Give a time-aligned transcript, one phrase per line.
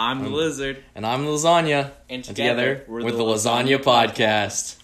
[0.00, 0.82] I'm the lizard.
[0.94, 1.84] And I'm the lasagna.
[1.84, 3.82] And And together, together, we're with the the Lasagna Lasagna,
[4.14, 4.76] Podcast.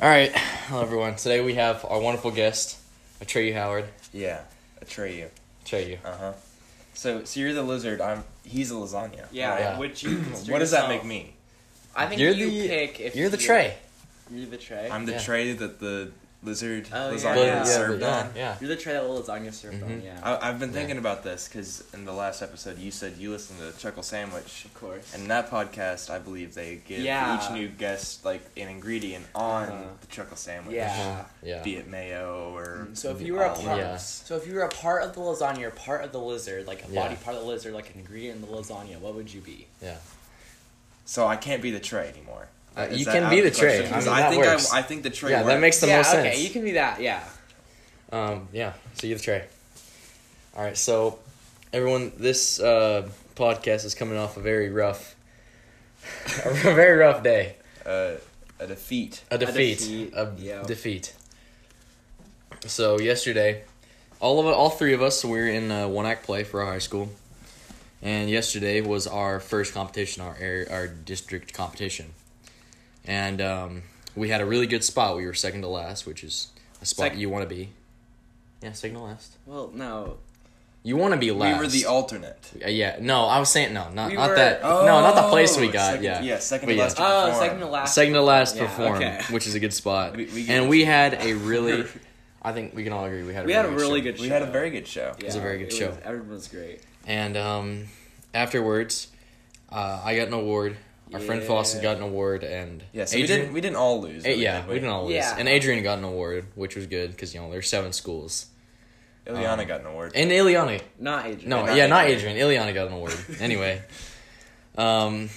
[0.00, 0.30] All right.
[0.32, 1.16] Hello, everyone.
[1.16, 2.78] Today we have our wonderful guest,
[3.20, 3.86] Atreyu Howard.
[4.12, 4.42] Yeah,
[4.80, 5.30] Atreyu.
[5.66, 5.98] Atreyu.
[6.04, 6.32] Uh huh.
[6.94, 8.00] So, so you're the lizard.
[8.00, 8.22] I'm.
[8.44, 9.26] He's a lasagna.
[9.32, 9.78] Yeah, Yeah.
[9.80, 10.18] which you.
[10.48, 11.34] What does that make me?
[11.96, 13.74] I think You're you the- pick if You're the you- tray.
[14.30, 14.88] You're the tray.
[14.92, 15.18] I'm the Yeah.
[15.22, 16.12] tray that the
[16.44, 17.16] lizard Oh, yeah.
[17.16, 18.30] lasagna Yeah, is yeah, served yeah, on.
[18.36, 18.56] yeah.
[18.60, 19.88] You're the tray that lasagna served on.
[19.88, 20.04] Mhm.
[20.04, 20.20] Yeah.
[20.22, 20.74] I, I've been Yeah.
[20.74, 24.64] thinking about this because in the last episode you said you listened to Chuckle Sandwich,
[24.66, 25.12] of course.
[25.14, 27.42] and in that podcast I believe they give Yeah.
[27.44, 29.82] each new guest like an ingredient on Uh-huh.
[30.00, 30.74] the Chuckle Sandwich.
[30.76, 31.24] yeah.
[31.42, 31.62] Yeah.
[31.62, 33.96] Be it mayo or So if you were a part, Yeah.
[33.96, 36.84] so if you were a part of the lasagna, or part of the lizard, like
[36.84, 37.02] a Yeah.
[37.02, 39.66] body part of the lizard, like an ingredient in the lasagna, what would you be?
[39.82, 39.96] Yeah.
[41.06, 42.48] So I can't be the tray anymore.
[42.76, 43.86] Uh, you can be the the tray.
[43.86, 44.12] question?
[44.12, 44.44] Mean, I think.
[44.44, 45.30] I, I think the tray.
[45.30, 46.42] Yeah, that makes the yeah, most okay, sense.
[46.42, 47.00] you can be that.
[47.00, 47.22] Yeah.
[48.10, 49.44] Um, yeah, so you're the tray.
[50.56, 51.18] All right, so
[51.72, 55.16] everyone, this uh, podcast is coming off a very rough,
[56.44, 57.56] a very rough day.
[57.84, 58.12] uh,
[58.60, 59.22] a defeat.
[59.32, 59.78] A defeat.
[59.78, 60.62] defeat, A yeah.
[60.62, 61.12] defeat.
[62.66, 63.64] So yesterday,
[64.20, 66.62] all of it, all three of us, we were in a one act play for
[66.62, 67.10] our high school,
[68.00, 72.12] and yesterday was our first competition, our area, our district competition,
[73.04, 73.82] and um,
[74.14, 75.16] we had a really good spot.
[75.16, 76.48] We were second to last, which is
[76.82, 77.70] a spot Sec- you want to be.
[78.62, 79.36] Yeah, second to last.
[79.46, 80.18] Well, no.
[80.86, 81.58] You want to be last.
[81.58, 82.50] We were the alternate.
[82.62, 84.62] Uh, yeah, no, I was saying no, not We not were- that.
[84.62, 85.86] no, not the place we Oh, got.
[85.92, 86.82] second- yeah, yeah, second But to yeah.
[86.84, 86.96] last.
[86.98, 87.44] to Oh, perform.
[87.44, 87.94] second to last.
[87.94, 89.20] second to last Yeah, perform, okay.
[89.30, 90.14] which is a good spot.
[90.16, 91.84] We- we and we had a really,
[92.42, 94.04] I think we can all agree we had a We really had a really show.
[94.12, 95.14] good We had a very good show.
[95.18, 95.88] Yeah, was a very good show.
[95.88, 96.82] Was, everyone was great.
[97.06, 97.86] And um,
[98.34, 99.08] afterwards,
[99.72, 100.76] uh, I got an award.
[101.12, 101.48] Our friend Yeah.
[101.48, 104.24] Foster got an award, and Yeah, so we didn't we didn't all lose.
[104.24, 105.14] really, yeah, did we didn't all lose.
[105.14, 105.36] Yeah.
[105.38, 108.46] And Adrian got an award, which was good because you know there's seven schools.
[109.26, 110.12] Ileana um, got an award.
[110.14, 111.48] And Ileana, Not Adrian.
[111.48, 112.36] no, not yeah, not Adrian.
[112.36, 112.66] Adrian.
[112.66, 113.16] Ileana got an award.
[113.40, 113.80] anyway,
[114.76, 115.30] um,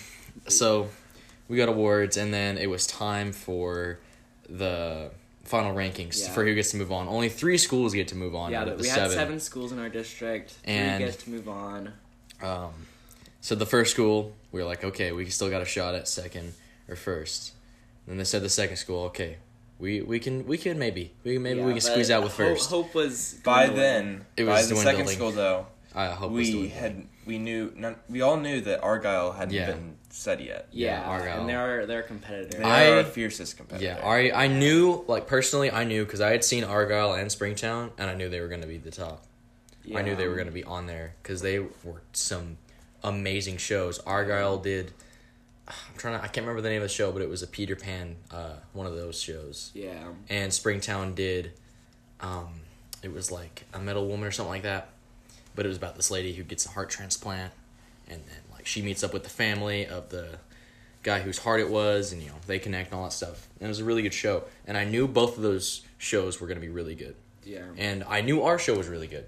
[0.47, 0.89] so
[1.47, 3.99] we got awards, and then it was time for
[4.49, 5.11] the
[5.43, 6.31] final rankings Yeah.
[6.33, 7.07] for who gets to move on.
[7.07, 8.51] Only three schools get to move on.
[8.51, 9.11] Yeah, out of the we had seven.
[9.17, 10.55] seven schools in our district.
[10.65, 11.93] And- Three get to move on.
[12.41, 12.71] Um,
[13.41, 16.53] so the first school, we were like, okay, we still got a shot at second
[16.87, 17.53] or first.
[18.07, 19.37] Then they said the second school, okay,
[19.79, 22.69] we we can we can maybe we maybe we can squeeze out with first.
[22.69, 23.81] Hope was by dwindling.
[23.83, 27.73] then, It by the second school though, I hope was we doing had we knew
[27.75, 29.71] none, we all knew that Argyle hadn't Yeah.
[29.71, 30.67] been said yet.
[30.71, 31.39] Yeah, Yeah, Argyle.
[31.41, 32.59] and they're they're competitive.
[32.59, 33.85] They I- are fiercest competitor.
[33.99, 37.91] Yeah, I I knew like personally I knew because I had seen Argyle and Springtown
[37.97, 39.25] and I knew they were going to be the top.
[39.83, 39.99] Yeah.
[39.99, 42.57] I knew they were going to be on there because they were some
[43.03, 43.99] amazing shows.
[43.99, 44.93] Argyle did.
[45.67, 46.23] I'm trying to.
[46.23, 48.53] I can't remember the name of the show, but it was a Peter Pan, uh,
[48.73, 49.71] one of those shows.
[49.73, 51.51] Yeah, and Springtown did
[52.19, 52.61] um
[53.03, 54.89] it was like a metal woman or something like that
[55.55, 57.51] but it was about this lady who gets a heart transplant
[58.09, 60.37] and then like she meets up with the family of the
[61.03, 63.67] guy whose heart it was and you know they connect and all that stuff and
[63.67, 66.59] it was a really good show and i knew both of those shows were going
[66.59, 67.63] to be really good yeah.
[67.77, 69.25] and i knew our show was really good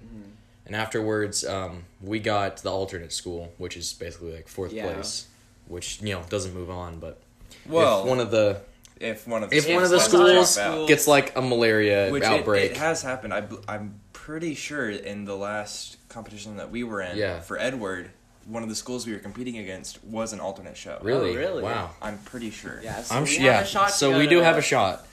[0.69, 4.94] and afterwards um, we got the alternate school which is basically like fourth Yeah.
[4.94, 5.28] place
[5.68, 7.19] which you know doesn't move on but
[7.68, 8.62] Well, if one of the
[9.00, 12.12] if one of the if one of the schools schools out, gets like a malaria
[12.12, 13.34] which it, outbreak it has happened.
[13.34, 17.40] I, bl- I'm pretty sure in the last competition that we were in Yeah.
[17.40, 18.12] for Edward,
[18.46, 21.00] one of the schools we were competing against was an alternate show.
[21.01, 21.31] Really?
[21.31, 21.63] Oh, really?
[21.63, 21.91] Wow.
[22.01, 22.80] I'm pretty sure.
[22.84, 23.62] Yeah, so I'm we sh- have yeah.
[23.62, 25.06] a shot so we do have a shot.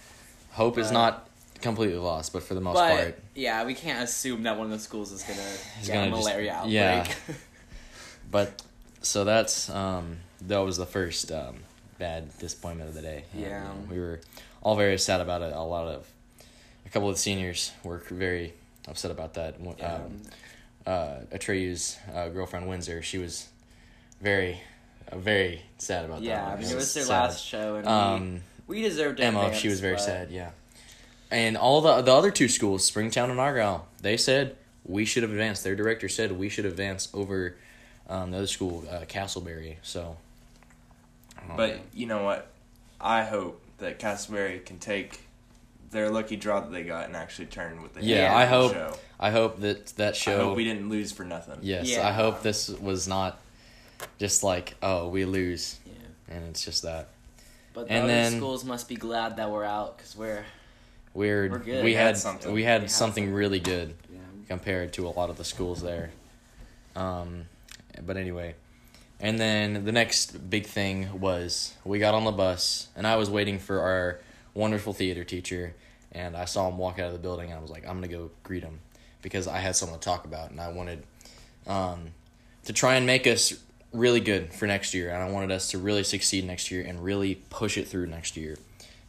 [0.52, 1.28] Hope is not
[1.60, 4.72] completely lost, but for the most But part, yeah, we can't assume that one of
[4.72, 5.40] the schools is gonna
[5.80, 6.72] Is get gonna a just- malaria outbreak.
[6.72, 7.06] yeah.
[8.30, 8.62] but
[9.02, 11.56] so that's um that was the first um
[11.98, 13.24] bad disappointment of the day.
[13.32, 13.46] And, Yeah.
[13.62, 14.20] you know, we were
[14.62, 15.52] all very sad about it.
[15.54, 16.06] A lot of
[16.84, 18.52] a couple of seniors were very
[18.86, 19.56] upset about that.
[19.78, 19.94] Yeah.
[19.94, 20.22] Um,
[20.86, 23.48] uh, Atreyu's uh, girlfriend Windsor, she was
[24.20, 24.60] very,
[25.10, 26.24] uh, very sad about that.
[26.26, 26.46] yeah.
[26.46, 27.22] I mean, it was their sad.
[27.24, 30.30] last show, and Um, we, we deserved Emma, advance, she was very but- sad.
[30.30, 30.50] Yeah,
[31.30, 35.32] and all the the other two schools, Springtown and Argyle, they said we should have
[35.32, 35.64] advanced.
[35.64, 37.56] Their director said we should advance over
[38.08, 39.76] um, the other school, uh, Castleberry.
[39.82, 40.16] So,
[41.50, 42.46] um, But you know what?
[43.00, 45.20] I hope that Castleberry can take
[45.90, 48.96] their lucky draw that they got and actually turn with the Yeah, I hope- Show.
[49.18, 50.34] I hope that that show.
[50.40, 51.58] I hope we didn't lose for nothing.
[51.62, 52.06] yes, Yeah.
[52.06, 53.40] I hope this was not
[54.18, 56.36] just like oh we lose, Yeah.
[56.36, 57.08] and it's just that
[57.72, 60.44] But the And other then- schools must be glad that we're out because we're
[61.16, 61.84] we're, We're good.
[61.84, 62.52] we had, had something.
[62.52, 63.34] we had We something something.
[63.34, 63.94] really good.
[64.12, 64.18] yeah.
[64.48, 66.10] compared to a lot of the schools there.
[66.94, 67.46] Um,
[68.04, 68.54] but anyway,
[69.20, 73.30] and then the next big thing was we got on the bus, and I was
[73.30, 74.18] waiting for our
[74.54, 75.74] wonderful theater teacher,
[76.12, 78.08] and I saw him walk out of the building, and I was like, I'm gonna
[78.08, 78.80] go greet him
[79.22, 81.02] because I had something to talk about, and I wanted
[81.66, 82.08] um,
[82.64, 83.54] to try and make us
[83.92, 87.02] really good for next year, and I wanted us to really succeed next year and
[87.02, 88.56] really push it through next year,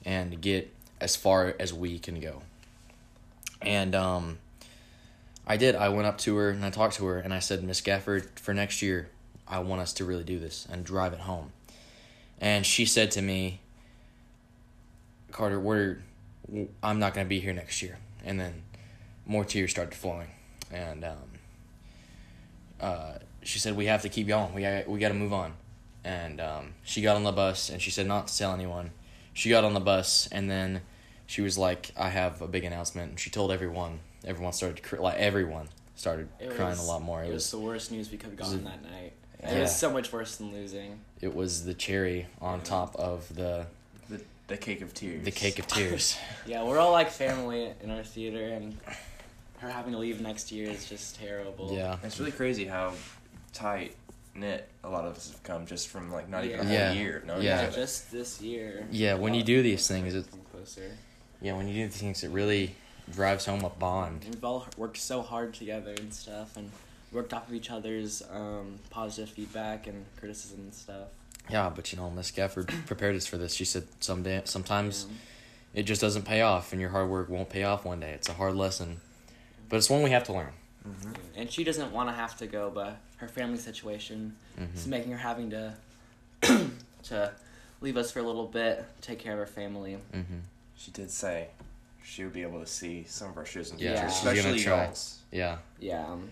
[0.05, 2.41] and get as far as we can go.
[3.61, 4.37] And um,
[5.45, 5.75] I did.
[5.75, 8.39] I went up to her and I talked to her and I said, Miss Gafford,
[8.39, 9.09] for next year,
[9.47, 11.51] I want us to really do this and drive it home.
[12.39, 13.61] And she said to me,
[15.31, 15.99] Carter, we're,
[16.83, 17.97] I'm not going to be here next year.
[18.25, 18.63] And then
[19.25, 20.27] more tears started flowing.
[20.71, 21.17] And um,
[22.81, 24.53] uh, she said, we have to keep going.
[24.53, 24.61] We
[24.91, 25.53] we got to move on.
[26.03, 28.91] And um, she got on the bus and she said not to tell anyone.
[29.37, 30.81] She got on the bus and then
[31.27, 33.09] she was like, I have a big announcement.
[33.11, 33.99] And she told everyone.
[34.25, 37.21] Everyone started, cr- like, everyone started It crying was- a lot more.
[37.21, 39.13] It It was was the worst news we could have gotten that night.
[39.43, 40.99] It was so much worse than losing.
[41.21, 43.67] it was the cherry on top of the
[44.09, 45.23] The, the cake of tears.
[45.23, 46.17] the cake of tears.
[46.47, 48.75] Yeah, we're all like family in our theater, and
[49.59, 51.69] her having to leave next year is just terrible.
[51.71, 51.97] yeah.
[52.03, 52.93] It's really crazy how
[53.53, 53.93] tight
[54.37, 56.87] knit a lot of us have come just from like not even a Yeah.
[56.87, 57.61] whole year No, Yeah.
[57.61, 57.75] each other.
[57.77, 58.87] just this year.
[58.91, 60.91] Yeah, when you do these things, it, closer.
[61.41, 62.75] yeah, when you do these things, it really
[63.11, 64.25] drives home a bond.
[64.29, 66.71] We've all worked so hard together and stuff, and
[67.11, 71.07] worked off of each other's um, positive feedback and criticism and stuff.
[71.49, 73.53] Yeah, but you know, Miss Gafford prepared us for this.
[73.53, 75.17] She said someday, sometimes Um,
[75.73, 78.11] it just doesn't pay off, and your hard work won't pay off one day.
[78.11, 78.99] It's a hard lesson,
[79.69, 80.51] but it's one we have to learn.
[80.87, 81.15] Mhm.
[81.35, 84.35] and she doesn't want to have to go, but her family situation
[84.75, 85.73] is hmm making her having to
[87.03, 87.31] to
[87.81, 89.97] leave us for a little bit, take care of her family.
[90.11, 90.39] hmm
[90.77, 91.47] She did say
[92.03, 94.17] she would be able to see some of our shows in the Yeah, future, she's
[94.25, 94.85] especially try.
[94.85, 95.19] y'all's.
[95.31, 95.57] Yeah.
[95.79, 96.05] Yeah.
[96.05, 96.29] Um,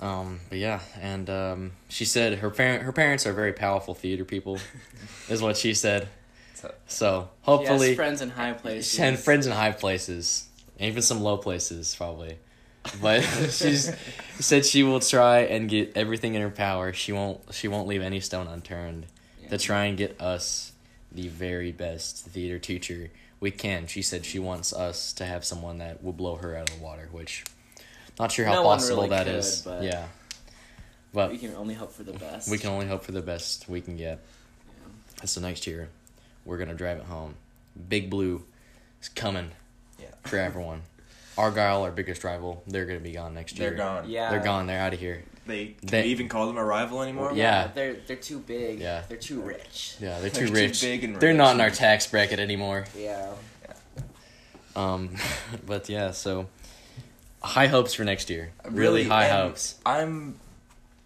[0.00, 4.24] Um, but yeah, and um, she said her parent her parents are very powerful theater
[4.24, 4.58] people,
[5.28, 6.08] is what she said.
[6.54, 8.98] So, So she hopefully, has friends in high places.
[8.98, 10.46] and friends in high places,
[10.78, 12.38] and even some low places probably.
[13.00, 13.92] But she's
[14.38, 16.92] said she will try and get everything in her power.
[16.92, 19.06] She won't she won't leave any stone unturned
[19.42, 19.50] Yeah.
[19.50, 20.72] to try and get us
[21.12, 23.10] the very best theater teacher
[23.40, 23.86] we can.
[23.86, 26.82] She said she wants us to have someone that will blow her out of the
[26.84, 27.44] water, which
[28.18, 29.62] not sure how No possible really that could, is.
[29.62, 30.06] but- yeah.
[31.12, 32.48] But we can only hope for the best.
[32.48, 34.20] we can only hope for the best we can get.
[35.18, 35.24] Yeah.
[35.24, 35.88] So next year,
[36.44, 37.34] we're gonna drive it home.
[37.88, 38.44] Big Blue
[39.02, 39.50] is coming
[39.98, 40.06] yeah.
[40.22, 40.82] for everyone.
[41.40, 43.70] Argyle, our biggest rival, they're gonna be gone next year.
[43.70, 44.08] They're gone.
[44.10, 44.30] Yeah.
[44.30, 44.66] They're gone.
[44.66, 45.24] They're out of here.
[45.46, 47.32] They can They- we even call them a rival anymore?
[47.34, 47.68] Yeah.
[47.74, 48.78] They're they're too big.
[48.80, 49.02] Yeah.
[49.08, 49.96] They're too rich.
[50.00, 50.80] Yeah, they're too They're too too rich.
[50.82, 51.20] big and rich.
[51.20, 52.84] They're not in our tax bracket anymore.
[52.96, 53.30] Yeah.
[54.76, 55.16] Um,
[55.66, 56.46] but yeah, so
[57.42, 58.52] high hopes for next year.
[58.64, 59.76] Really, Really, high and hopes.
[59.84, 60.38] I'm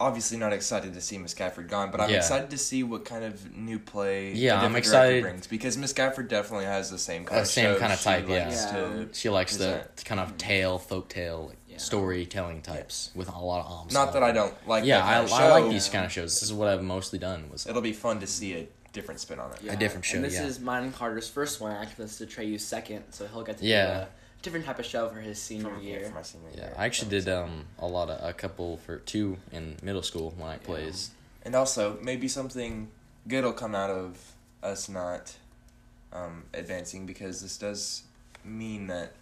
[0.01, 2.17] obviously not excited to see Miss Gafford gone, but I'm Yeah.
[2.17, 4.33] excited to see what kind of new play.
[4.33, 7.47] the Yeah, I'm excited- brings because Miss Gafford definitely has the same kind Uh, of
[7.49, 8.45] same shows kinda she type, yeah.
[8.49, 8.73] likes Yeah.
[8.73, 10.05] to- She likes the present.
[10.05, 11.79] kind of tale, folk tale, Yeah.
[11.79, 13.95] storytelling types with a lot of ensemble.
[13.95, 14.85] Not that I don't like.
[14.85, 16.35] Yeah, that kind I, of I like these kind of shows.
[16.35, 17.49] This is what I've mostly done.
[17.51, 19.59] Was It'll be fun to see a different spin on it.
[19.63, 19.75] Yeah.
[19.77, 20.45] different show, And this yeah.
[20.45, 21.73] is mine and Carter's first one.
[21.73, 23.87] Actually, this is Treyu's second, so he'll get to Yeah.
[23.87, 24.09] do a
[24.45, 26.05] different type of show for his senior For, year.
[26.05, 26.75] for my senior Yeah, year.
[26.77, 30.49] I actually did um a lot of a couple for two in middle school when
[30.49, 31.11] I plays.
[31.45, 32.89] And also, maybe something
[33.29, 34.19] good will come out of
[34.63, 35.35] us not
[36.13, 38.03] um, advancing because this does
[38.45, 39.13] mean that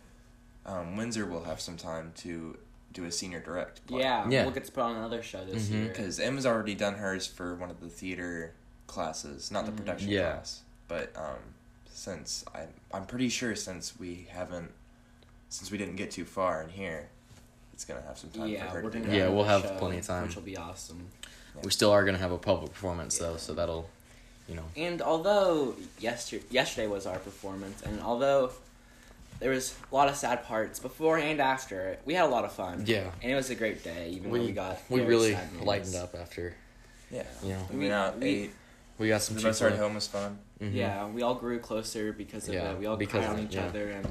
[0.67, 2.57] um, Windsor will have some time to
[2.93, 3.85] do a senior direct.
[3.87, 4.01] play.
[4.01, 4.43] Yeah, Yeah.
[4.45, 5.73] we'll get to put on another show this Mhm.
[5.73, 5.89] year.
[5.89, 8.53] Because Emma's already done hers for one of the theater
[8.87, 9.77] classes, not the Mhm.
[9.79, 10.33] production Yeah.
[10.35, 10.61] class.
[10.89, 11.55] But um,
[11.91, 14.71] since I, I'm pretty sure since we haven't,
[15.53, 17.09] since we didn't get too far in here,
[17.75, 19.19] it's gonna have some time yeah, for her we're to do gonna that.
[19.19, 20.23] Yeah, we'll another have plenty of time.
[20.27, 21.09] which will be awesome.
[21.63, 23.89] We still are gonna have a public performance though, so that'll,
[24.49, 24.65] you know.
[24.77, 28.53] And although yesterday yesterday was our performance, and although
[29.41, 32.53] there was a lot of sad parts before and after, we had a lot of
[32.53, 32.85] fun.
[32.87, 33.11] Yeah.
[33.23, 34.09] and it was a great day.
[34.11, 36.55] Even though We we got we really sad lightened up after.
[37.11, 37.25] Yeah.
[37.43, 38.51] You know, We We- went out, we- ate.
[38.99, 39.87] we got some The bus ride Chick-fil-A.
[39.87, 40.39] home was fun.
[40.63, 40.75] Mhm.
[40.75, 42.79] Yeah, we all grew closer because of Yeah, it.
[42.79, 43.67] We all because cried on each yeah.
[43.67, 44.07] other, and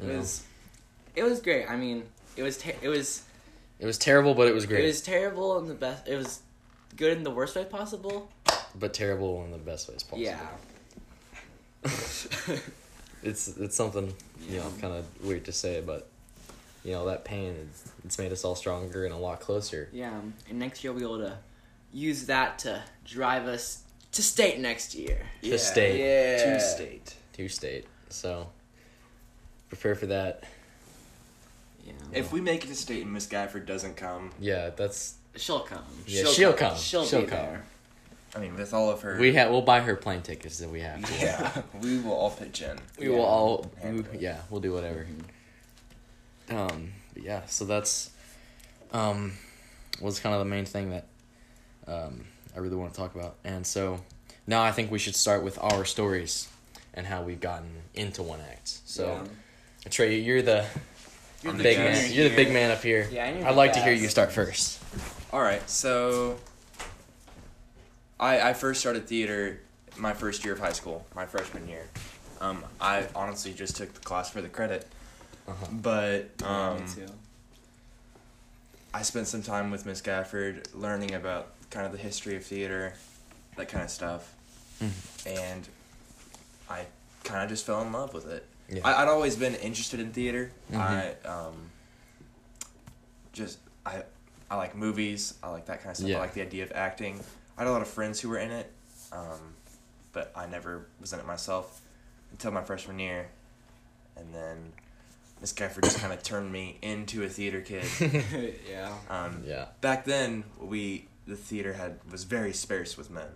[0.00, 0.18] it know.
[0.18, 0.42] was
[1.14, 1.68] it was great.
[1.70, 2.04] I mean,
[2.36, 3.22] it was ter- it was
[3.78, 4.84] It was terrible, but it was great.
[4.84, 6.08] it was terrible in the best.
[6.08, 6.40] It was
[6.96, 8.30] good in the worst way possible.
[8.74, 10.20] but terrible in the best ways possible.
[10.22, 10.40] Yeah.
[13.22, 14.12] it's it's something
[14.48, 16.08] you know kind of weird to say, but
[16.84, 19.88] you know that pain it's, it's made us all stronger and a lot closer.
[19.92, 21.38] Yeah, um, and next year we'll be able to
[21.92, 25.18] use that to drive us to state next year.
[25.42, 25.98] To state.
[26.00, 26.54] Yeah.
[26.54, 27.14] To state.
[27.34, 27.86] to state.
[28.08, 28.48] So
[29.68, 30.44] prepare for that.
[31.84, 31.92] Yeah.
[32.12, 35.82] If we make it to state and Miss Gafford doesn't come, Yeah, that's she'll come.
[36.06, 36.24] yeah.
[36.24, 36.76] She'll, come.
[36.76, 37.38] She'll, She'll be come.
[37.38, 37.64] there.
[38.36, 39.16] I mean, with all of her.
[39.20, 41.24] We have we'll buy her plane tickets if we have to.
[41.24, 42.78] Yeah, we will all pitch in.
[42.98, 43.16] We Yeah.
[43.16, 44.20] will all Handle it.
[44.20, 45.06] yeah, we'll do whatever.
[46.50, 48.10] Um but yeah, so that's
[48.92, 49.32] um
[50.00, 51.06] was kind of the main thing that
[51.86, 52.24] um
[52.56, 53.36] I really want to talk about.
[53.44, 54.00] And so
[54.46, 56.48] now I think we should start with our stories
[56.92, 58.78] and how we've gotten into one act.
[58.84, 59.06] So
[59.84, 59.90] Yeah.
[59.90, 60.64] Trey, you're the
[61.44, 62.12] You're the big man.
[62.12, 63.06] You're the big man up here.
[63.12, 64.80] Yeah, and you're I'd the like to hear you start first.
[65.32, 66.38] All right, so
[68.18, 69.60] I I first started theater
[69.96, 71.86] my first year of high school, my freshman year.
[72.40, 74.86] Um, I honestly just took the class for the credit,
[75.46, 75.66] Uh-huh.
[75.70, 77.06] but Yeah, um, me too.
[78.92, 82.94] I spent some time with Miss Gafford learning about kind of the history of theater,
[83.56, 84.32] that kind of stuff,
[84.82, 85.26] Mhm.
[85.26, 85.68] and
[86.70, 86.86] I
[87.24, 88.46] kind of just fell in love with it.
[88.68, 88.80] Yeah.
[88.84, 90.50] I, I'd always been interested in theater.
[90.72, 90.78] Mhm.
[90.78, 91.54] I um,
[93.32, 94.02] just I
[94.50, 95.34] I like movies.
[95.42, 96.08] I like that kind of stuff.
[96.08, 96.16] Yeah.
[96.16, 97.20] I like the idea of acting.
[97.56, 98.70] I had a lot of friends who were in it,
[99.12, 99.54] um,
[100.12, 101.80] but I never was in it myself
[102.32, 103.28] until my freshman year,
[104.16, 104.72] and then
[105.40, 107.84] Miss Gafford just kind of turned me into a theater kid.
[108.70, 108.92] yeah.
[109.08, 109.66] Um, yeah.
[109.80, 113.28] Back then, we the theater had was very sparse with men.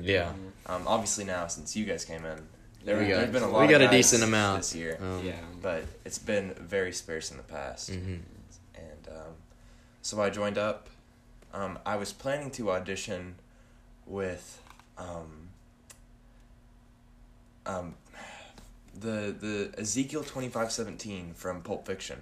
[0.00, 0.32] yeah.
[0.32, 0.70] Mhm.
[0.72, 2.38] Um, obviously now, since you guys came in,
[2.84, 3.16] There we go.
[3.18, 3.58] there's been a we lot.
[3.60, 5.36] we of got a guys decent amount this year, Um, yeah.
[5.60, 7.90] but it's been very sparse in the past.
[7.92, 8.20] mhm.
[8.74, 9.34] And um,
[10.02, 10.88] so I joined up.
[11.54, 13.36] Um, I was planning to audition
[14.06, 14.60] with
[14.98, 15.48] um,
[17.66, 17.94] um,
[18.98, 22.20] the the Ezekiel twenty five seventeen from Pulp Fiction.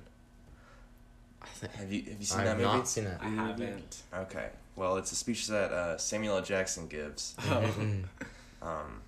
[1.77, 2.69] Have you have you seen I've that movie?
[2.69, 3.19] not seen it.
[3.21, 4.03] I haven't.
[4.15, 4.49] Okay.
[4.77, 6.43] Well, it's a speech that uh, Samuel L.
[6.43, 7.35] Jackson gives.
[7.41, 8.05] Mhm.
[8.63, 9.01] Um,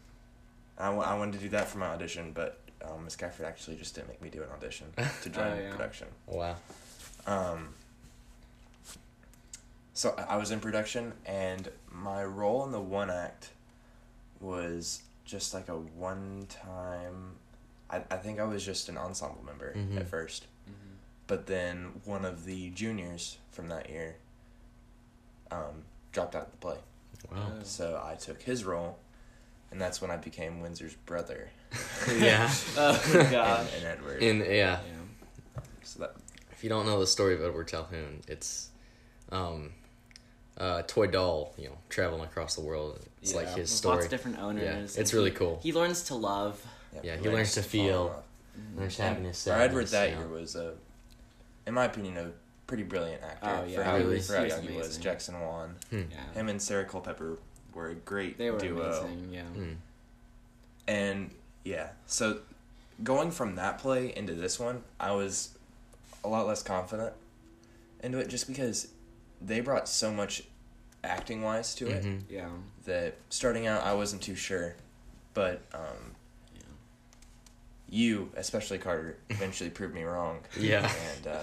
[0.79, 3.77] I, w- I wanted to do that for my audition, but um, Miss Gafford actually
[3.77, 4.87] just didn't make me do an audition
[5.23, 5.71] to join Oh, yeah.
[5.71, 6.09] production.
[6.27, 6.57] wow.
[7.27, 7.69] Um,
[9.95, 13.51] so I was in production, and my role in the one act
[14.41, 17.33] was just like a one time.
[17.91, 19.99] I, I think I was just an ensemble member Mhm.
[19.99, 20.97] at first, Mhm.
[21.27, 24.17] but then one of the juniors from that year
[25.51, 26.79] um, dropped out of the play.
[27.31, 27.61] Wow.
[27.63, 28.99] So I took his role,
[29.73, 31.51] and that's when I became Windsor's brother
[32.19, 32.53] yeah.
[32.77, 33.61] Oh god.
[33.61, 34.23] and, and Edward.
[34.23, 34.45] In yeah.
[34.55, 34.79] yeah.
[35.83, 36.15] so that
[36.53, 38.69] If you don't know the story of Edward Calhoun, it's
[39.31, 39.73] um
[40.59, 43.01] uh toy doll, you know, traveling across the world.
[43.23, 43.95] It's like his with story.
[43.95, 44.95] Lots of different owners.
[44.95, 45.59] Yeah, it's he- really cool.
[45.63, 46.65] He learns to love.
[47.03, 48.05] Yeah, he learns to fall in feel.
[48.05, 48.23] love.
[48.77, 49.49] There's And happiness.
[49.49, 50.75] our Edward that you year was a,
[51.67, 52.33] in my opinion, a
[52.67, 53.83] pretty brilliant actor Oh, for yeah.
[53.83, 54.21] how, Really?
[54.21, 54.99] for how He was young he was.
[54.99, 56.03] Jackson Wan, Hmm.
[56.11, 56.33] Yeah.
[56.39, 57.39] him and Sarah Culpepper
[57.75, 58.83] were a great They were duo.
[58.85, 59.29] amazing.
[59.33, 59.43] Yeah.
[59.45, 59.73] Hmm.
[60.87, 61.31] And
[61.65, 62.39] yeah, so
[63.03, 65.51] going from that play into this one, I was
[66.25, 67.13] a lot less confident
[68.03, 68.89] into it just because
[69.41, 70.43] they brought so much
[71.05, 72.23] acting wise to it Mhm.
[72.29, 72.49] Yeah.
[72.85, 74.75] that starting out I wasn't too sure,
[75.35, 76.15] but um,
[76.55, 76.63] Yeah.
[77.89, 80.41] you, especially Carter, eventually proved me wrong.
[80.59, 80.91] Yeah.
[81.17, 81.41] and uh,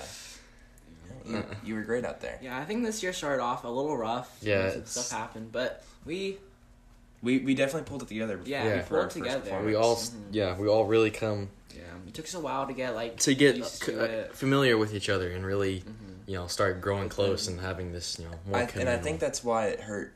[1.26, 2.40] you, you were great out there.
[2.42, 4.38] Yeah, I think this year started off a little rough.
[4.42, 6.38] Yeah, stuff happened, but we
[7.22, 8.40] We we definitely pulled it together.
[8.46, 9.62] Yeah, we pulled it together.
[9.64, 10.14] We all Mhm.
[10.32, 13.34] yeah, we all really come yeah, it took us a while to get like to
[13.36, 14.36] get used c- to uh, it.
[14.36, 16.16] familiar with each other and really, Mhm.
[16.28, 19.20] you know, start growing close and having this, you know, more I, and I think
[19.20, 20.14] that's why it hurt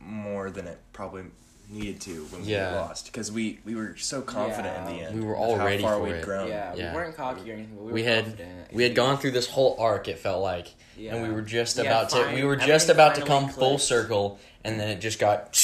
[0.00, 1.24] more than it probably
[1.68, 2.70] needed to when Yeah.
[2.70, 5.18] we lost because we, we were so confident in the end.
[5.18, 6.24] We were of all ready for we'd it.
[6.24, 6.48] grown.
[6.48, 6.90] Yeah, Yeah.
[6.92, 8.72] we weren't cocky or anything, but we were we had confident.
[8.72, 10.06] we had gone through this whole arc.
[10.06, 11.14] It felt like, Yeah.
[11.16, 13.78] and we were just Yeah, about to we were just about to finally come full
[13.78, 15.58] circle, and then it just got.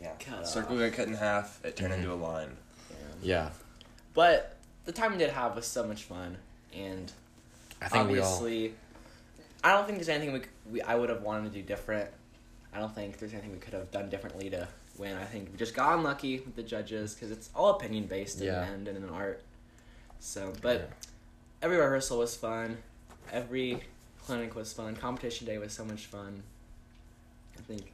[0.00, 0.10] Yeah.
[0.18, 1.60] Cut Circle got cut in half.
[1.64, 2.22] It turned into a mm-hmm.
[2.22, 2.56] line.
[2.90, 2.96] Yeah.
[3.22, 3.50] Yeah,
[4.14, 6.36] But the time we did have was so much fun,
[6.74, 7.10] and
[7.80, 8.24] I think we all.
[8.34, 8.74] obviously,
[9.62, 12.10] I don't think there's anything we, c- we I would have wanted to do different.
[12.74, 14.66] I don't think there's anything we could have done differently to
[14.98, 15.16] win.
[15.16, 18.46] I think we just got unlucky with the judges because it's all opinion based in
[18.46, 18.60] Yeah.
[18.60, 19.42] the end and in art.
[20.18, 20.86] So, but Yeah.
[21.62, 22.78] every rehearsal was fun.
[23.30, 23.84] Every
[24.24, 24.96] clinic was fun.
[24.96, 26.42] Competition day was so much fun.
[27.58, 27.92] I think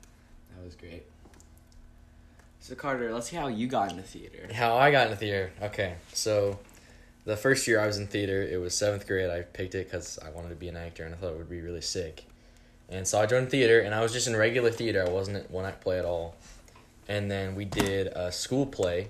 [0.59, 1.05] that was great.
[2.61, 4.49] So Carter, let's see how you got into theater.
[4.53, 5.53] How I got into theater.
[5.63, 6.59] Okay, so
[7.25, 9.31] the first year I was in theater, it was seventh grade.
[9.31, 11.49] I picked it because I wanted to be an actor and I thought it would
[11.49, 12.25] be really sick.
[12.91, 15.05] And so I joined theater, and I was just in regular theater.
[15.07, 16.37] I wasn't at one act play at all.
[17.07, 19.09] And then we did a school play,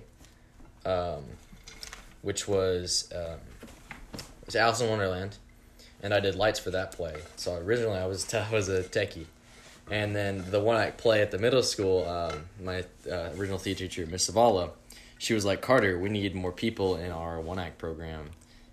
[0.85, 1.25] um,
[2.23, 3.38] which was um,
[4.14, 5.37] it was Alice in Wonderland,
[6.02, 7.17] and I did lights for that play.
[7.37, 9.26] So originally I was I was a techie,
[9.90, 13.87] and then the one act play at the middle school, um, my uh, original theater
[13.87, 14.71] teacher, Miss Savala,
[15.18, 18.30] she was like, Carter, we need more people in our one act program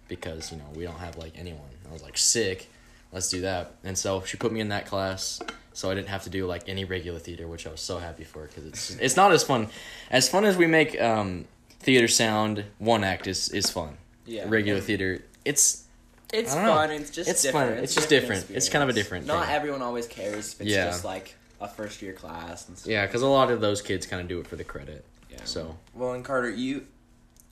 [0.08, 1.62] because you know we don't have like anyone.
[1.90, 2.70] I was like, sick,
[3.12, 3.76] let's do that.
[3.84, 5.42] And so she put me in that class,
[5.74, 8.24] so I didn't have to do like any regular theater, which I was so happy
[8.24, 9.70] for because it's it's not as fun,
[10.12, 11.46] as fun as we make um,
[11.80, 12.66] theater sound.
[12.78, 13.98] One act is is fun.
[14.26, 14.46] Yeah.
[14.48, 15.85] Regular theater, it's
[16.34, 16.74] It's I don't know.
[16.76, 16.92] fun.
[16.92, 17.76] It's just It's different.
[17.76, 17.84] fun.
[17.84, 18.50] It's a just different.
[18.50, 19.56] It's kind of a different Not thing.
[19.56, 20.54] everyone always cares.
[20.54, 20.86] If it's Yeah.
[20.86, 22.92] just like a first year class and stuff.
[22.92, 25.06] Yeah, because a lot of those kids kind of do it for the credit.
[25.32, 25.38] Yeah.
[25.46, 26.88] So Well, and Carter, you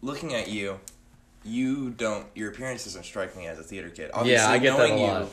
[0.02, 0.80] looking at you,
[1.46, 2.26] you don't.
[2.36, 4.12] Your appearance doesn't strike me as a theater kid.
[4.26, 5.22] Yeah, I get that a knowing lot.
[5.24, 5.30] You,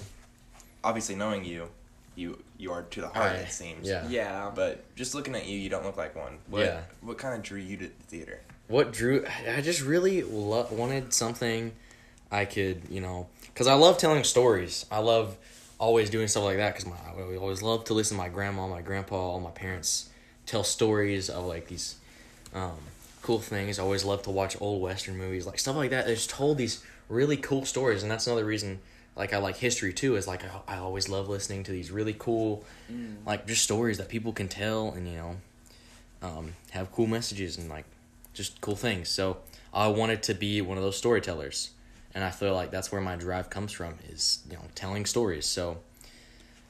[0.84, 1.68] obviously, knowing you,
[2.16, 3.32] you you are to the heart.
[3.32, 3.86] I- it seems.
[3.88, 4.06] yeah.
[4.08, 4.50] Yeah.
[4.54, 6.38] But just looking at you, you don't look like one.
[6.48, 6.80] What, Yeah.
[7.00, 8.40] What kind of drew you to the theater?
[8.68, 11.72] what drew I just really lo- wanted something
[12.30, 14.86] I could, you know, because I love telling stories.
[14.90, 15.36] I love
[15.78, 18.68] always doing stuff like that because my I always love to listen to my grandma,
[18.68, 20.10] my grandpa, all my parents
[20.46, 21.96] tell stories of like these
[22.54, 22.76] um,
[23.22, 23.78] cool things.
[23.78, 26.06] I always love to watch old western movies, like stuff like that.
[26.06, 28.80] They just told these really cool stories, and that's another reason.
[29.16, 30.16] Like I like history too.
[30.16, 32.64] Is like I, I always love listening to these really cool,
[33.26, 35.36] like just stories that people can tell, and you know,
[36.22, 37.84] um, have cool messages and like
[38.32, 39.08] just cool things.
[39.08, 39.38] So
[39.74, 41.70] I wanted to be one of those storytellers,
[42.14, 45.46] and I feel like that's where my drive comes from is you know telling stories.
[45.46, 45.78] So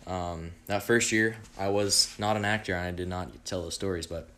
[0.07, 3.75] um, that first year I was not an actor and I did not tell those
[3.75, 4.29] stories, but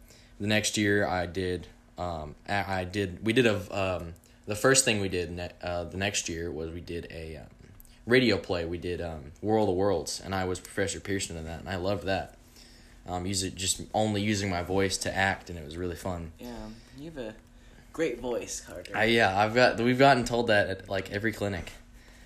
[0.40, 1.68] the next year I did.
[1.99, 3.25] Um, I, did.
[3.25, 3.56] We did a.
[3.71, 4.14] Um,
[4.47, 7.47] the first thing we did ne- uh, the next year was we did a um,
[8.06, 8.64] radio play.
[8.64, 11.76] We did um, World of Worlds, and I was Professor Pierson in that, and I
[11.76, 12.37] loved that.
[13.06, 16.32] Um, use it just only using my voice to act, and it was really fun.
[16.38, 16.54] Yeah.
[16.99, 17.35] You have a
[17.92, 18.92] great voice, Carter.
[18.96, 21.70] I yeah, I've got we've gotten told that at like every clinic.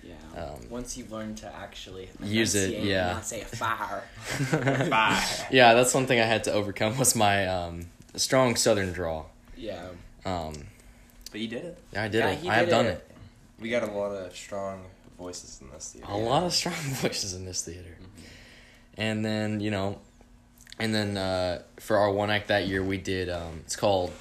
[0.03, 0.13] yeah.
[0.41, 3.13] um, Once you've learned to actually Use it, enunciate yeah.
[3.13, 4.03] Not say a fire.
[5.51, 9.25] Yeah, that's one thing I had to overcome was my um, strong Southern draw.
[9.55, 9.87] yeah.
[10.25, 10.53] Um,
[11.31, 11.77] But you did it.
[11.93, 12.39] yeah, I did Yeah, it.
[12.39, 12.89] he I have did done it.
[12.89, 13.11] it.
[13.59, 14.83] We got a lot of strong
[15.17, 16.11] voices in this theater.
[16.11, 17.97] A lot of strong voices in this theater.
[18.97, 19.99] And then you know,
[20.79, 23.29] and then uh, for our one act that year we did.
[23.29, 24.11] Um, it's called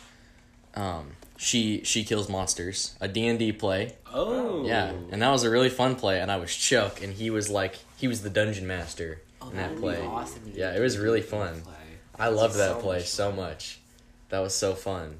[0.74, 3.94] um, she she kills monsters, a D and D play.
[4.12, 4.64] Oh.
[4.64, 6.20] Yeah, and that was a really fun play.
[6.20, 9.56] And I was Chuck, and he was like he was the dungeon master Oh, in
[9.56, 10.00] that that play.
[10.00, 10.42] awesome.
[10.54, 11.62] Yeah, it was really fun.
[12.18, 13.80] I loved So that play much so much.
[14.30, 15.18] That was so fun,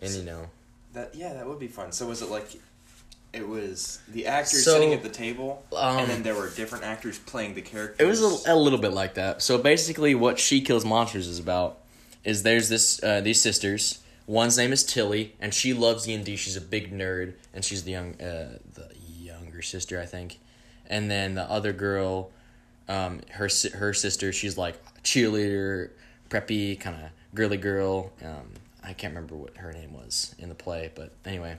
[0.00, 0.46] and you know,
[0.92, 1.92] That yeah, that would be fun.
[1.92, 2.46] So was it like
[3.32, 6.84] it was the actors So, sitting at the table, um, and then there were different
[6.84, 7.98] actors playing the characters.
[8.00, 9.42] It was a, a little bit like that.
[9.42, 11.80] So basically, what She Kills Monsters is about
[12.24, 13.98] is there's this uh, these sisters.
[14.26, 16.36] One's name is Tilly, and she loves D and D.
[16.36, 20.38] She's a big nerd, and she's the young uh, the younger sister, I think.
[20.88, 22.30] And then the other girl,
[22.88, 25.90] um, her her sister, she's like cheerleader,
[26.28, 28.12] preppy, kind of girly girl.
[28.24, 31.58] Um, I can't remember what her name was in the play, but anyway.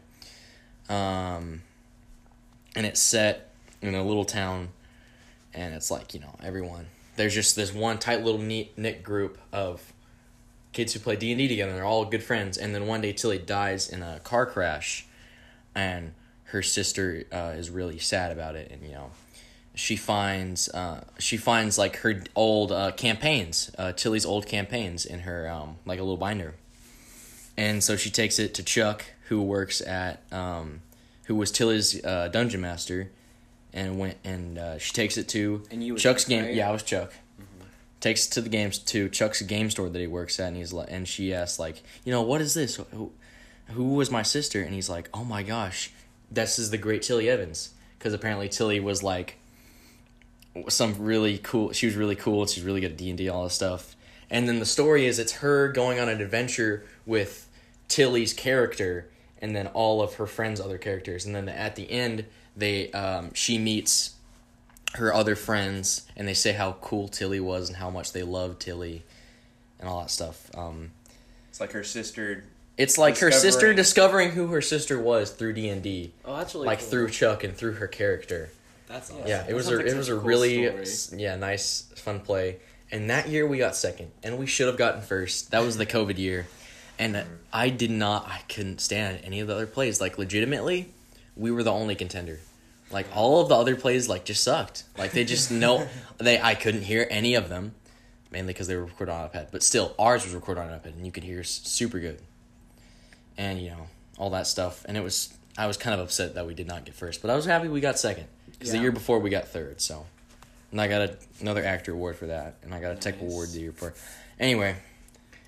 [0.90, 1.62] Um,
[2.76, 3.50] and it's set
[3.82, 4.70] in a little town
[5.54, 9.38] and it's like you know everyone there's just this one tight little neat knit group
[9.52, 9.92] of
[10.78, 11.74] kids who play d&d together.
[11.74, 15.08] They're all good friends and then one day tilly dies in a car crash
[15.74, 16.14] and
[16.46, 19.10] her sister uh, is really sad about it and you know
[19.74, 25.22] she finds uh, she finds like her old uh, campaigns uh, tilly's old campaigns in
[25.22, 26.54] her um, like a little binder
[27.58, 30.82] and so she takes it to chuck who works at um,
[31.24, 33.10] who was tilly's uh, dungeon master
[33.74, 36.46] and went and uh, she takes it to And you Chuck's game.
[36.46, 36.54] right?
[36.54, 37.14] Yeah, I was Chuck.
[38.00, 40.88] Takes to the games to Chuck's game store that he works at, and he's like,
[40.92, 42.76] and she asks like, you know, what is this?
[42.76, 43.12] Who,
[43.70, 44.62] who was my sister?
[44.62, 45.92] And he's like, oh my gosh,
[46.30, 49.38] this is the great Tilly Evans, because apparently Tilly was like
[50.70, 51.72] some really cool.
[51.72, 52.46] She was really cool.
[52.46, 53.96] She's really good at D and D, all this stuff.
[54.30, 57.50] And then the story is it's her going on an adventure with
[57.88, 59.10] Tilly's character,
[59.42, 63.34] and then all of her friends' other characters, and then at the end they um,
[63.34, 64.17] she meets
[64.96, 68.62] her other friends and they say how cool Tilly was and how much they loved
[68.62, 69.04] Tilly
[69.80, 70.50] and all that stuff.
[70.56, 70.92] Um,
[71.50, 72.44] It's like her sister.
[72.78, 76.38] it's like her sister Discovering- discovering who her sister was through D and D, Oh,
[76.38, 76.88] that's really like cool.
[76.90, 78.50] through Chuck and through her character.
[78.88, 79.28] That's awesome.
[79.28, 81.22] Yeah, it That was a like it was a cool really story.
[81.22, 82.58] yeah nice fun play.
[82.90, 85.52] And that year we got second, and we should have gotten first.
[85.52, 86.48] That was the COVID year,
[86.98, 87.22] and
[87.52, 88.26] I did not.
[88.30, 90.00] I couldn't stand any of the other plays.
[90.00, 90.90] Like legitimately,
[91.36, 92.40] we were the only contender.
[92.92, 94.84] Like all of the other plays, like just sucked.
[94.98, 97.76] Like they just no, they I couldn't hear any of them,
[98.32, 99.52] mainly because they were recorded on iPad.
[99.52, 102.22] But still, ours was recorded on iPad, and you could hear super good.
[103.38, 106.46] And you know all that stuff, and it was I was kind of upset that
[106.46, 108.92] we did not get first, but I was happy we got second because the year
[108.92, 109.82] before we got third.
[109.82, 110.06] So,
[110.72, 113.50] and I got a, another actor award for that, and I got a tech award
[113.50, 113.94] the year before.
[114.40, 114.76] Anyway,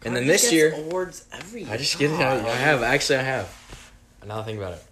[0.03, 1.73] and then this year awards every year.
[1.73, 2.19] I just get it.
[2.19, 3.55] I, I have actually I have.
[4.25, 4.83] Now I think about it.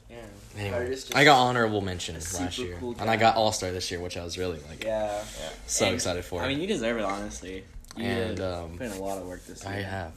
[0.58, 3.92] Anyway, just- I got honorable mention last year, cool and I got all star this
[3.92, 5.14] year, which I was really like Yeah.
[5.40, 5.50] Yeah.
[5.68, 6.42] so And, excited for.
[6.42, 7.64] I mean, you deserve it, honestly.
[7.96, 9.74] You And, um, put in a lot of work this year.
[9.74, 10.12] I have.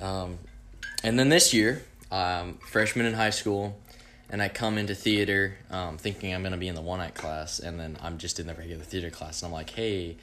[0.00, 0.38] Um,
[1.02, 3.78] and then this year, um, freshman in high school,
[4.30, 7.14] and I come into theater um, thinking I'm going to be in the one night
[7.14, 10.16] class, and then I'm just in the regular theater class, and I'm like, hey,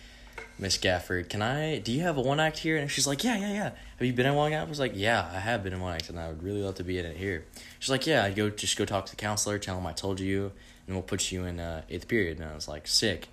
[0.57, 1.79] Miss Gafford, can I?
[1.79, 2.77] Do you have a one act here?
[2.77, 3.63] And she's like, Yeah, yeah, yeah.
[3.97, 4.65] Have you been in one act?
[4.65, 6.75] I was like, Yeah, I have been in one act, and I would really love
[6.75, 7.43] to be in it here.
[7.79, 10.19] She's like, Yeah, I'd go just go talk to the counselor, tell him I told
[10.19, 10.53] you,
[10.87, 12.39] and we'll put you in uh, eighth period.
[12.39, 13.27] And I was like, Sick.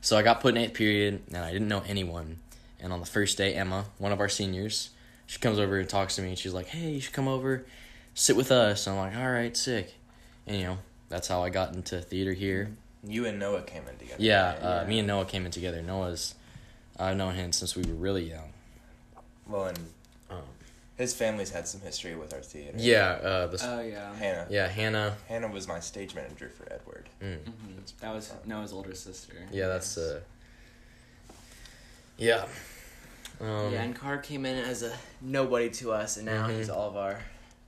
[0.00, 2.38] So I got put in eighth period, and I didn't know anyone.
[2.80, 4.90] And on the first day, Emma, one of our seniors,
[5.26, 7.64] she comes over and talks to me, and she's like, Hey, you should come over,
[8.14, 8.86] sit with us.
[8.86, 9.94] And I'm like, All right, sick.
[10.46, 12.76] And you know, that's how I got into theater here.
[13.06, 14.22] You and Noah came in together.
[14.22, 14.58] Yeah, right?
[14.62, 14.88] uh, Yeah.
[14.88, 15.82] me and Noah came in together.
[15.82, 16.34] Noah's,
[16.98, 18.52] I've known him since we were really young.
[19.46, 19.78] well, and
[20.30, 20.42] Um,
[20.96, 22.76] his family's had some history with our theater.
[22.78, 24.14] yeah, uh, the, Oh yeah.
[24.14, 24.46] Hannah.
[24.48, 25.16] yeah, Hannah.
[25.28, 27.08] Hannah was my stage manager for Edward.
[27.22, 27.52] Mm, hmm
[28.00, 29.34] That was Noah's older sister.
[29.52, 30.20] yeah, that's uh.
[32.16, 32.46] Yeah.
[33.40, 36.58] Um, yeah, and Carr came in as a nobody to us, and now Mhm.
[36.58, 37.20] he's all of our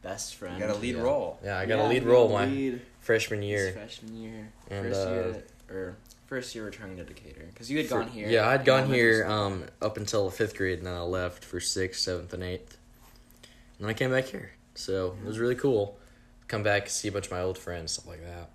[0.03, 0.59] best You friend.
[0.61, 1.03] got a lead yeah.
[1.03, 1.39] role.
[1.45, 3.73] Yeah, I got Yeah, a lead role got my lead freshman his year.
[3.73, 7.87] freshman year, And, first uh, year, or first year returning to Decatur, because you had
[7.87, 8.29] For- gone here.
[8.29, 12.01] Yeah, I'd gone here um, up until fifth grade, and then I left for sixth,
[12.03, 12.77] seventh, and eighth.
[13.79, 15.99] And then I came back here, so it was really cool.
[16.49, 18.49] Come back, and see a bunch of my old friends, stuff like that.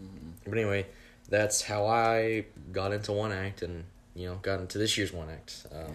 [0.00, 0.32] Mhm.
[0.44, 0.86] But anyway,
[1.28, 5.30] that's how I got into one act, and you know, got into this year's one
[5.30, 5.66] act.
[5.72, 5.92] Um, Yeah.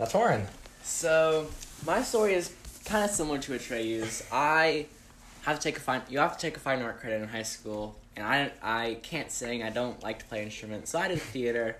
[0.00, 0.46] Now, Torin.
[0.82, 1.48] So
[1.84, 2.52] my story is
[2.84, 4.22] kind of similar to Atreyu's.
[4.32, 4.86] I
[5.42, 6.02] have to take a fine.
[6.08, 9.30] You have to take a fine art credit in high school, and I I can't
[9.30, 9.62] sing.
[9.62, 11.76] I don't like to play instruments, so I did theater.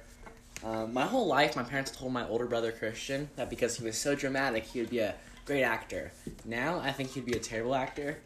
[0.64, 3.96] Um, my whole life, my parents told my older brother Christian that because he was
[3.96, 6.10] so dramatic, he would be a great actor.
[6.44, 8.18] Now I think he'd be a terrible actor.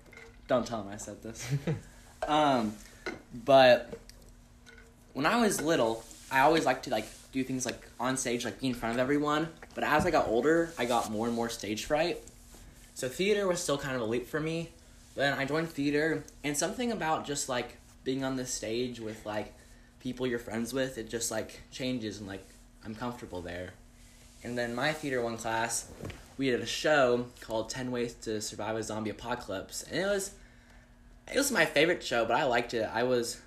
[0.48, 1.46] Don't tell him I said this.
[2.28, 2.74] um,
[3.44, 3.98] but
[5.12, 8.60] when I was little, I always liked to like do things like on stage, like
[8.60, 9.48] be in front of everyone.
[9.74, 12.22] But as I got older, I got more and more stage fright.
[12.94, 14.70] So theater was still kind of a leap for me.
[15.14, 19.24] But Then I joined theater, and something about just like being on the stage with
[19.26, 19.52] like
[20.00, 22.44] people you're friends with, it just like changes and like
[22.84, 23.70] I'm comfortable there.
[24.44, 25.86] And then my theater one class,
[26.36, 30.32] we did a show called Ten Ways to Survive a Zombie Apocalypse, and it was
[31.32, 32.88] it was my favorite show, but I liked it.
[32.92, 33.40] I was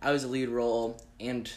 [0.00, 1.50] I was a lead role, and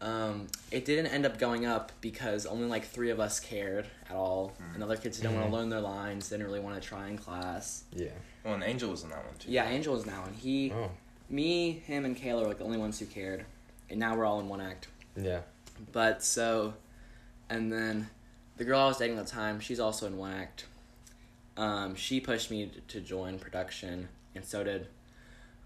[0.00, 4.14] um, it didn't end up going up because only like three of us cared at
[4.14, 5.50] all, and other kids didn't want Mhm.
[5.50, 7.82] to learn their lines, didn't really want to try in class.
[7.92, 8.10] Yeah.
[8.44, 9.50] Well, and Angel was in that one too.
[9.50, 10.90] Yeah, Angel is now, and he, Oh.
[11.28, 13.44] Me, him, and Kayla were like the only ones who cared,
[13.90, 14.88] and now we're all in one act.
[15.16, 15.40] Yeah.
[15.92, 16.74] But so,
[17.50, 18.08] and then
[18.56, 20.66] the girl I was dating at the time, she's also in one act.
[21.56, 24.88] Um, she pushed me to- join production, and so did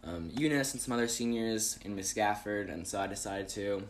[0.04, 3.82] um, Eunice and some other seniors and Miss Gafford, and so I decided to.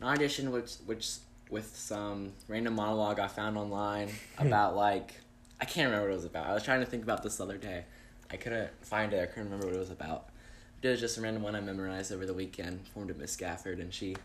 [0.00, 1.16] And I auditioned which which
[1.48, 5.14] with some random monologue I found online about like
[5.60, 6.46] I can't remember what it was about.
[6.46, 7.84] I was trying to think about this the other day.
[8.30, 9.22] I couldn't find it.
[9.22, 10.28] I couldn't remember what it was about.
[10.86, 12.86] It was just a random one I memorized over the weekend.
[12.94, 14.16] Formed it Miss Gafford, and she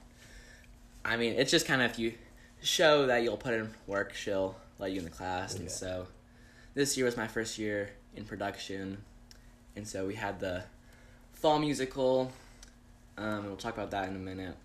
[1.04, 2.14] I mean, it's just kind of if you
[2.62, 5.56] show that you'll put in work, she'll let you in the class.
[5.56, 6.06] And so
[6.76, 8.98] this year was my first year in production.
[9.76, 10.64] And so we had the
[11.34, 12.32] fall musical.
[13.18, 14.56] Um, we'll talk about that in a minute.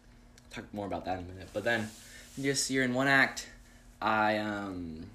[0.51, 1.49] Talk more about that in a minute.
[1.55, 1.89] But then
[2.37, 3.49] this year in one act,
[4.03, 5.07] I um,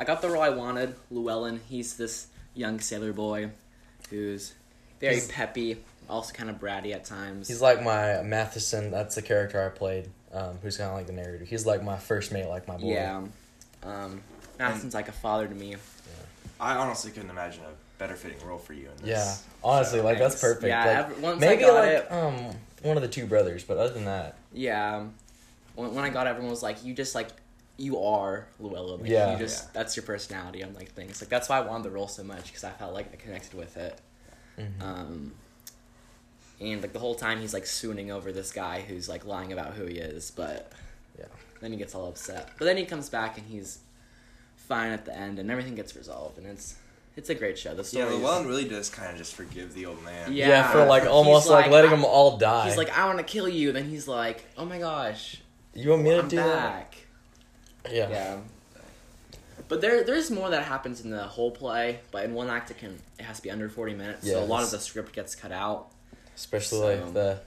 [0.00, 0.96] I got the role I wanted.
[1.12, 3.50] Llewellyn, he's this young sailor boy
[4.10, 4.54] who's
[5.00, 5.76] very He's- peppy,
[6.08, 7.48] also kind of bratty at times.
[7.48, 8.90] He's like my Matheson.
[8.90, 10.08] That's the character I played.
[10.32, 11.44] Um, who's kind of like the narrator.
[11.44, 12.92] He's like my first mate, like my boy.
[12.92, 13.22] Yeah.
[13.82, 14.22] Um,
[14.58, 15.76] Matheson's like a father to me.
[16.60, 19.08] I honestly couldn't imagine a better fitting role for you in this.
[19.08, 19.34] Yeah.
[19.64, 20.04] Honestly, show.
[20.04, 20.66] like that's perfect.
[20.66, 23.64] Yeah, Like, ev- once maybe I got like it, um one of the two brothers,
[23.64, 24.96] but other than that, yeah.
[24.96, 25.14] um,
[25.74, 27.28] When, when I got it, everyone was like, "You just like,
[27.78, 28.96] you are Luella.
[28.96, 29.32] Like, Yeah.
[29.32, 29.70] You just Yeah.
[29.72, 32.44] that's your personality." I'm like things like that's why I wanted the role so much
[32.46, 33.98] because I felt like I connected with it.
[34.58, 34.82] mhm.
[34.82, 35.32] Um,
[36.60, 39.74] and like the whole time he's like swooning over this guy who's like lying about
[39.74, 40.72] who he is, but
[41.18, 41.26] Yeah.
[41.60, 42.50] then he gets all upset.
[42.58, 43.78] But then he comes back and he's
[44.56, 46.74] fine at the end, and everything gets resolved, and it's
[47.16, 47.74] it's a great show.
[47.74, 48.04] The story.
[48.04, 48.22] Yeah, story.
[48.22, 50.32] Llewellyn really does kind of just forgive the old man.
[50.32, 50.48] Yeah.
[50.48, 52.66] yeah, for like almost like, like, letting them all die.
[52.68, 53.72] He's like, I want to kill you.
[53.72, 55.40] Then he's like, Oh my gosh,
[55.74, 56.96] you want me to I'm do back.
[57.84, 57.92] that?
[57.94, 58.08] Yeah.
[58.10, 58.36] Yeah.
[59.68, 62.00] But there, there's more that happens in the whole play.
[62.12, 64.28] But in one act, it can it has to be under forty minutes.
[64.28, 65.88] so a lot of the script gets cut out.
[66.36, 67.40] Especially So- like the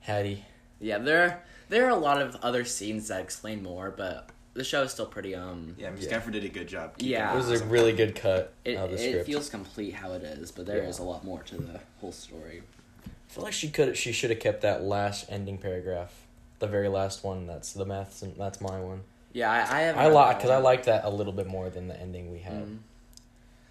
[0.00, 0.44] Hattie.
[0.80, 4.82] Yeah, there there are a lot of other scenes that explain more, but the show
[4.82, 5.74] is still pretty um.
[5.78, 6.18] Yeah, Miss Yeah.
[6.20, 6.94] Gafford did a good job.
[6.98, 7.32] Yeah.
[7.34, 9.26] It was a really good cut It, of the it script.
[9.26, 11.04] feels complete how it is, but there is Yeah.
[11.04, 12.62] a lot more to the whole story.
[13.04, 16.12] I feel like she could she should have kept that last ending paragraph,
[16.60, 17.46] the very last one.
[17.46, 18.22] That's the math.
[18.38, 19.02] That's my one.
[19.34, 19.96] Yeah, I, I have.
[19.98, 22.64] I like because I liked that a little bit more than the ending we had.
[22.64, 22.78] Mm.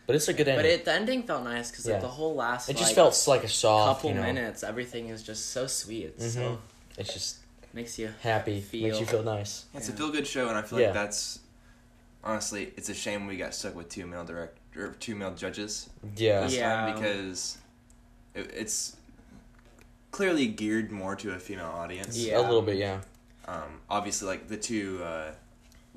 [0.07, 0.63] But it's a good ending.
[0.63, 1.93] But it, the ending felt nice because Yeah.
[1.93, 4.63] like the whole last it just like, felt like a soft couple you know, minutes,
[4.63, 6.05] everything is just so sweet.
[6.17, 6.33] It's Mhm.
[6.33, 6.59] so
[6.97, 7.37] It's just
[7.73, 8.99] makes you happy, makes Feel.
[8.99, 9.65] you feel nice.
[9.75, 9.97] It's a Yeah.
[9.97, 10.87] feel good show, and I feel Yeah.
[10.87, 11.39] like that's
[12.23, 15.89] honestly, it's a shame we got stuck with two male direct or two male judges
[16.15, 16.41] Yeah.
[16.41, 16.73] this Yeah.
[16.75, 17.57] time because
[18.33, 18.95] it, it's
[20.11, 22.17] clearly geared more to a female audience.
[22.17, 22.39] Yeah.
[22.39, 23.01] A little bit, yeah.
[23.45, 25.31] Um, obviously, like the two, uh,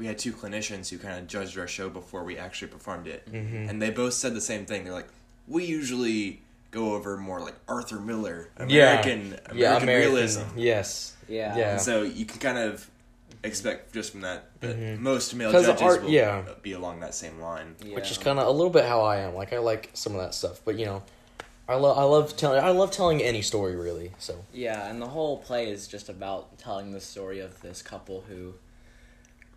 [0.01, 3.31] we had two clinicians who kind of judged our show before we actually performed it,
[3.31, 3.69] Mm-hmm.
[3.69, 4.83] and they both said the same thing.
[4.85, 5.09] They're like,
[5.47, 8.65] we usually go over more like Arthur Miller, Yeah.
[8.65, 9.89] American, American, yeah, American.
[10.13, 10.43] realism.
[10.57, 11.13] Yes.
[11.29, 11.71] yeah Yeah.
[11.73, 12.89] And so you can kind of
[13.45, 14.99] expect just from that that Mhm.
[15.01, 16.45] most male judges art- will yeah.
[16.63, 17.75] be along that same line.
[17.85, 17.95] yeah.
[17.95, 19.35] Which is kind of a little bit how I am.
[19.35, 21.03] Like I like some of that stuff, but you know,
[21.69, 24.13] I love I love telling I love telling any story really.
[24.19, 28.25] So Yeah, and the whole play is just about telling the story of this couple
[28.29, 28.55] who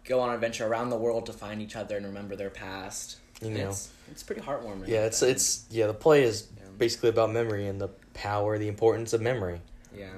[0.06, 3.18] go on an adventure around the world to find each other and remember their past.
[3.42, 3.70] You And know.
[3.70, 4.88] it's, it's pretty heartwarming.
[4.88, 5.88] yeah, it's it's yeah.
[5.88, 6.64] The play is Yeah.
[6.78, 9.62] basically about memory and the power, the importance of memory.
[9.96, 10.10] yeah,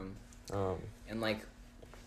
[0.53, 0.77] Um,
[1.09, 1.39] and like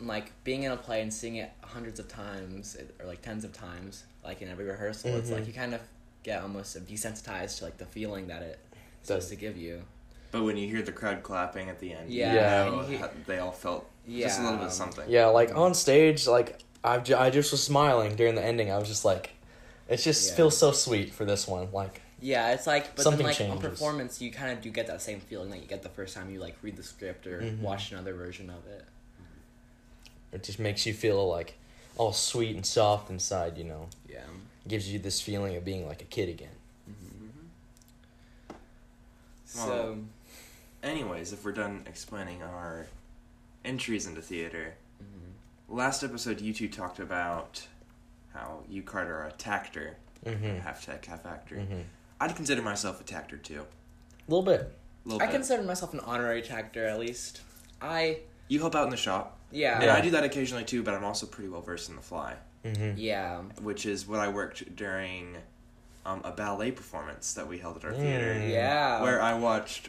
[0.00, 3.52] like being in a play and seeing it hundreds of times or like tens of
[3.52, 5.32] times, like in every rehearsal, it's Mhm.
[5.34, 5.80] like you kind of
[6.22, 8.58] get almost desensitized to like the feeling that it
[9.02, 9.06] Does.
[9.08, 9.82] supposed to give you.
[10.30, 12.98] But when you hear the crowd clapping at the end, Yeah, you know and you-
[12.98, 15.04] how they all felt just a little bit something.
[15.08, 18.70] yeah, like on stage, like I ju- I just was smiling during the ending.
[18.70, 19.30] I was just like,
[19.88, 20.36] it just Yeah.
[20.36, 21.70] feels so sweet for this one.
[21.72, 23.70] Like Yeah, it's like, but Something then like on changes.
[23.70, 26.30] performance, you kind of do get that same feeling that you get the first time
[26.30, 27.60] you like read the script or Mhm.
[27.60, 28.84] watch another version of it.
[30.30, 31.54] it just makes you feel like
[31.96, 33.56] all sweet and soft inside.
[33.56, 34.24] You know, Yeah.
[34.66, 36.50] gives you this feeling of being like a kid again.
[39.46, 39.98] So Well,
[40.82, 42.86] Anyways, if we're done explaining our
[43.64, 44.74] entries into theater.
[45.68, 47.66] Last episode you two talked about
[48.34, 49.94] how you Carter are a tactor,
[50.26, 50.58] Mm-hmm.
[50.58, 51.54] half tech, half actor.
[51.56, 51.80] Mm-hmm.
[52.20, 53.60] I'd consider myself a tactor too.
[54.26, 54.60] A little bit.
[55.06, 55.32] A little I bit.
[55.34, 57.40] consider myself an honorary actor at least.
[57.80, 60.82] I you help out in the shop, yeah and I do that occasionally too.
[60.82, 62.98] But I'm also pretty well versed in the fly, Mm-hmm.
[62.98, 65.36] yeah which is what I worked during
[66.04, 67.98] um, a ballet performance that we held at our Mm.
[68.00, 69.88] theater, yeah where I watched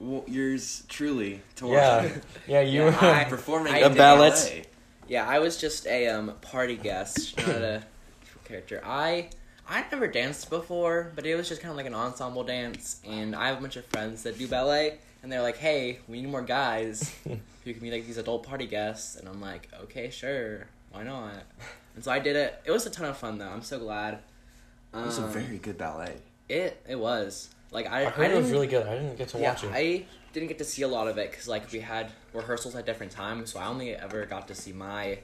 [0.00, 2.10] w- yours truly to watch Yeah,
[2.48, 2.60] yeah.
[2.62, 4.30] You Yeah, I- performing I in A the ballet.
[4.30, 4.64] ballet.
[5.08, 5.26] Yeah.
[5.28, 7.82] I was just a um party guest, not a
[8.44, 8.80] character.
[8.84, 9.30] I
[9.68, 13.34] I never danced before, but it was just kind of like an ensemble dance, and
[13.36, 16.30] I have a bunch of friends that do ballet, and they're like, "Hey, we need
[16.30, 17.14] more guys
[17.64, 21.34] who can be like these adult party guests," and I'm like, "Okay, sure, why not?"
[21.94, 22.60] And so I did it.
[22.64, 23.48] It was a ton of fun though.
[23.48, 24.20] I'm so glad.
[24.94, 26.16] It was a Um, very good ballet.
[26.48, 28.86] It it was like I I heard it was really good.
[28.86, 29.70] I didn't get to yeah, watch it.
[29.74, 30.06] I
[30.38, 33.12] didn't get to see a lot of it because like we had rehearsals at different
[33.12, 35.18] times, so I only ever got to see my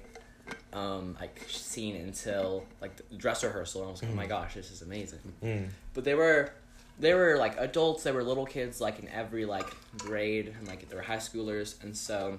[0.72, 3.82] um like scene until like the dress rehearsal.
[3.82, 5.20] And I was like, oh my gosh, this is amazing.
[5.42, 5.68] Mm.
[5.92, 6.52] But they were
[6.98, 8.02] they were like adults.
[8.02, 11.82] They were little kids, like in every like grade, and like they were high schoolers,
[11.82, 12.38] and so.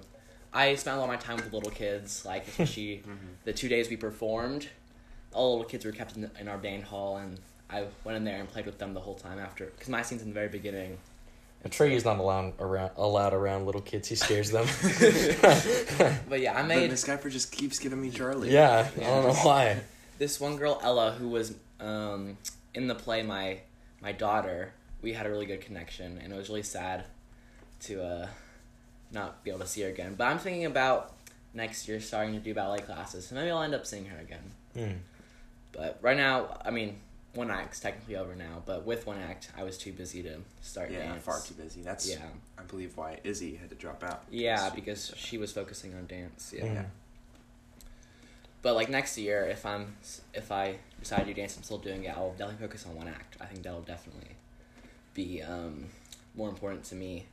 [0.52, 3.02] I spent a lot of my time with little kids, like especially
[3.44, 4.68] the two days we performed.
[5.34, 8.24] All the little kids were kept in, in our band hall, and I went in
[8.24, 9.66] there and played with them the whole time after.
[9.66, 10.96] Because my scene's in the very beginning,
[11.64, 14.08] Atreyu not allowed around allowed around little kids.
[14.08, 14.66] He scares them.
[16.28, 18.52] But yeah, I But made Miss Guyfer just keeps giving me Charlie.
[18.52, 19.80] yeah, I don't know why.
[20.18, 22.36] this one girl Ella who was um,
[22.74, 23.58] in the play my
[24.00, 24.72] my daughter.
[25.02, 27.04] We had a really good connection, and it was really sad
[27.80, 28.26] to uh,
[29.12, 30.14] not be able to see her again.
[30.16, 31.14] But I'm thinking about
[31.54, 34.52] next year starting to do ballet classes, so maybe I'll end up seeing her again.
[34.76, 34.96] Mm.
[35.72, 36.98] But right now, I mean,
[37.36, 40.90] one act's technically over now, but with one act, I was too busy to start
[40.90, 41.24] Yeah, dance.
[41.24, 41.82] far too busy.
[41.82, 42.18] That's Yeah,
[42.58, 44.24] I believe why Izzy had to drop out.
[44.30, 46.52] yeah, because she was focusing on dance.
[46.56, 46.64] Yeah.
[46.64, 46.84] Mm.
[48.62, 49.94] But like next year, if I'm
[50.34, 52.16] if I decide to do dance, I'm still doing it.
[52.16, 53.36] I'll definitely focus on one act.
[53.40, 54.30] I think that'll definitely
[55.14, 55.84] be um,
[56.34, 57.26] more important to me.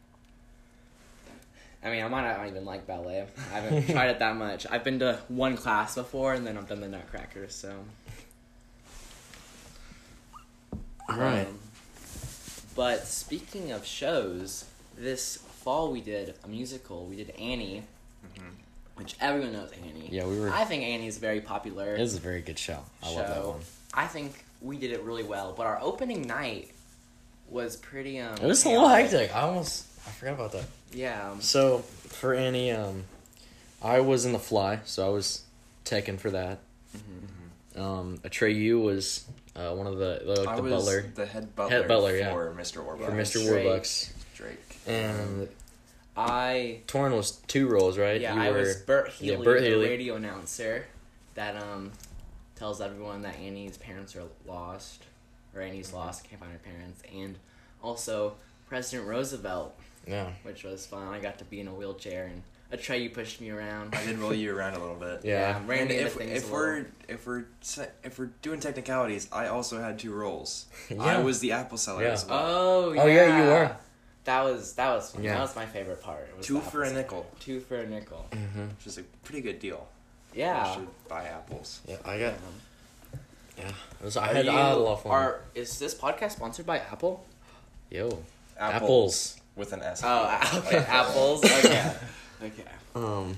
[1.83, 3.25] I mean, I might not even like ballet.
[3.51, 4.65] I haven't tried it that much.
[4.69, 7.49] I've been to one class before, and then I've done the Nutcracker.
[7.49, 7.73] So.
[11.19, 11.47] Right.
[11.47, 11.59] Um,
[12.75, 14.65] but speaking of shows,
[14.97, 17.05] this fall we did a musical.
[17.05, 17.83] We did Annie,
[18.35, 18.51] Mhm.
[18.95, 20.09] which everyone knows Annie.
[20.11, 20.49] Yeah, we were.
[20.51, 21.95] I think Annie is very popular.
[21.95, 22.79] It was a very good show.
[23.01, 23.61] I love that one.
[23.93, 26.71] I think we did it really well, but our opening night
[27.49, 29.11] was pretty um It was a little chaotic.
[29.11, 29.35] hectic.
[29.35, 30.65] I almost I forgot about that.
[30.91, 31.31] Yeah.
[31.31, 33.03] um, So for Annie, um,
[33.81, 35.41] I was in the fly, so I was
[35.85, 36.59] taken for that.
[37.75, 41.77] Um, Atreyu was uh, one of the the, I the was butler the head butler,
[41.77, 42.31] Head butler, yeah.
[42.31, 42.83] for Mr.
[42.85, 43.05] Warbucks.
[43.05, 43.45] for Mr.
[43.47, 43.65] Drake.
[43.67, 44.77] Warbucks, Drake.
[44.87, 45.47] and
[46.15, 48.19] I Torn was two roles, right?
[48.21, 50.85] yeah, You I were- was Bert yeah, Healy, the radio announcer
[51.35, 51.91] that um
[52.55, 55.03] tells everyone that Annie's parents are lost
[55.55, 57.35] or Annie's lost, can't find her parents, and
[57.83, 58.35] also
[58.69, 59.75] President Roosevelt,
[60.07, 60.31] yeah.
[60.43, 61.07] which was fun.
[61.07, 62.41] I got to be in a wheelchair and
[62.73, 63.93] Atreyu pushed me around.
[63.95, 65.21] I did roll you around a little bit.
[65.23, 65.55] Yeah.
[65.55, 66.91] I'm ran And into if, things if a we're little.
[67.07, 67.45] if we're
[68.03, 70.65] if we're doing technicalities, I also had two rolls.
[70.89, 71.03] Yeah.
[71.03, 72.09] I was the apple seller Yeah.
[72.11, 72.39] as well.
[72.39, 73.75] Oh, Oh, yeah, you were.
[74.25, 75.23] That was that was fun.
[75.23, 75.33] Yeah.
[75.35, 76.29] that was my favorite part.
[76.37, 76.97] was Two for a apples.
[76.97, 78.25] nickel, Two for a nickel.
[78.31, 78.67] Mm-hmm.
[78.77, 79.87] which is a pretty good deal.
[80.33, 80.65] Yeah.
[80.65, 81.81] I should buy apples.
[81.87, 82.33] Yeah, I got.
[82.33, 83.19] Them.
[83.57, 85.11] Yeah, it was, I Are had, you- a lot of fun.
[85.11, 87.23] Are is this podcast sponsored by Apple?
[87.91, 88.07] Yo,
[88.57, 89.39] Apple apples.
[89.55, 90.01] with an S.
[90.03, 91.43] Oh, okay, apples.
[91.45, 91.93] Okay,
[92.43, 92.63] okay.
[92.95, 93.37] Um.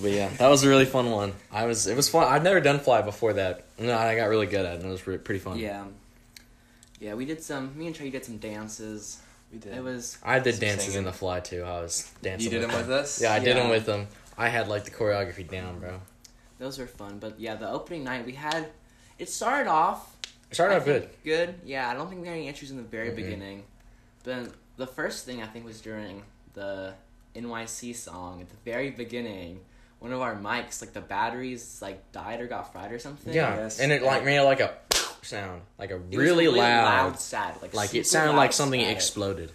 [0.00, 1.32] But yeah, that was a really fun one.
[1.52, 1.86] I was.
[1.86, 2.26] It was fun.
[2.32, 3.64] I'd never done fly before that.
[3.78, 4.80] No, I got really good at it.
[4.80, 5.56] and It was re- pretty fun.
[5.58, 5.84] Yeah,
[7.00, 7.14] yeah.
[7.14, 7.76] We did some.
[7.78, 9.20] Me and Trey did some dances.
[9.52, 9.72] We did.
[9.74, 10.18] It was.
[10.24, 11.62] I did Some dances in the fly too.
[11.62, 12.44] I was dancing.
[12.44, 13.22] you did with them with us.
[13.22, 14.08] Yeah, I did them with them.
[14.36, 16.00] I had like the choreography down, bro.
[16.58, 18.68] Those were fun, but yeah, the opening night we had.
[19.18, 20.16] It started off.
[20.50, 21.08] It started I out good.
[21.24, 21.54] Good.
[21.64, 23.16] Yeah, I don't think we had any issues in the very Mhm.
[23.16, 23.62] beginning.
[24.24, 26.22] But the first thing I think was during
[26.54, 26.94] the
[27.34, 29.60] NYC song at the very beginning.
[30.00, 33.32] One of our mics, like the batteries, like died or got fried or something.
[33.32, 33.80] Yeah, Yes.
[33.80, 34.74] and it like made like a
[35.22, 38.80] sound, like a It was really, loud, loud, sad, like like it sounded like something
[38.80, 38.96] static.
[38.96, 39.52] exploded.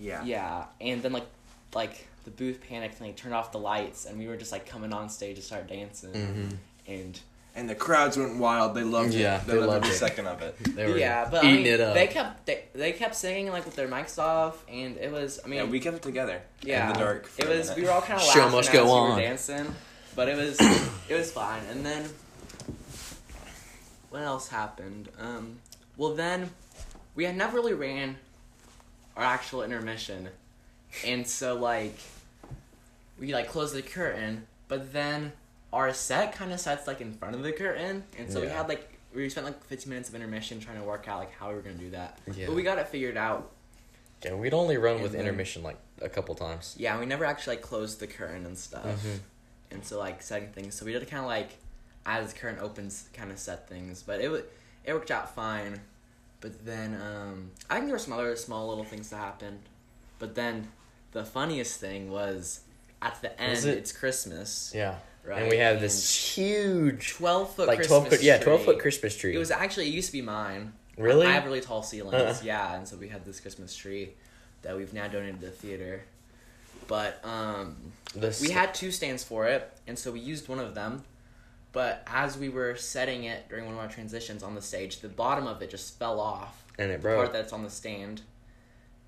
[0.00, 0.22] Yeah.
[0.24, 1.26] Yeah, and then like,
[1.74, 4.66] like the booth panicked and they turned off the lights, and we were just like
[4.66, 6.48] coming on stage to start dancing, Mm-hmm.
[6.86, 7.18] and
[7.58, 8.76] And the crowds went wild.
[8.76, 9.46] They loved Yeah, it.
[9.48, 9.98] they loved every it.
[9.98, 10.54] second of it.
[10.76, 11.94] They were yeah, but I eating mean, it up.
[11.94, 15.48] they kept they, they kept singing like with their mics off, and it was I
[15.48, 16.40] mean yeah, we kept it together.
[16.62, 17.26] Yeah, In the dark.
[17.26, 17.68] For it a was.
[17.70, 17.80] minute.
[17.82, 19.10] We were all kind of Show laughing must as go we on.
[19.16, 19.74] were dancing,
[20.14, 20.56] but it was
[21.08, 21.62] it was fine.
[21.70, 22.08] And then
[24.10, 25.08] what else happened?
[25.18, 25.58] Um,
[25.96, 26.50] well, then
[27.16, 28.16] we had never really ran
[29.16, 30.28] our actual intermission,
[31.04, 31.98] and so like
[33.18, 35.32] we like closed the curtain, but then
[35.72, 38.68] our set kind of sets like in front of the curtain, and so we had
[38.68, 41.54] like we spent like 15 minutes of intermission trying to work out like how we
[41.54, 42.18] were gonna do that.
[42.34, 42.46] Yeah.
[42.46, 43.50] But we got it figured out.
[44.24, 46.74] Yeah, we'd only run And with then- intermission like a couple times.
[46.78, 48.84] Yeah, we never actually like closed the curtain and stuff.
[48.84, 49.20] Mhm.
[49.70, 50.74] and so like setting things.
[50.74, 51.58] So we did kind of like
[52.06, 54.40] as the current opens, kind of set things, but it wa-
[54.84, 55.80] it worked out fine.
[56.40, 59.60] But then um, I think there were some other small little things that happened.
[60.18, 60.68] But then
[61.12, 62.60] the funniest thing was
[63.02, 63.58] at the end.
[63.64, 65.42] It- It's Christmas, Yeah, right?
[65.42, 68.72] and we have this huge, twelve foot like Christmas twelve foot, yeah, twelve tree.
[68.74, 69.34] foot Christmas tree.
[69.34, 70.72] It was actually it used to be mine.
[70.96, 71.26] really.
[71.26, 72.42] I have really tall ceilings, Uh.
[72.44, 74.10] yeah, and so we had this Christmas tree
[74.62, 76.02] that we've now donated to the theater.
[76.86, 77.76] But um,
[78.14, 81.04] This- we had two stands for it, and so we used one of them.
[81.72, 85.08] But as we were setting it during one of our transitions on the stage, the
[85.08, 86.64] bottom of it just fell off.
[86.78, 88.22] and it The part that's on the stand,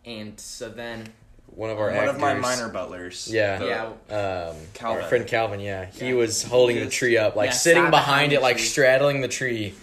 [0.04, 1.12] and so then
[1.54, 3.28] One of our One actors, of my minor butlers.
[3.30, 3.58] Yeah.
[3.58, 5.02] the- yeah, um, Calvin.
[5.02, 5.60] our friend Calvin.
[5.60, 6.14] Yeah, he Yeah.
[6.14, 8.66] was holding the Just- tree up, like yeah, sitting behind behind it, like tree.
[8.66, 9.74] straddling the tree,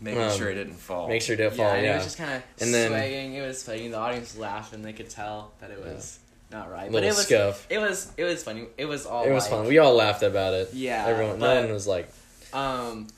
[0.00, 1.08] making Um, sure it didn't fall.
[1.08, 1.72] make sure it didn't yeah, fall.
[1.74, 3.34] and Yeah, it was just kind of And then- swaying.
[3.34, 3.88] It was funny.
[3.88, 6.18] The audience laughed, and They could tell that it was
[6.50, 7.66] not right, but little it was scuff.
[7.70, 8.66] it was it was funny.
[8.78, 9.66] It was all It was like- fun.
[9.68, 10.70] We all laughed about it.
[10.72, 11.38] Yeah, everyone.
[11.38, 12.08] but- no one was like,
[12.52, 13.08] Um,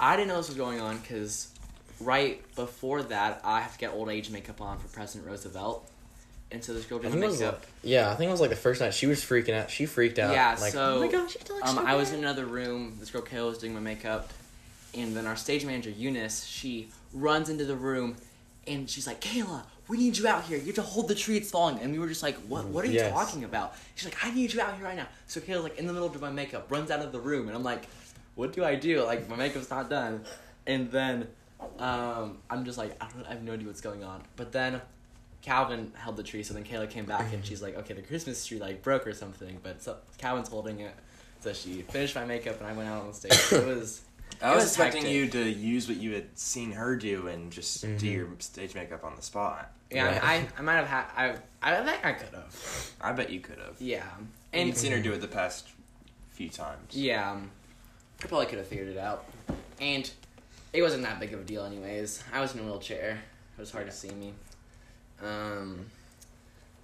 [0.00, 1.48] I didn't know this was going on because
[2.00, 5.86] right before that, I have to get old age makeup on for President Roosevelt,
[6.50, 7.64] and so this girl I did think my it was makeup.
[7.82, 8.10] yeah.
[8.10, 9.70] I think it was like the first night she was freaking out.
[9.70, 10.32] She freaked out.
[10.32, 12.96] Yeah, like, so, oh my gosh, she Um, so I was in another room.
[13.00, 14.30] This girl Kayla was doing my makeup,
[14.94, 18.16] and then our stage manager Eunice, she runs into the room,
[18.66, 20.58] and she's like, "Kayla, we need you out here.
[20.58, 21.36] You have to hold the tree.
[21.36, 22.64] It's falling." And we were just like, "What?
[22.66, 23.12] What are you Yes.
[23.12, 25.86] talking about?" She's like, "I need you out here right now." So Kayla's like in
[25.86, 27.84] the middle of my makeup, runs out of the room, and I'm like,
[28.36, 29.02] "What do I do?
[29.04, 30.24] Like my makeup's not done."
[30.66, 31.28] And then
[31.78, 34.22] um, I'm just like, I, don't, I have no idea what's going on.
[34.36, 34.80] But then
[35.42, 38.44] Calvin held the tree, so then Kayla came back and she's like, okay, the Christmas
[38.44, 40.94] tree like broke or something, but so Calvin's holding it.
[41.40, 43.32] So she finished my makeup and I went out on the stage.
[43.52, 44.02] It was
[44.42, 45.14] I it was was expecting hectic.
[45.16, 48.02] you to use what you had seen her do and just do Mhm.
[48.12, 49.72] your stage makeup on the spot.
[49.90, 50.06] yeah.
[50.06, 50.24] Right.
[50.24, 53.58] I, I might have had I I think I could have I bet you could
[53.58, 53.76] have.
[53.80, 55.68] yeah And and you'd seen her do it the past
[56.30, 56.94] few times.
[56.94, 57.36] yeah
[58.22, 59.24] I probably could have figured it out
[59.80, 60.10] and
[60.72, 62.22] it wasn't that big of a deal anyways.
[62.32, 63.20] I was in a wheelchair.
[63.56, 64.34] It was hard to see me.
[65.22, 65.86] Um,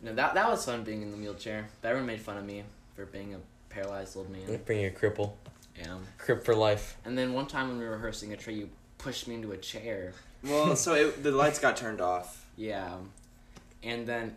[0.02, 1.68] no, that that was fun being in the wheelchair.
[1.80, 2.64] But everyone made fun of me
[2.94, 3.38] for being a
[3.70, 4.60] paralyzed old man.
[4.66, 5.32] bring a cripple,
[5.78, 5.98] Yeah.
[6.18, 6.96] crip for life.
[7.04, 9.56] And then one time when we were rehearsing a tree, you pushed me into a
[9.56, 10.12] chair.
[10.42, 12.44] Well, so it, the lights got turned off.
[12.56, 12.96] Yeah.
[13.82, 14.36] And then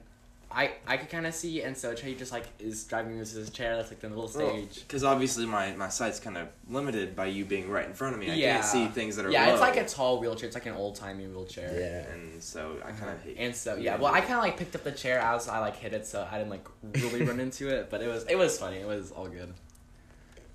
[0.49, 3.35] I I could kind of see, and so Trey just like is driving me to
[3.37, 3.75] his chair.
[3.75, 4.79] That's like the little stage.
[4.79, 8.19] Because obviously my, my sight's kind of limited by you being right in front of
[8.21, 8.31] me.
[8.31, 8.53] I Yeah.
[8.53, 9.51] can't see things that are yeah, low.
[9.53, 10.47] it's like a tall wheelchair.
[10.47, 11.69] It's like an old timey wheelchair.
[11.77, 12.13] Yeah.
[12.13, 14.73] And so I kind of hate And so yeah, well, I kind of like picked
[14.75, 17.67] up the chair as I like hit it, so I didn't like really run into
[17.67, 17.89] it.
[17.89, 18.77] But it was it was funny.
[18.77, 19.53] It was all good.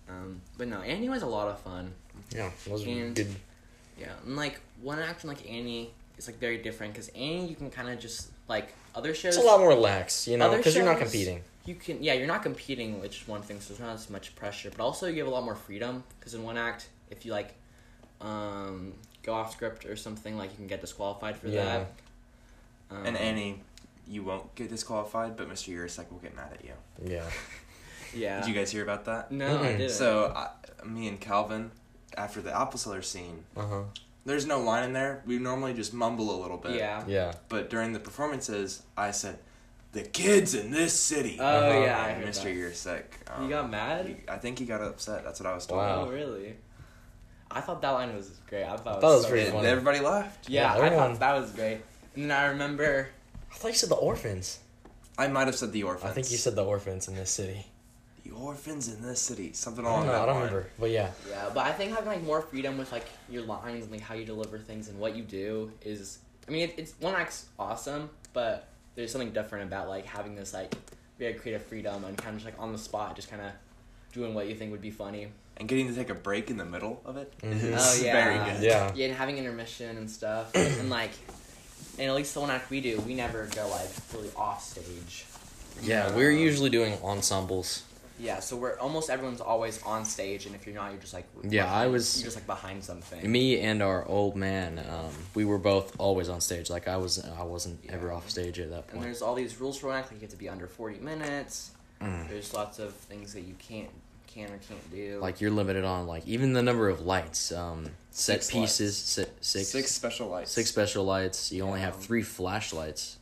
[0.09, 1.93] Um, but no, Annie was a lot of fun.
[2.31, 3.29] Yeah, it was And- good.
[3.99, 7.71] Yeah, and like one action like Annie is like very different because Annie you can
[7.71, 9.35] kind of just like other shows.
[9.37, 11.39] It's a lot more lax, you know, because you're not competing.
[11.65, 13.59] You can yeah you're not competing, which is one thing.
[13.61, 16.35] So there's not as much pressure, but also you have a lot more freedom because
[16.35, 17.51] in one act if you like
[18.21, 21.65] um go off script or something like you can get disqualified for Yeah.
[21.65, 21.81] that.
[22.91, 23.55] Um, And Annie,
[24.15, 25.69] you won't get disqualified, but Mr.
[25.75, 26.75] Yurisek will get mad at you.
[27.17, 27.25] Yeah.
[28.15, 28.41] Yeah.
[28.41, 29.33] Did you guys hear about that?
[29.33, 29.79] No, I Mm-mm.
[29.79, 29.91] didn't.
[30.03, 30.51] So, I,
[30.85, 31.71] me and Calvin,
[32.25, 33.83] after the apple seller scene, Uh huh.
[34.25, 35.23] There's no line in there.
[35.27, 36.77] We normally just mumble a little bit.
[36.77, 37.05] yeah.
[37.07, 37.33] Yeah.
[37.49, 39.39] But during the performances, I said,
[39.93, 41.81] "The kids in this city." Oh Uh-huh.
[41.81, 42.45] yeah, I and heard Mr.
[42.45, 42.55] that.
[42.55, 43.43] Yurisek.
[43.43, 44.07] He got mad?
[44.07, 45.25] he- I think he got upset.
[45.25, 45.79] That's what I was told.
[45.81, 46.05] Wow.
[46.07, 46.57] Oh really?
[47.51, 48.65] I thought that line was great.
[48.65, 49.59] I thought, thought it was so pretty funny.
[49.59, 49.69] funny.
[49.69, 50.49] everybody laughed.
[50.49, 51.81] Yeah, Yeah, I thought that was great.
[52.15, 53.09] And then I remember
[53.53, 54.61] I thought you said the orphans.
[55.19, 56.11] I might have said the orphans.
[56.11, 57.67] I think you said the orphans in this city.
[58.25, 59.53] The orphans in this city.
[59.53, 60.13] Something I along don't know.
[60.13, 60.45] that I don't line.
[60.47, 61.11] remember, but yeah.
[61.29, 64.15] Yeah, but I think having like more freedom with like your lines and like how
[64.15, 66.19] you deliver things and what you do is,
[66.49, 70.53] I mean, it, it's one act's awesome, but there's something different about like having this
[70.55, 70.75] like
[71.19, 73.51] very creative freedom and kind of just like on the spot, just kind of
[74.13, 75.29] doing what you think would be funny.
[75.59, 77.75] And getting to take a break in the middle of it is Mhm.
[77.79, 78.13] Oh, yeah.
[78.13, 78.63] very good.
[78.63, 78.93] Yeah.
[78.95, 81.11] Yeah, and having intermission and stuff, and like,
[81.99, 85.27] and at least the one act we do, we never go like really off stage.
[85.83, 87.83] Yeah, we're usually doing ensembles.
[88.19, 91.27] Yeah, so we're almost everyone's always on stage, and if you're not, you're just like
[91.43, 93.31] Yeah, I was- you're just like behind something.
[93.31, 96.71] Me and our old man, um, we were both always on stage.
[96.71, 98.97] Like I was, I wasn't ever off stage at that point.
[98.97, 100.99] And there's all these rules for one act, like you have to be under 40
[101.01, 101.71] minutes.
[102.01, 102.29] Mm.
[102.29, 103.91] There's lots of things that you can't,
[104.27, 105.19] can or can't do.
[105.21, 109.25] Like you're limited on like even the number of lights, um, set Six pieces, si-
[109.41, 110.51] six, Six special lights.
[110.53, 111.51] six special lights.
[111.53, 113.19] You only have three flashlights.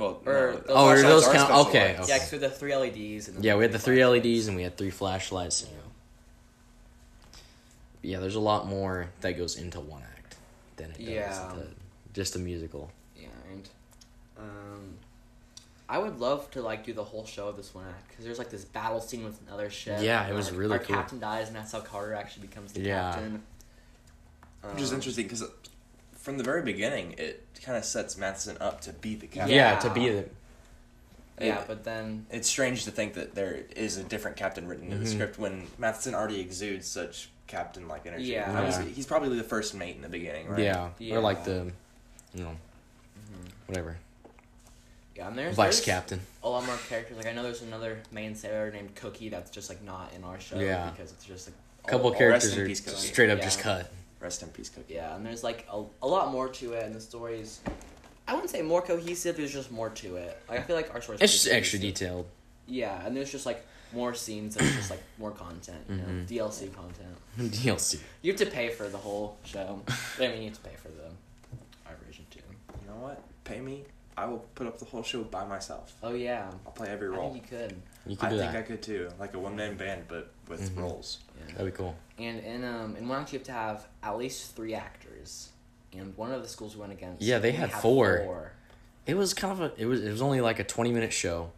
[0.00, 2.04] Well, Or no, those Oh, are those count- okay, okay.
[2.08, 3.28] yeah, because we had the three LEDs.
[3.28, 4.24] And Yeah, we had the three flashlights.
[4.26, 5.62] LEDs and we had three flashlights.
[5.62, 7.38] You know.
[8.02, 10.36] Yeah, there's a lot more that goes into one act
[10.76, 11.50] than it does Yeah.
[11.52, 11.66] into
[12.14, 12.90] just a musical.
[13.16, 13.68] Yeah, and
[14.38, 14.94] um,
[15.88, 18.38] I would love to like do the whole show of this one act because there's
[18.38, 19.98] like this battle scene with another ship.
[20.00, 20.96] Yeah, it and, was like, really our cool.
[20.96, 23.12] captain dies, and that's how Carter actually becomes the Yeah.
[23.12, 23.42] captain.
[24.72, 25.42] Which is Um, interesting because
[26.20, 29.54] from the very beginning, it kind of sets Matheson up to be the captain.
[29.54, 29.78] Yeah, Yeah.
[29.80, 30.24] to be the
[31.40, 34.92] Yeah, It- but then It's strange to think that there is a different captain written
[34.92, 35.14] in the Mhm.
[35.14, 38.24] script when Matheson already exudes such captain-like energy.
[38.24, 38.52] Yeah.
[38.58, 38.84] I was- Yeah.
[38.84, 40.60] he's probably the first mate in the beginning, right?
[40.60, 41.16] yeah, Yeah.
[41.16, 41.72] or like the,
[42.34, 42.50] you know,
[43.16, 43.50] Mhm.
[43.68, 43.96] whatever
[45.16, 46.20] yeah, and there's vice there's captain.
[46.42, 47.16] a lot more characters.
[47.16, 50.38] Like I know there's another main sailor named Cookie that's just like not in our
[50.40, 50.58] show.
[50.58, 50.90] Yeah.
[50.90, 53.44] because it's just like A couple all- all- characters in are peace, straight up Yeah.
[53.44, 53.90] just cut.
[54.20, 54.94] Rest in peace, Cookie.
[54.94, 57.60] Yeah, and there's like a, a lot more to it, and the stories.
[58.28, 59.36] I wouldn't say more cohesive.
[59.36, 60.40] There's just more to it.
[60.48, 61.20] Like I feel like our stories.
[61.22, 62.26] It's just extra detailed.
[62.66, 63.64] Yeah, and there's just like
[63.94, 64.56] more scenes.
[64.56, 65.80] And just like more content.
[65.88, 66.28] You know, Mhm.
[66.28, 67.16] DLC content.
[67.38, 67.98] DLC.
[68.22, 69.82] You have to pay for the whole show.
[70.18, 71.06] But, I mean, you have to pay for the
[71.86, 72.40] our version too.
[72.82, 73.22] You know what?
[73.44, 73.84] Pay me.
[74.18, 75.94] I will put up the whole show by myself.
[76.02, 77.32] Oh yeah, I'll play every I role.
[77.32, 77.74] think you could.
[78.06, 78.58] You can I do think that.
[78.58, 80.80] I could too, like a one-man band, but with Mhm.
[80.80, 81.18] roles.
[81.38, 81.52] Yeah.
[81.54, 81.94] That'd be cool.
[82.18, 85.50] And in um in one act you have to have at least three actors.
[85.92, 87.20] And one of the schools we went against.
[87.22, 88.52] Yeah, they had had four.
[89.06, 91.50] It was kind of a it was it was only like a twenty minute show,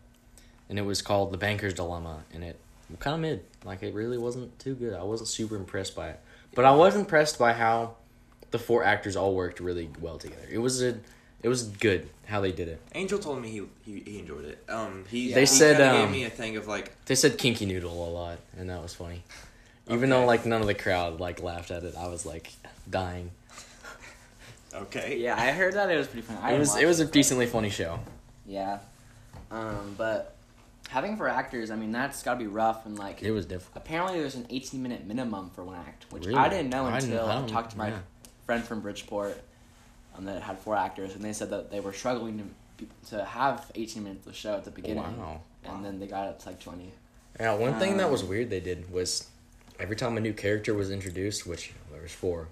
[0.69, 2.59] and it was called The Banker's Dilemma, and it
[2.99, 3.45] kind of mid.
[3.65, 4.95] Like it really wasn't too good.
[4.95, 6.21] I wasn't super impressed by it,
[6.55, 7.97] but I was impressed by how
[8.53, 10.47] the four actors all worked really well together.
[10.51, 10.99] It was a
[11.43, 12.81] it was good how they did it.
[12.95, 14.65] Angel told me he he, he enjoyed it.
[14.69, 17.67] Um, he They he said, um, gave me a thing of like They said kinky
[17.67, 19.23] noodle a lot, and that was funny.
[19.89, 22.53] Even though like none of the crowd like laughed at it, I was like
[22.89, 23.31] dying.
[24.75, 25.17] okay.
[25.23, 26.41] Yeah, I heard that it was pretty funny.
[26.43, 27.99] I it was it was a decently funny show.
[28.47, 28.79] Yeah.
[29.51, 30.35] Um, but
[30.89, 32.87] having for actors, I mean, that's got to be rough.
[32.87, 33.85] And like, It was difficult.
[33.85, 36.39] apparently there's an 18 minute minimum for one act, which Really?
[36.39, 37.99] I didn't know until I I, talked to my yeah.
[38.47, 39.41] friend from Bridgeport,
[40.17, 42.45] um, that had four actors, and they said that they were struggling to
[43.11, 45.41] to have 18 minutes of show at the beginning, Wow.
[45.65, 46.91] and then they got it to like 20.
[47.39, 49.29] Yeah, one thing that Um, was weird they did was
[49.79, 52.49] every time a new character was introduced, which there was four,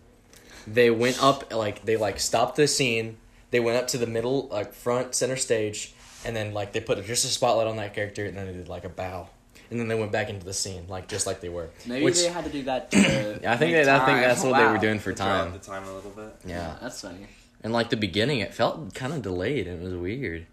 [0.69, 3.17] they went up like they like stopped the scene.
[3.51, 5.93] They went up to the middle, like front center stage,
[6.25, 8.69] and then like they put just a spotlight on that character, and then they did
[8.69, 9.29] like a bow,
[9.71, 11.71] and then they went back into the scene like just like they were.
[11.87, 12.91] Maybe Which- they had to do that.
[12.93, 15.53] To I think make that I think that's what they were doing for time.
[15.53, 16.37] the time a little bit.
[16.47, 17.27] Yeah, that's funny.
[17.63, 19.67] And like the beginning, it felt kind of delayed.
[19.67, 20.47] and It was weird.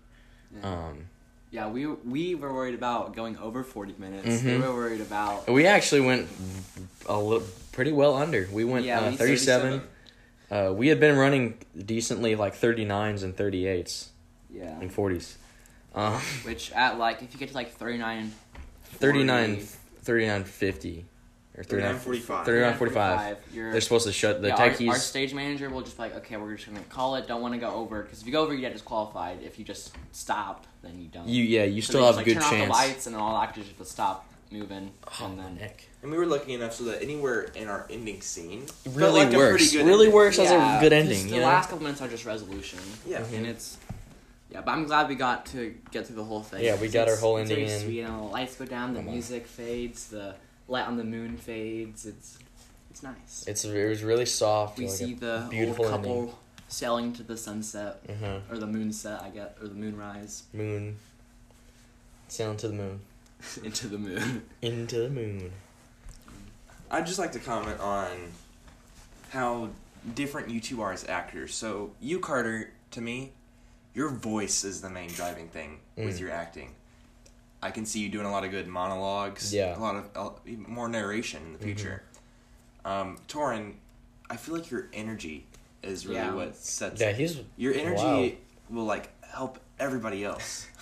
[0.62, 0.70] Yeah.
[0.70, 1.06] Um,
[1.52, 4.42] Yeah, we we were worried about going over 40 minutes.
[4.44, 4.62] They Mhm.
[4.62, 5.48] were worried about.
[5.50, 6.28] we actually went
[7.08, 8.48] a little pretty well under.
[8.52, 9.82] We went Yeah, uh, we- thirty-seven.
[10.52, 14.10] Uh, we had been running decently like 39s and 38s
[14.54, 14.80] Yeah.
[14.80, 15.36] and 40s.
[15.96, 18.34] Um, Which at like if you get to like 39
[19.00, 19.68] 39,
[20.04, 21.06] 39 50
[21.58, 22.46] or 39 45.
[22.46, 23.38] 39 45.
[23.54, 24.90] You're, They're supposed to shut the yeah, our, techies.
[24.90, 27.28] our stage manager will just be like, okay, we're just gonna call it.
[27.28, 29.40] Don't want to go over because if you go over, you get disqualified.
[29.44, 31.28] If you just stopped, then you don't.
[31.28, 32.66] you yeah, you So still have just, a like, good turn off chance.
[32.68, 35.84] the lights, and then all actors just stop moving, Oh, and then heck.
[36.04, 39.36] And we were lucky enough so that anywhere in our ending scene It really like
[39.36, 39.64] works.
[39.72, 40.16] pretty good really ending.
[40.16, 41.28] works as Yeah, a good ending.
[41.28, 41.48] The You know?
[41.48, 42.80] last couple minutes are just resolution.
[43.06, 43.22] Yeah.
[43.22, 43.34] Mhm.
[43.40, 43.78] and it's
[44.50, 46.64] yeah, but I'm glad we got to get through the whole thing.
[46.64, 47.84] Yeah, we got our whole it's ending very in.
[47.86, 49.14] Sweet, you know, the lights go down, the Come on.
[49.16, 50.36] music fades, the
[50.68, 52.06] light on the moon fades.
[52.06, 52.38] It's
[52.90, 53.46] it's nice.
[53.48, 54.78] It's it was really soft.
[54.78, 56.36] we like see the beautiful old couple ending.
[56.68, 58.42] sailing to the sunset Mhm.
[58.52, 60.98] or the moon set, I get, or the moonrise moon.
[62.28, 63.00] Sailing to the moon.
[63.64, 64.44] into the moon.
[64.62, 65.52] Into the moon.
[66.90, 68.32] I'd just like to comment on
[69.30, 69.70] how
[70.16, 71.54] different you two are as actors.
[71.54, 73.34] So, you, Carter, to me,
[73.94, 76.20] your voice is the main driving thing with Mm.
[76.22, 76.76] your acting.
[77.62, 79.78] I can see you doing a lot of good monologues, Yeah.
[79.78, 80.30] a lot of uh,
[80.68, 82.04] more narration in the future.
[82.86, 83.74] Um, Torin,
[84.30, 85.46] I feel like your energy
[85.84, 86.34] is really Yeah.
[86.34, 88.32] what sets Yeah, he's your energy Wow.
[88.70, 90.68] will like help everybody else.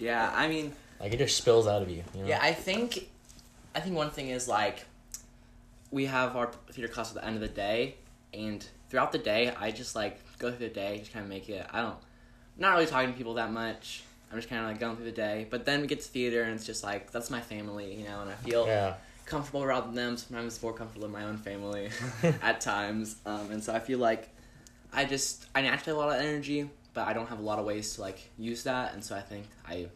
[0.00, 2.04] Yeah, I mean, like it just spills out of you.
[2.14, 2.28] you know?
[2.28, 3.08] Yeah, I think,
[3.74, 4.84] I think one thing is like,
[5.90, 7.96] we have our theater class at the end of the day,
[8.32, 11.48] and throughout the day, I just like go through the day, just kind of make
[11.48, 11.66] it.
[11.72, 11.96] I don't,
[12.56, 14.04] not really talking to people that much.
[14.30, 16.42] I'm just kind of like going through the day, but then we get to theater,
[16.42, 18.94] and it's just like that's my family, you know, and I feel Yeah.
[19.26, 20.16] comfortable around them.
[20.16, 21.90] Sometimes more comfortable in my own family,
[22.42, 24.28] at times, um, and so I feel like
[24.92, 27.58] I just I naturally have a lot of energy, but I don't have a lot
[27.58, 29.86] of ways to like use that, and so I think I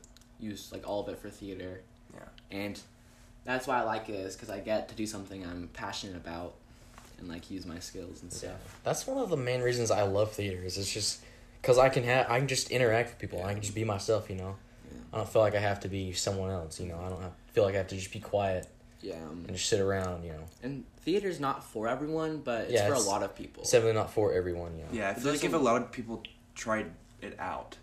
[0.41, 1.83] use like all of it for theater.
[2.14, 2.20] Yeah.
[2.51, 2.80] And
[3.45, 6.55] that's why I like it is because I get to do something I'm passionate about,
[7.18, 8.39] and like use my skills and Yeah.
[8.39, 8.80] stuff.
[8.83, 10.62] That's one of the main reasons I love theater.
[10.64, 11.20] Is it's just
[11.63, 13.43] because I can have I can just interact with people.
[13.45, 14.29] I can just be myself.
[14.29, 14.57] You know.
[14.93, 14.99] Yeah.
[15.15, 16.79] I don't feel like I have to be someone else.
[16.81, 16.99] You know.
[17.01, 18.67] I don't have, feel like I have to just be quiet
[19.01, 19.15] Yeah.
[19.15, 20.25] Um, and just sit around.
[20.25, 20.45] You know.
[20.63, 23.63] and theater's not for everyone, but it's Yeah, for it's- a lot of people.
[23.63, 24.77] It's definitely not for everyone.
[24.77, 24.89] You know.
[24.93, 26.23] Yeah, I feel There's like if a- a lot of people
[26.55, 26.87] tried
[27.21, 27.77] it out,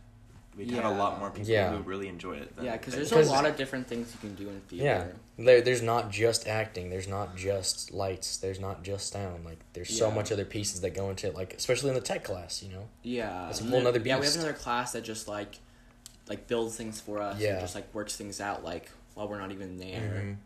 [0.57, 1.71] we'd have a lot more people Yeah.
[1.71, 2.55] who really enjoy it.
[2.55, 5.05] Than yeah, because there's a lot of different things you can do in Yeah.
[5.39, 5.51] Theater.
[5.51, 6.89] There, there's not just acting.
[6.89, 8.37] There's not just lights.
[8.37, 9.45] There's not just sound.
[9.45, 10.15] Like there's so Yeah.
[10.15, 11.35] much other pieces that go into it.
[11.35, 12.61] Like especially in the tech class.
[12.63, 12.85] You know.
[13.03, 14.35] Yeah, It's a and whole then- nother Yeah, we have beast.
[14.35, 15.55] another class that just like,
[16.27, 17.39] like builds things for us.
[17.39, 17.51] Yeah.
[17.53, 19.99] and just like works things out like while we're not even there.
[19.99, 20.19] Mhm.
[20.19, 20.37] And,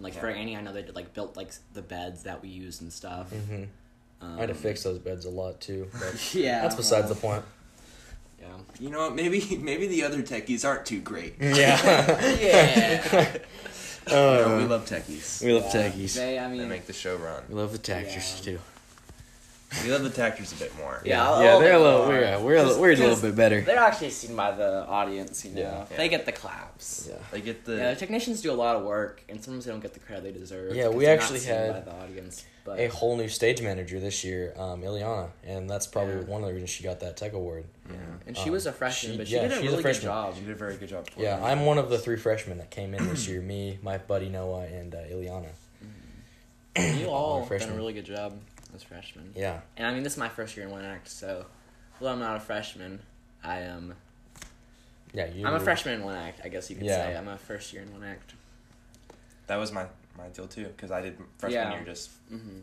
[0.00, 0.20] like Yeah.
[0.20, 2.92] for Annie, I know they did like built like the beds that we use and
[2.92, 3.30] stuff.
[3.30, 3.64] hmm
[4.22, 5.88] Um, I had to fix those beds a lot too.
[5.92, 7.44] But Yeah, that's besides well, the point.
[8.40, 8.46] Yeah.
[8.78, 9.14] You know what?
[9.14, 11.34] Maybe maybe the other techies aren't too great.
[11.40, 11.80] Yeah.
[12.40, 13.36] Yeah.
[14.12, 15.42] You know, we Uh, love techies.
[15.44, 16.14] we love Yeah, techies.
[16.14, 17.42] They, I They mean, make the show run.
[17.48, 18.44] We love the tactors Yeah.
[18.52, 18.58] too.
[19.84, 21.00] We love the tactors a bit more.
[21.04, 22.08] Yeah, yeah, yeah they're a little, more.
[22.08, 23.60] we're, yeah, we're, a, Just- we're a little bit better.
[23.60, 25.44] they're actually seen by the audience.
[25.44, 25.86] You know, Yeah.
[25.90, 25.96] Yeah.
[25.96, 27.06] they get the claps.
[27.08, 27.16] Yeah.
[27.30, 29.80] They get the Yeah, the technicians do a lot of work, and sometimes they don't
[29.80, 30.74] get the credit they deserve.
[30.74, 32.44] Yeah, 'cause we they're not actually seen had by the audience.
[32.64, 36.20] But A whole new stage manager this year, um, Ileana, and that's probably Yeah.
[36.22, 37.64] one of the reasons she got that tech award.
[37.88, 37.96] yeah.
[38.26, 39.76] and she um, was a freshman, she- but she yeah, did a she's a really
[39.76, 40.04] good freshman.
[40.06, 40.34] job.
[40.34, 41.08] She did a very good job.
[41.08, 41.44] for Yeah, them.
[41.44, 43.40] I'm one of the three freshmen that came in this year.
[43.40, 45.46] Me, my buddy Noah, and uh, Ileana.
[46.76, 47.76] You We're all done a freshmen.
[47.76, 48.32] really good job
[48.74, 49.32] as freshmen.
[49.36, 51.46] Yeah, And I mean, this is my first year in one act, so
[52.00, 53.00] although I'm not a freshman,
[53.42, 53.94] I am.
[55.12, 55.26] yeah.
[55.26, 56.40] You, I'm a freshman in one act.
[56.44, 57.04] I guess you could Yeah.
[57.06, 58.34] say I'm a first year in one act.
[59.46, 61.74] That was my my deal too because I did freshman Yeah.
[61.76, 62.60] year just hmm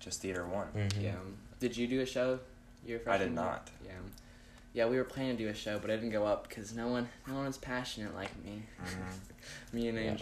[0.00, 0.68] just theater one.
[0.74, 1.02] Mhm.
[1.02, 1.14] Yeah.
[1.60, 2.40] Did you do a show?
[2.84, 3.14] Your freshman.
[3.14, 3.50] I freshman did year?
[3.50, 3.70] not.
[3.84, 3.90] Yeah.
[4.74, 6.88] Yeah, we were planning to do a show, but I didn't go up because no
[6.88, 8.62] one, no one was passionate like me.
[9.72, 10.16] me and Yeah.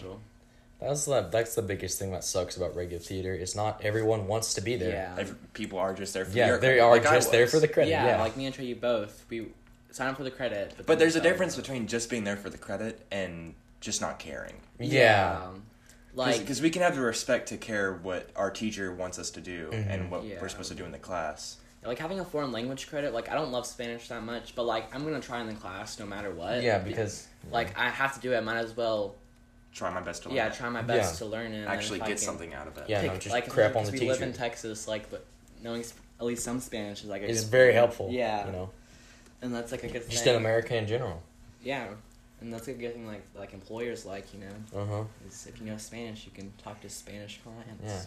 [0.81, 0.89] Angel.
[0.89, 3.33] That's the that's the biggest thing that sucks about regular theater.
[3.33, 4.89] Is not everyone wants to be there.
[4.89, 5.15] Yeah.
[5.21, 7.67] Every, people are just there for Yeah, your they are like just there for the
[7.67, 7.91] credit.
[7.91, 9.25] yeah, Yeah, like me and Trey, you both.
[9.29, 9.47] We
[9.91, 12.37] sign up for the credit, but, But there's a difference to- between just being there
[12.37, 14.55] for the credit and just not caring.
[14.79, 15.47] yeah.
[16.13, 19.41] Like because we can have the respect to care what our teacher wants us to
[19.41, 19.89] do Mhm.
[19.89, 20.41] and what Yeah.
[20.41, 21.57] we're supposed to do in the class.
[21.83, 23.11] like having a foreign language credit.
[23.11, 25.97] Like I don't love Spanish that much, but like I'm gonna try in the class
[25.99, 26.61] no matter what.
[26.61, 28.37] yeah, because like I have to do it.
[28.37, 29.15] I Might as well.
[29.73, 30.53] Try my best to learn Yeah, it.
[30.53, 31.17] try my best Yeah.
[31.19, 31.59] to learn it.
[31.59, 32.89] and actually get can something out of it.
[32.89, 35.25] Yeah, no, just like, crap on because the we live in Texas, like, but
[35.61, 37.75] knowing sp- at least some Spanish is like it's very thing.
[37.77, 38.09] helpful.
[38.11, 38.69] Yeah, you know,
[39.41, 40.33] and that's like a good just thing.
[40.35, 41.21] in America in general.
[41.63, 41.87] Yeah,
[42.41, 43.07] and that's a good thing.
[43.07, 45.03] Like like employers like you know, Uh huh.
[45.27, 47.83] is if you know Spanish, you can talk to Spanish clients.
[47.83, 48.01] Yeah.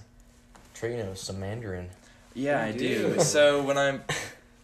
[0.74, 1.88] Trey knows some Mandarin.
[2.34, 3.14] Yeah, I You do.
[3.14, 3.20] do.
[3.20, 4.02] so when I'm,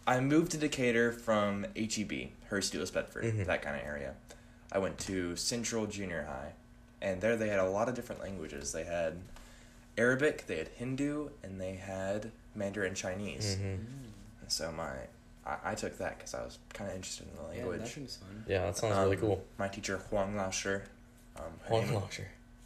[0.05, 3.45] I moved to Decatur from HEB, Hurst Euless Bedford, Mhm.
[3.45, 4.13] that kind of area.
[4.73, 6.51] I went to Central Junior High,
[7.01, 8.71] and there they had a lot of different languages.
[8.71, 9.17] They had
[9.97, 13.55] Arabic, they had Hindu, and they had Mandarin Chinese.
[13.55, 13.77] hmm Mm.
[14.41, 14.91] And so my,
[15.45, 17.57] I, I took that because I was kind of interested in the language.
[17.59, 17.89] Yeah, language.
[17.89, 18.43] that seems fun.
[18.47, 19.43] Yeah, that sounds really Um, cool.
[19.57, 20.69] My teacher Huang Lao Shi,
[21.37, 21.95] um, Huang name-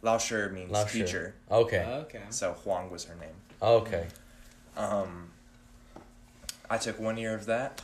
[0.02, 0.36] Lao Shi.
[0.52, 1.82] Means Lao teacher, Okay.
[1.84, 2.20] Okay.
[2.30, 3.34] so Huang was her name.
[3.60, 4.06] Okay.
[4.76, 5.30] Um,
[6.70, 7.82] I took one year of that.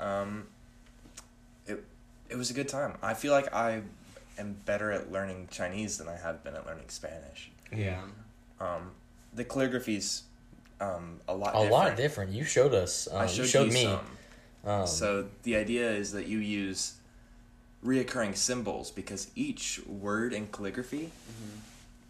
[0.00, 0.46] Um,
[1.66, 1.84] it
[2.28, 2.94] it was a good time.
[3.02, 3.82] I feel like I
[4.38, 7.50] am better at learning Chinese than I have been at learning Spanish.
[7.72, 8.00] Yeah.
[8.60, 8.92] Um,
[9.34, 10.22] the calligraphy's
[10.80, 11.50] um, a lot.
[11.50, 11.72] A different.
[11.72, 12.32] lot different.
[12.32, 13.08] You showed us.
[13.10, 13.82] Um, I showed you showed you me.
[13.84, 14.70] some.
[14.70, 16.94] Um, So the idea is that you use
[17.84, 21.10] reoccurring symbols because each word in calligraphy,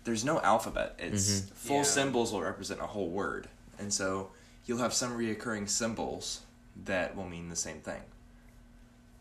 [0.04, 0.94] there's no alphabet.
[0.98, 1.50] It's Mhm.
[1.52, 1.82] full Yeah.
[1.82, 3.48] symbols will represent a whole word,
[3.78, 4.30] and so
[4.66, 6.40] you'll have some reoccurring symbols
[6.84, 8.02] that will mean the same thing.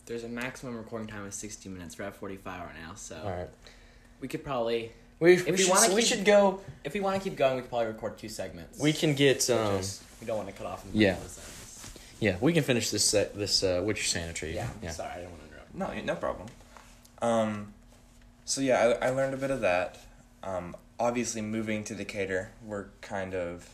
[0.05, 1.97] There's a maximum recording time of 60 minutes.
[1.97, 3.49] We're at 45 right now, so all right.
[4.19, 6.59] we could probably, We, If we, we should, wanna we keep- should go.
[6.83, 8.79] if we want to keep going, we could probably record two segments.
[8.79, 9.49] We can get.
[9.49, 10.85] Um, Just- we don't want to cut off.
[10.85, 11.09] in the yeah.
[11.11, 11.91] middle of the sentence.
[12.19, 13.35] yeah, we can finish this set.
[13.37, 14.55] This uh, Witcher Sanitary.
[14.55, 14.69] Yeah.
[14.81, 14.91] Yeah.
[14.91, 15.75] Sorry, I didn't want to interrupt.
[16.07, 16.47] No, no problem.
[17.21, 17.73] Um,
[18.45, 19.99] so yeah, I, I learned a bit of that.
[20.43, 23.69] Um, obviously, moving to Decatur, we're kind of.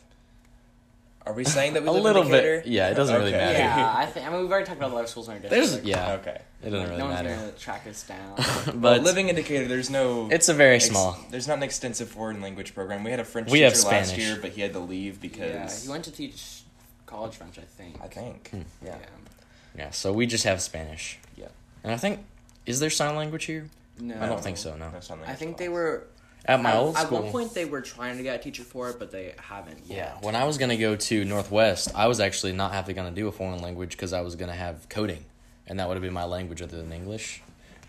[1.26, 2.66] Are we saying that we A live little in bit.
[2.66, 3.58] Yeah, it doesn't really matter.
[3.58, 4.26] Yeah, I think.
[4.26, 5.70] I mean, we've already talked about a lot of schools in our district.
[5.72, 6.12] There's yeah.
[6.14, 6.40] Okay.
[6.62, 7.28] It doesn't really no matter.
[7.28, 8.34] No one's gonna track us down.
[8.66, 10.28] but Well, living in Decatur, there's no.
[10.30, 11.18] it's a very ex- small.
[11.30, 13.04] There's not an extensive foreign language program.
[13.04, 15.40] We had a French We teacher have last year, but he had to leave because
[15.40, 16.62] yeah, because he went to teach
[17.06, 18.00] college French, I think.
[18.02, 18.48] I think.
[18.50, 18.62] Hmm.
[18.82, 18.96] Yeah.
[19.76, 21.18] Yeah, so we just have Spanish.
[21.36, 21.48] Yeah.
[21.84, 22.20] And I think
[22.66, 23.68] is there sign language here?
[23.98, 24.90] No, I don't think so, no.
[25.00, 26.06] sign I language think they were
[26.46, 27.18] At my at, old school.
[27.18, 29.82] at one point they were trying to get a teacher for it, but they haven't
[29.86, 33.28] yeah, when I was gonna go to Northwest, I was actually not having gonna do
[33.28, 35.24] a foreign language because I was gonna have coding,
[35.66, 37.42] and that would have been my language other than English,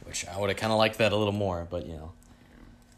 [0.03, 1.65] which I would have kind of liked that a little more.
[1.69, 2.11] But you know,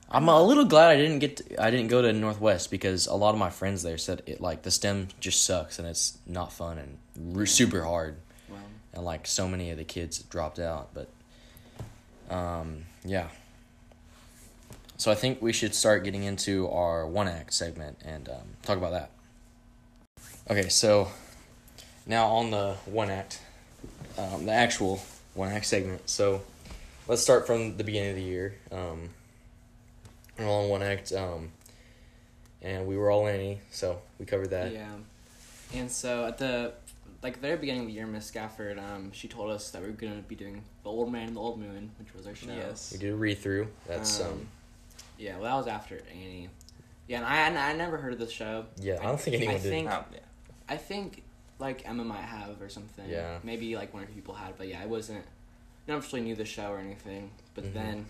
[0.10, 3.16] I'm a little glad I didn't get to, I didn't go to Northwest because a
[3.16, 6.52] lot of my friends there said it like the STEM just sucks and it's not
[6.52, 8.18] fun and r- super hard.
[8.50, 8.60] Well,
[8.94, 11.10] and like so many of the kids dropped out but
[12.30, 13.28] um yeah
[14.98, 18.78] so i think we should start getting into our one act segment and um, talk
[18.78, 19.10] about that
[20.50, 21.10] okay so
[22.06, 23.42] now on the one act
[24.18, 25.02] um, the actual
[25.34, 26.42] one act segment so
[27.08, 29.10] let's start from the beginning of the year um,
[30.38, 31.50] we're all on one act um,
[32.64, 34.88] and we were all Annie, so we covered that yeah.
[35.74, 36.74] And so at the
[37.22, 39.94] like very beginning of the year, Miss Gafford, um, she told us that we were
[39.94, 42.52] gonna be doing the Old Man and the Old Moon, which was our show.
[42.52, 42.92] Yes.
[42.92, 44.48] we did a read through that's um, Um,
[45.24, 46.50] Yeah, well, that was after Annie.
[47.08, 48.66] Yeah, and I and I never heard of this show.
[48.82, 50.20] yeah i don't think anyone I did think Oh, yeah.
[50.68, 51.24] I think
[51.60, 53.10] like Emma might have or something.
[53.10, 53.38] Yeah.
[53.44, 55.24] Maybe like one or two people had, but yeah, I wasn't.
[55.88, 57.32] Of us really knew the show or anything.
[57.56, 57.74] But Mhm.
[57.74, 58.06] then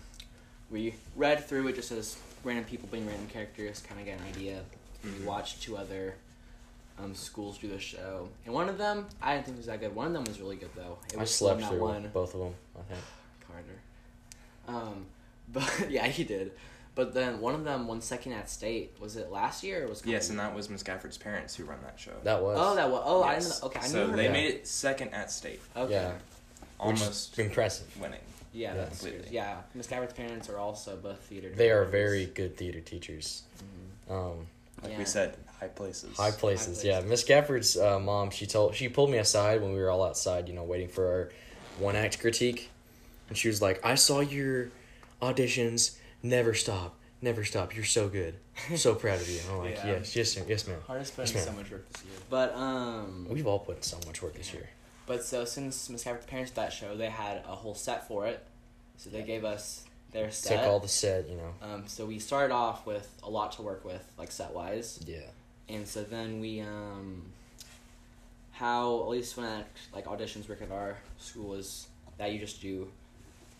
[0.70, 4.26] we read through it just as random people being random characters, kind of get an
[4.26, 4.62] idea.
[5.04, 5.24] We Mhm.
[5.24, 6.14] watched two other
[6.98, 9.94] um, schools do the show, and one of them I didn't think was that good.
[9.94, 10.98] One of them was really good though.
[11.12, 12.08] It I slept through one.
[12.14, 12.54] both of them.
[12.78, 13.00] I think.
[13.46, 13.78] Carter.
[14.68, 15.06] Um,
[15.52, 16.52] but yeah, he did.
[16.94, 18.92] But then one of them won second at state.
[19.00, 20.00] Was it last year or was?
[20.02, 22.12] it Yes, and that was Miss Gafford's parents who run that show.
[22.22, 22.56] That was.
[22.60, 23.02] Oh, that was.
[23.04, 23.62] Oh, I didn't.
[23.64, 24.32] Okay, I so knew they that.
[24.32, 25.92] made it second at state, Okay.
[25.92, 26.12] Yeah.
[26.78, 27.86] almost impressive.
[28.00, 28.20] winning.
[28.52, 28.74] Yeah, Yeah.
[28.84, 29.28] that's Completely.
[29.34, 31.50] Yeah, Miss Gafford's parents are also both theater.
[31.50, 33.42] They are very good theater teachers.
[34.08, 34.12] Mhm.
[34.14, 34.46] Um,
[34.82, 34.98] Like Yeah.
[34.98, 36.16] we said, high places.
[36.16, 36.66] high places.
[36.66, 36.84] places.
[36.84, 38.30] Yeah, Miss Gafford's uh, mom.
[38.30, 41.06] She told she pulled me aside when we were all outside, you know, waiting for
[41.06, 41.30] our
[41.78, 42.70] one act critique,
[43.28, 44.70] and she was like, "I saw your
[45.22, 45.96] auditions.
[46.24, 46.96] Never stop.
[47.22, 47.74] Never stop.
[47.76, 48.34] You're so good.
[48.68, 49.86] I'm So proud of you." And I'm like, Yeah.
[49.92, 50.46] "Yes, yes, ma'am.
[50.48, 52.14] yes, ma'am." Hardest put Yes, in so much work this year.
[52.28, 54.68] But um, We've all put so much work this year.
[55.06, 58.26] but so since Miss Gafford's parents did that show, they had a whole set for
[58.26, 58.44] it.
[58.96, 60.58] So they gave us their set.
[60.60, 61.52] Took all the set, you know.
[61.62, 65.00] um, so we started off with a lot to work with, like set wise.
[65.06, 65.18] Yeah.
[65.68, 67.22] And so then we um
[68.52, 72.60] how at least when I, like auditions work at our school is that you just
[72.62, 72.88] do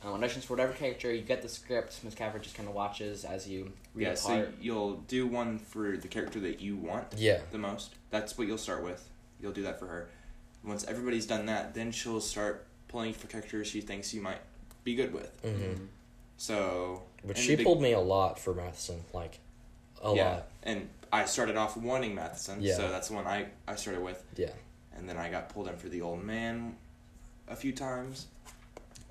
[0.05, 3.49] um, auditions for whatever character, you get the script, Miss Gafford just kinda watches as
[3.49, 7.41] you read Yeah, a so you'll do one for the character that you want Yeah.
[7.51, 7.95] the most.
[8.11, 9.09] That's what you'll start with.
[9.41, 10.09] You'll do that for her.
[10.63, 14.41] Once everybody's done that, then she'll start pulling for characters she thinks you might
[14.85, 15.31] be good with.
[15.43, 15.87] hmm Mhm.
[16.37, 19.39] So, But she the big- pulled me a lot for Matheson, like
[20.03, 20.49] a yeah, lot.
[20.65, 22.77] and I started off wanting Matheson, Yeah.
[22.77, 24.51] so that's the one I I started with, Yeah.
[24.97, 26.77] and then I got pulled in for the old man
[27.49, 28.27] a few times.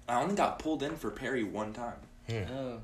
[0.07, 1.95] I only got pulled in for Perry one time,
[2.29, 2.43] Hmm.
[2.53, 2.79] Oh.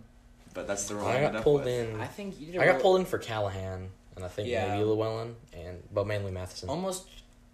[0.54, 1.68] but that's the role I, I got up pulled with.
[1.94, 2.00] in.
[2.00, 4.48] I think you did a I got really- pulled in for Callahan, and I think
[4.48, 4.70] Yeah.
[4.70, 6.70] maybe Llewellyn, and but mainly Matheson.
[6.70, 7.08] almost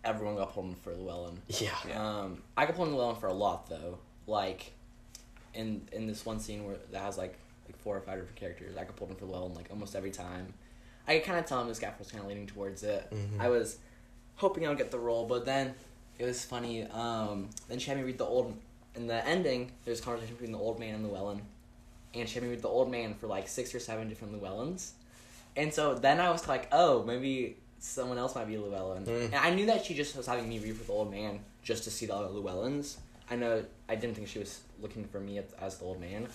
[0.03, 1.39] everyone got pulled in for Llewellyn.
[1.47, 1.70] yeah.
[1.88, 2.20] Yeah.
[2.20, 3.97] Um, I got pulled in Llewellyn for a lot though.
[4.28, 4.72] Like,
[5.53, 7.36] in in this one scene where that has like
[7.68, 10.11] like four or five different characters, I got pulled in for Llewellyn like almost every
[10.11, 10.53] time.
[11.07, 13.07] I could kind of tell Miss Gafford was kind of leaning towards it.
[13.11, 13.39] Mhm.
[13.39, 13.78] I was
[14.36, 15.74] hoping I would get the role, but then
[16.20, 16.84] it was funny.
[16.84, 18.57] Um, then she had me read the old.
[18.95, 21.41] In the ending, there's a conversation between the old man and Llewellyn,
[22.13, 24.91] and she had me with the old man for like six or seven different Llewellyns.
[25.57, 29.05] And so then I was like, oh, maybe someone else might be a Llewellyn.
[29.05, 29.25] Mm.
[29.25, 31.83] And I knew that she just was having me read for the old man just
[31.85, 32.97] to see the other Llewellyns.
[33.29, 36.27] I know I didn't think she was looking for me as, as the old man.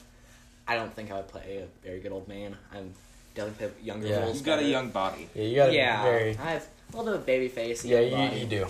[0.67, 2.57] I don't think I would play a very good old man.
[2.73, 2.93] I'm
[3.35, 4.21] definitely play younger Yeah.
[4.21, 4.37] roles.
[4.37, 5.29] You've got a young body.
[5.35, 6.37] Yeah, you got yeah, very.
[6.39, 7.85] I have a little bit of a baby face.
[7.85, 8.41] Yeah, you, body.
[8.41, 8.67] you do.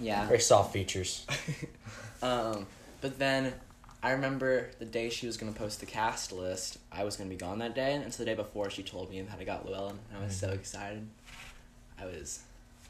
[0.00, 0.26] Yeah.
[0.26, 1.26] Very soft features.
[2.20, 2.66] Um,
[3.00, 3.54] but then
[4.02, 7.36] I remember the day she was gonna post the cast list, I was gonna be
[7.36, 9.98] gone that day, and so the day before she told me that I got Llewellyn,
[10.12, 10.54] and I was so Mhm.
[10.54, 11.06] excited.
[12.00, 12.40] I was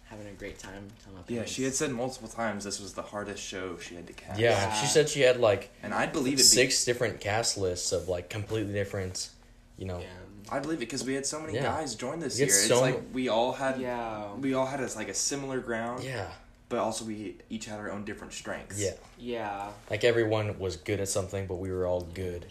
[0.05, 3.03] having a great time telling my Yeah, she had said multiple times this was the
[3.03, 4.39] hardest show she had to cast.
[4.39, 4.81] Yeah, Yeah.
[4.81, 6.45] she said she had like And I'd believe it.
[6.45, 9.31] six different cast lists of like completely different,
[9.77, 9.99] you know.
[10.01, 10.07] Yeah.
[10.51, 11.63] I believe it because we had so many Yeah.
[11.63, 12.49] guys join this year.
[12.49, 13.81] had It's like we all had.
[13.81, 14.33] Yeah.
[14.35, 16.03] We all had a, like a similar ground.
[16.05, 16.31] Yeah,
[16.69, 18.79] But also we each had our own different strengths.
[18.81, 18.91] yeah.
[19.19, 19.71] Yeah.
[19.91, 22.45] Like everyone was good at something, but we were all good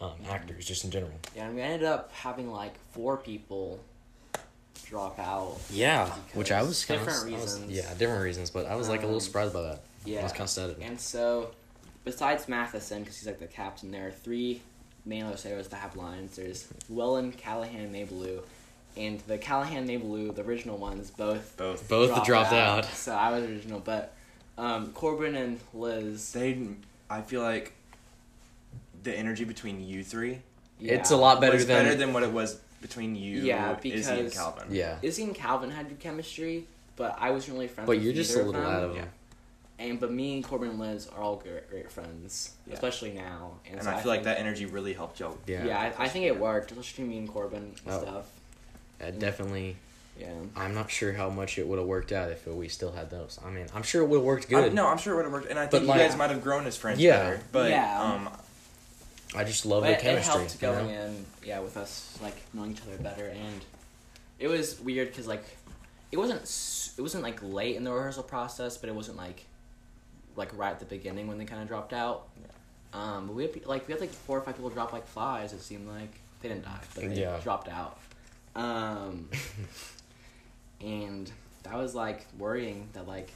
[0.00, 1.12] um, actors, just in general.
[1.36, 3.78] Yeah, and we ended up having like four people
[4.86, 5.58] drop out.
[5.70, 7.70] Yeah, which I was kinda, different I was- reasons.
[7.72, 9.80] yeah, different reasons, but I was like a little Um, surprised by that.
[10.04, 10.20] Yeah.
[10.20, 10.76] I was kind of sad.
[10.80, 11.52] And so,
[12.04, 14.60] besides Matheson, because he's like the captain, there are three
[15.06, 16.36] main Oseos that have lines.
[16.36, 18.42] There's Llewellyn, Callahan, and Mabaloo.
[18.96, 21.88] And the Callahan, Mabaloo, the original ones, both Both.
[21.88, 22.84] Both dropped out.
[22.84, 24.14] So I was original, but
[24.56, 26.32] um, Corbin and Liz.
[26.32, 26.58] They.
[27.10, 27.72] I feel like
[29.02, 30.38] the energy between you three
[30.80, 34.00] It's a lot better was than better than what it was between you, Yeah, because
[34.08, 34.68] Izzy, and Calvin.
[34.70, 34.96] yeah.
[35.02, 36.66] Izzy and Calvin had good chemistry,
[36.96, 38.72] but I wasn't really friends with the But with you're just a little of them.
[38.72, 39.00] out of Yeah.
[39.02, 39.10] them.
[39.78, 42.74] And but me and Corbin and Liz are all great, great friends, Yeah.
[42.74, 43.58] especially now.
[43.66, 45.36] And, And so I feel like that energy really helped y'all.
[45.46, 48.00] Yeah, Yeah, I, I think it worked, especially me and Corbin and Oh.
[48.00, 48.26] stuff.
[49.10, 49.76] Definitely.
[50.18, 50.28] Yeah.
[50.56, 53.38] I'm not sure how much it would have worked out if we still had those.
[53.44, 54.74] I mean, I'm sure it would have worked I- good.
[54.74, 56.30] no, I'm sure it would have worked, and I But think you like- guys might
[56.30, 57.18] have grown as friends Yeah.
[57.18, 57.40] better.
[57.50, 58.00] But Yeah.
[58.02, 58.28] um,
[59.34, 60.32] I just love But the it, it chemistry.
[60.34, 61.02] helped you going know?
[61.02, 63.60] in, yeah, with us like knowing each other better, and
[64.38, 65.44] it was weird because like
[66.12, 66.42] it wasn't
[66.96, 69.44] it wasn't like late in the rehearsal process, but it wasn't like
[70.36, 72.28] like right at the beginning when they kind of dropped out.
[72.92, 75.52] Um, but we had like we had like four or five people drop like flies.
[75.52, 77.40] It seemed like they didn't die, but they Yeah.
[77.42, 77.98] dropped out.
[78.56, 79.28] Um,
[80.80, 81.30] and
[81.64, 83.30] that was like worrying that like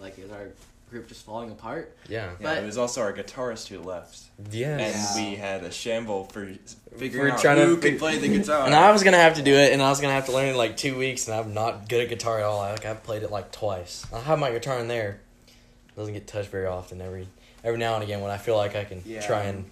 [0.00, 0.48] like is our
[0.90, 1.96] group just falling apart?
[2.08, 2.26] Yeah.
[2.26, 4.18] yeah, But- it was also our guitarist who left,
[4.50, 5.14] Yes.
[5.16, 6.48] and we had a shamble for
[6.96, 8.66] figuring For out trying to who fi- could play the guitar.
[8.66, 10.46] And I was gonna have to do it, and I was gonna have to learn
[10.46, 12.60] it in like two weeks, and I'm not good at guitar at all.
[12.60, 14.04] I like I've played it like twice.
[14.12, 15.20] I have my guitar in there.
[15.46, 17.00] It doesn't get touched very often.
[17.00, 17.28] Every
[17.62, 19.24] every now and again, when I feel like I can Yeah.
[19.24, 19.70] try and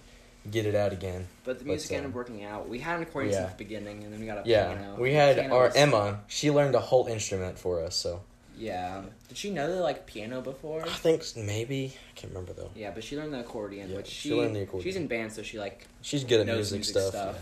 [0.51, 1.27] get it out again.
[1.43, 2.67] But the But, music ended um, up working out.
[2.69, 3.39] We had an accordion yeah.
[3.41, 4.95] since the beginning, and then we got a Yeah, piano.
[4.99, 6.21] we had piano our was- Emma.
[6.27, 7.95] She learned a whole instrument for us.
[7.95, 8.21] So
[8.57, 9.03] Yeah.
[9.27, 10.83] Did she know the like piano before?
[10.83, 12.71] I think maybe I can't remember though.
[12.75, 14.83] Yeah, but she learned the accordion, Yeah, which she she, learned the accordion.
[14.91, 17.09] she's in band, so she like She's good at Knows music, music stuff.
[17.13, 17.37] stuff.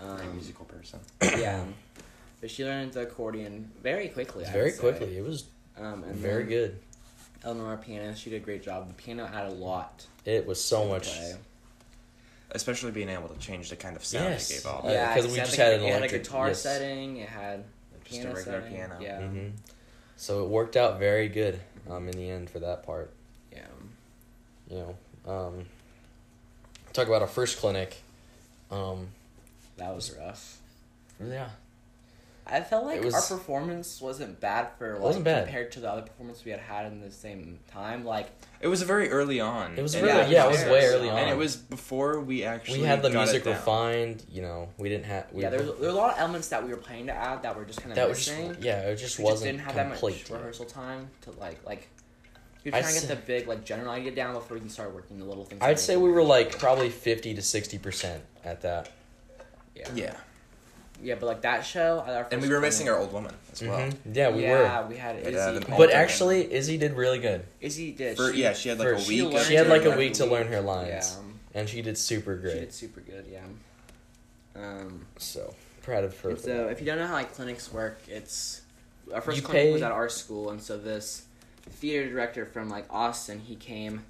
[0.00, 0.98] I'm a um, musical person.
[1.22, 1.62] yeah.
[2.40, 4.42] But she learned the accordion very quickly.
[4.42, 4.50] Yeah.
[4.50, 4.80] I Very would say.
[4.80, 5.16] quickly.
[5.16, 5.44] It was
[5.78, 6.78] Um, and very then good.
[7.44, 8.88] Eleanor, our pianist, she did a great job.
[8.88, 10.06] The piano added a lot.
[10.24, 11.08] It was so much.
[11.16, 11.34] play.
[12.54, 14.50] Especially being able to change the kind of sound Yes.
[14.50, 14.84] it gave off.
[14.84, 16.48] Yeah, yeah, 'cause it we had just the- had an it electric- had a guitar
[16.48, 16.60] yes.
[16.60, 17.16] setting.
[17.16, 17.64] It had
[18.04, 18.76] Just a regular setting.
[18.76, 18.98] piano.
[19.00, 19.20] Yeah.
[19.20, 19.48] hmm
[20.16, 23.12] So it worked out very good um, in the end for that part.
[23.50, 23.66] Yeah.
[24.68, 24.76] you
[25.26, 25.66] know, um,
[26.92, 27.96] talk about our first clinic.
[28.70, 29.08] Um,
[29.78, 30.58] That was rough.
[31.22, 31.50] yeah,
[32.46, 35.44] I felt like was- our performance wasn't bad for like wasn't bad.
[35.44, 38.04] compared to the other performance we had had in the same time.
[38.04, 38.28] Like
[38.60, 39.78] It was very early on.
[39.78, 42.44] It was And really- yeah, it was way early on, And it was before we
[42.44, 44.24] actually we had the got music refined.
[44.30, 45.26] You know, we didn't have.
[45.32, 47.14] We, yeah, there was, there were a lot of elements that we were planning to
[47.14, 49.44] add that were just kind of that was just yeah, it just we wasn't just
[49.44, 50.12] didn't have complete.
[50.14, 50.36] that much yet.
[50.38, 51.88] rehearsal time to like like.
[52.64, 54.68] You're I'd trying to say- get the big like general idea down before we can
[54.68, 55.60] start working the little things.
[55.62, 58.90] I'd say we were like probably fifty to sixty percent at that.
[59.74, 59.88] yeah.
[59.94, 60.14] Yeah.
[61.02, 63.78] Yeah, but like that show, our And we were missing our old woman as well.
[63.78, 63.94] Mhm.
[64.14, 64.88] Yeah, we yeah, were.
[64.88, 65.36] we had We'd Izzy.
[65.36, 65.94] have an But alternate.
[65.94, 68.16] actually, Izzy did really good, Izzy did.
[68.16, 69.24] For, she, yeah, she had like for- a week.
[69.32, 70.66] learned She had to like a learn week to the learn her week.
[70.66, 71.18] lines,
[71.54, 72.52] and she did super great.
[72.54, 73.26] She did super good.
[73.30, 73.40] Yeah.
[74.54, 75.06] Um.
[75.18, 76.36] So proud of her.
[76.36, 78.60] So, if you don't know how like clinics work, it's
[79.14, 81.24] our first You clinic was at our school, and so this
[81.70, 84.04] theater director from like Austin, he came,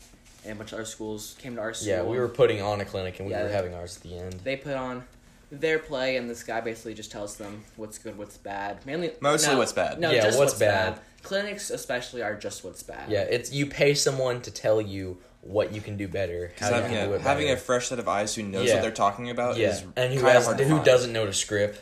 [0.45, 1.89] and a bunch of other schools came to our school.
[1.89, 3.45] yeah, we were putting on a clinic, and we Yeah.
[3.45, 4.33] were having ours at the end.
[4.45, 5.05] They put on
[5.53, 8.85] their play, and this guy basically just tells them what's good, what's bad.
[8.87, 10.01] Mainly, Mostly no, what's bad.
[10.01, 10.95] No, Yeah, just what's what's, bad.
[10.95, 11.03] bad.
[11.23, 13.11] Clinics, especially, are just what's bad.
[13.11, 16.69] Yeah, it's you pay someone to tell you what you can do better, how 'Cause
[16.71, 18.75] you having, can do a, it having a fresh set of eyes who knows Yeah.
[18.75, 20.85] what they're talking about yeah, is and who kind of has hard to who find.
[20.87, 21.81] doesn't know the script.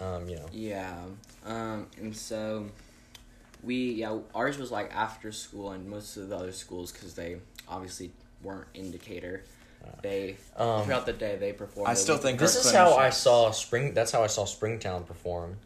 [0.00, 0.94] Um, you know, Yeah.
[1.46, 2.66] Um, and so
[3.62, 7.36] we yeah ours was like after school and most of the other schools because they
[7.68, 8.10] obviously
[8.42, 9.42] weren't indicator
[10.02, 11.88] they Um, throughout the day they performed.
[11.88, 13.94] I still think this is how I saw spring.
[13.94, 15.56] That's how I saw Springtown perform.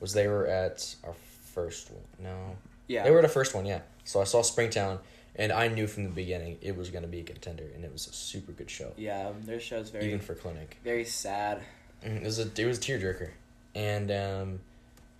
[0.00, 1.14] Was they were at our
[1.54, 2.02] first one?
[2.18, 2.56] No,
[2.88, 3.64] yeah they were at a first one.
[3.66, 3.80] Yeah.
[4.04, 4.98] So I saw Springtown,
[5.34, 7.92] and I knew from the beginning it was going to be a contender, and it
[7.92, 10.76] was a super good show, yeah their show's very even for Clinic.
[10.84, 11.62] very sad.
[12.04, 13.30] Mhm, It was a it was a tearjerker,
[13.74, 14.60] and um,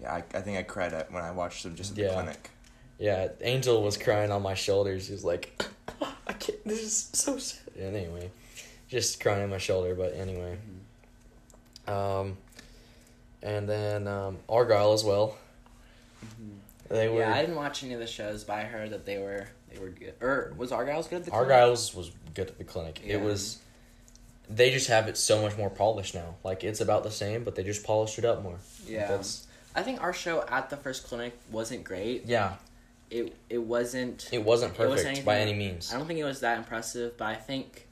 [0.00, 2.12] Yeah, I, I think I cried at when I watched them just at the Yeah.
[2.12, 2.50] clinic.
[2.98, 5.06] yeah, Angel was crying on my shoulders.
[5.08, 5.64] He was like,
[6.26, 6.62] "I can't.
[6.66, 8.30] This is so sad." And anyway,
[8.88, 9.94] just crying on my shoulder.
[9.94, 10.56] But anyway,
[11.86, 12.36] um,
[13.42, 15.36] and then um, Argyle as well.
[16.88, 19.18] They were Yeah, I didn't watch any of the shows, but I heard that they
[19.18, 20.14] were they were good.
[20.20, 21.50] Or was Argyle's good at the clinic?
[21.50, 23.00] Argyle's was good at the clinic.
[23.04, 23.14] Yeah.
[23.14, 23.58] It was.
[24.48, 26.36] They just have it so much more polished now.
[26.44, 28.58] Like it's about the same, but they just polished it up more.
[28.86, 29.20] Yeah,
[29.74, 32.26] I think our show at the first clinic wasn't great.
[32.26, 32.54] yeah.
[33.08, 34.28] It it wasn't.
[34.32, 35.92] It wasn't It perfect wasn't by any means.
[35.92, 37.85] I don't think it was that impressive, but I think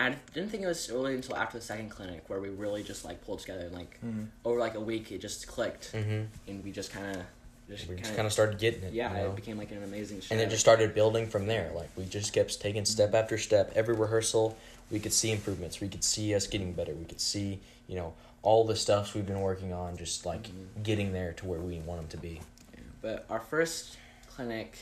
[0.00, 3.04] I didn't think it was really until after the second clinic where we really just
[3.04, 4.24] like pulled together and like Mm-hmm.
[4.44, 6.22] over like a week it just clicked Mm-hmm.
[6.46, 7.22] and we just kind of
[7.68, 8.92] just We just kind kind of started getting it.
[8.94, 9.30] yeah you know?
[9.30, 11.70] it became like an amazing show and it just started building from there.
[11.74, 13.72] Like we just kept taking step after step.
[13.74, 14.56] Every rehearsal,
[14.90, 15.80] we could see improvements.
[15.80, 16.94] We could see us getting better.
[16.94, 20.82] We could see, you know, all the stuff we've been working on, just like Mhm.
[20.82, 22.40] getting there to where we want them to be.
[22.72, 23.96] Yeah, But our first
[24.30, 24.78] clinic,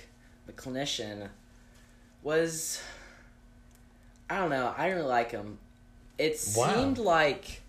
[0.46, 1.28] the clinician,
[2.22, 2.80] was
[4.28, 4.74] I don't know.
[4.76, 5.58] I didn't really like him.
[6.18, 6.74] It Wow.
[6.74, 7.62] seemed like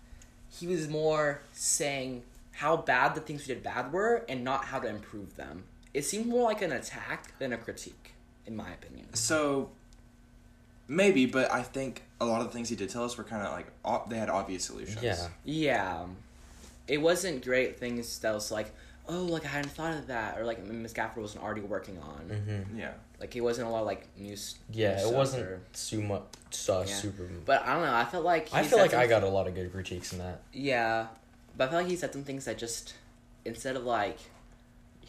[0.50, 4.80] he was more saying how bad the things we did bad were and not how
[4.80, 5.64] to improve them.
[5.94, 8.12] It seemed more like an attack than a critique,
[8.46, 9.14] in my opinion.
[9.14, 9.70] So
[10.88, 13.46] maybe, but I think a lot of the things he did tell us were kind
[13.46, 15.02] of like o- they had obvious solutions.
[15.02, 15.28] Yeah.
[15.44, 16.06] Yeah,
[16.86, 18.72] it wasn't great things that was like,
[19.08, 22.28] oh, like I hadn't thought of that, or like Miss Gafford wasn't already working on.
[22.30, 22.78] Mm-hmm.
[22.78, 22.92] Yeah.
[23.20, 24.56] Like it wasn't a lot of like news.
[24.72, 26.22] Yeah, new it stuff wasn't or- too much
[26.68, 26.94] uh, Yeah.
[26.94, 27.28] super.
[27.44, 27.94] But I don't know.
[27.94, 30.18] I felt like I feel said like I got a lot of good critiques in
[30.20, 30.40] that.
[30.52, 31.08] Yeah,
[31.56, 32.94] but I feel like he said some things that just
[33.44, 34.18] instead of like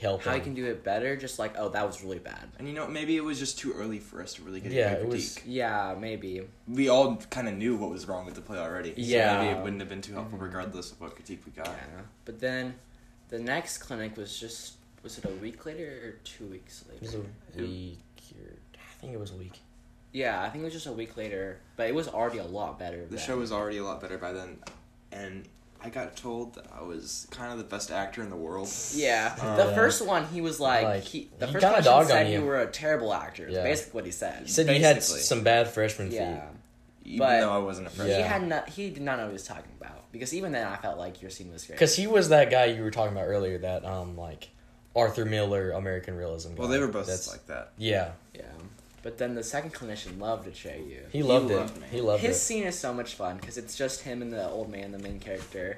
[0.02, 0.24] Help.
[0.24, 0.44] how you him.
[0.46, 2.50] can do it better, just like oh that was really bad.
[2.58, 4.92] And you know, maybe it was just too early for us to really get Yeah,
[4.92, 5.44] a good it was- critique.
[5.46, 6.48] Yeah, maybe.
[6.68, 8.90] We all kind of knew what was wrong with the play already.
[8.96, 9.38] So Yeah.
[9.44, 10.44] maybe it wouldn't have been too helpful Mhm.
[10.44, 11.68] regardless of what critique we got.
[11.68, 12.74] Yeah, but then
[13.28, 14.74] the next clinic was just
[15.04, 17.26] was it a week later or two weeks It was later?
[17.58, 18.00] a week.
[18.40, 19.60] Or, I think it was a week.
[20.12, 22.80] Yeah, I think it was just a week later, but it was already a lot
[22.80, 23.06] better.
[23.06, 23.26] The then.
[23.26, 24.58] show was already a lot better by then,
[25.12, 25.46] and
[25.82, 28.70] I got told that I was kind of the best actor in the world.
[28.94, 29.76] Yeah, Uh, the Yeah.
[29.76, 32.32] first one he was like, Like, he the he first kinda one dogged said on
[32.32, 32.46] you you.
[32.46, 33.48] were a terrible actor.
[33.48, 33.64] Is Yeah.
[33.64, 34.44] basically what he said.
[34.44, 36.16] He said you had some bad freshman feet.
[36.18, 36.56] yeah, feet.
[37.06, 38.18] Even But- though I wasn't a freshman.
[38.18, 38.70] he had not.
[38.70, 41.22] He did not know what he was talking about because even then I felt like
[41.22, 41.76] your scene was great.
[41.76, 44.50] Because he was that guy you were talking about earlier, that um like
[44.96, 46.50] Arthur Miller American realism.
[46.56, 46.60] Guy.
[46.60, 47.72] Well, they were both That's like that.
[47.78, 48.12] yeah.
[48.34, 48.44] Yeah,
[49.04, 51.02] but then the second clinician loved to show you.
[51.12, 51.82] He loved loved it.
[51.82, 51.88] me.
[51.92, 52.40] He loved His it.
[52.40, 55.20] scene is so much fun because it's just him and the old man, the main
[55.20, 55.78] character.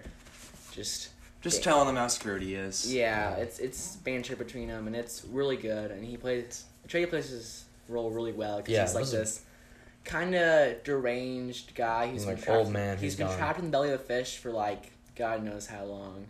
[0.72, 1.10] Just
[1.42, 1.64] Just Yeah.
[1.64, 2.92] telling him how screwed he is.
[2.94, 5.90] yeah, it's it's banter between them and it's really good.
[5.92, 9.18] And he plays Trey plays his role really well because Yeah, he's like those are-
[9.18, 9.42] this
[10.04, 13.38] kind of deranged guy who's Like been trapped, old man He's who's been gone.
[13.38, 16.28] trapped in the belly of a fish for like God knows how long.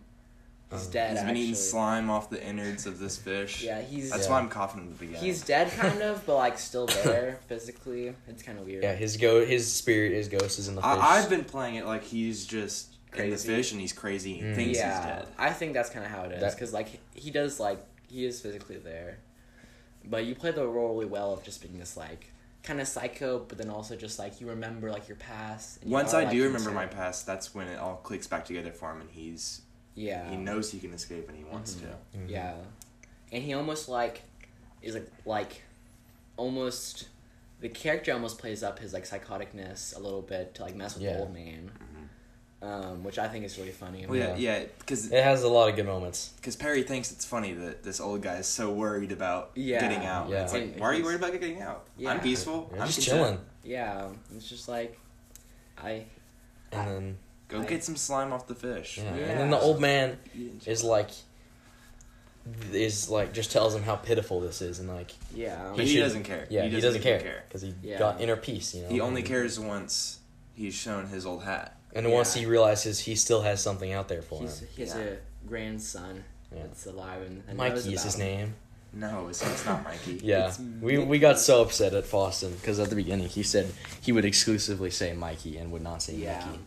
[0.72, 1.10] He's Uh, dead.
[1.10, 1.40] He's been actually.
[1.42, 3.62] eating slime off the innards of this fish.
[3.62, 4.32] Yeah, he's That's Yeah.
[4.32, 5.20] why I'm coughing at the beginning.
[5.22, 8.14] he's dead kind of, but like still there physically.
[8.28, 8.82] It's kind of weird.
[8.82, 10.90] Yeah, his go his spirit, his ghost is in the fish.
[10.90, 13.48] I, I've been playing it like he's just in the Crazy.
[13.48, 14.34] fish and he's crazy.
[14.34, 14.54] He Mm.
[14.54, 15.28] thinks yeah, he's dead.
[15.38, 18.24] I think that's kind of how it is That- because like he does like he
[18.24, 19.18] is physically there,
[20.04, 22.28] but you play the role really well of just being this like
[22.62, 25.78] kind of psycho, but then also just like you remember like your past.
[25.82, 27.96] and you Once are, I like, do remember into- my past, that's when it all
[27.96, 29.61] clicks back together for him, and he's
[29.94, 31.80] yeah he knows he can escape and he wants Mhm.
[31.80, 32.18] to.
[32.18, 32.30] Mhm.
[32.30, 32.54] yeah,
[33.32, 34.22] and he almost like
[34.82, 35.62] is like like
[36.36, 37.08] almost
[37.60, 41.04] the character almost plays up his like psychoticness a little bit to like mess with
[41.04, 41.12] Yeah.
[41.14, 41.70] the old man,
[42.60, 44.06] um, which I think is really funny.
[44.06, 44.58] Well, yeah, Yeah.
[44.60, 46.30] yeah, because It has a lot of good moments.
[46.36, 49.80] Because Perry thinks it's funny that this old guy is so worried about Yeah.
[49.80, 50.28] getting out.
[50.28, 50.42] Yeah.
[50.44, 51.86] It's like, And why are you worried about getting out?
[51.96, 52.10] Yeah.
[52.10, 52.68] I'm peaceful.
[52.72, 53.26] You're I'm just content.
[53.26, 54.98] chilling, Yeah, it's just like
[55.78, 56.06] I
[56.72, 57.18] and then
[57.52, 58.98] Go I- get some slime off the fish.
[58.98, 59.04] yeah.
[59.14, 59.24] Yeah.
[59.26, 60.18] and then the old man
[60.66, 61.10] is like
[62.72, 65.74] is like just tells him how pitiful this is, and like yeah.
[65.76, 66.46] he, should- doesn't care.
[66.50, 67.98] yeah, he doesn't, even care because he Yeah.
[67.98, 68.74] got inner peace.
[68.74, 70.18] You know, He only and, cares once
[70.54, 71.76] he's shown his old hat.
[71.94, 74.68] And once he realizes he still has something out there for He's, him.
[74.74, 75.02] he has Yeah.
[75.02, 76.24] a grandson
[76.54, 76.62] Yeah.
[76.64, 78.20] that's alive and, and Mikey is his him.
[78.26, 78.54] name.
[78.94, 80.20] No, it's, it's not Mikey.
[80.22, 83.72] Yeah, It's we we got so upset at Foston because at the beginning he said
[84.02, 86.44] he would exclusively say Mikey and would not say Yeah.
[86.44, 86.58] Mickey.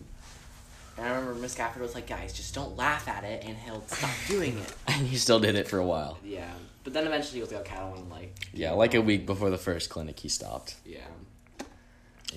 [0.97, 3.85] And I remember Miss Gafford was like, "Guys, just don't laugh at it, and he'll
[3.87, 6.17] stop doing it." And he still did it for a while.
[6.23, 6.49] Yeah,
[6.85, 9.01] but then eventually he was like, "Okay, I don't want to like." Yeah, like a
[9.01, 10.75] week before the first clinic, he stopped.
[10.85, 10.99] Yeah.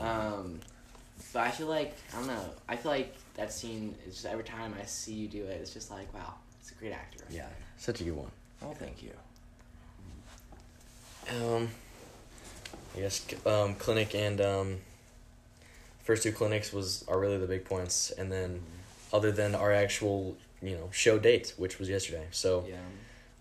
[0.01, 0.61] Um,
[1.33, 2.45] But I feel like I don't know.
[2.69, 5.73] I feel like that scene is just every time I see you do it, it's
[5.73, 7.25] just like wow, it's a great actor.
[7.25, 7.57] right Yeah, there.
[7.77, 8.31] such a good one.
[8.61, 9.11] Well, thank you.
[11.31, 11.69] Um,
[12.97, 14.79] I guess um, clinic and um,
[16.09, 18.63] first two clinics was are really the big points, and then
[19.13, 22.27] other than our actual you know show date, which was yesterday.
[22.31, 22.77] So Yeah.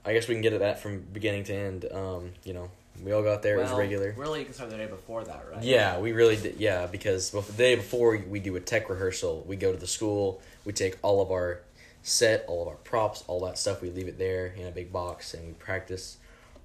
[0.05, 1.85] I guess we can get at that from beginning to end.
[1.91, 2.69] Um, you know,
[3.03, 3.57] we all got there.
[3.57, 4.13] it was regular.
[4.17, 5.63] Really, you can start the day before that, right?
[5.63, 6.57] Yeah, we really did.
[6.57, 10.41] Yeah, because the day before we do a tech rehearsal, we go to the school,
[10.65, 11.61] we take all of our
[12.03, 14.91] set, all of our props, all that stuff, we leave it there in a big
[14.91, 16.17] box, and we practice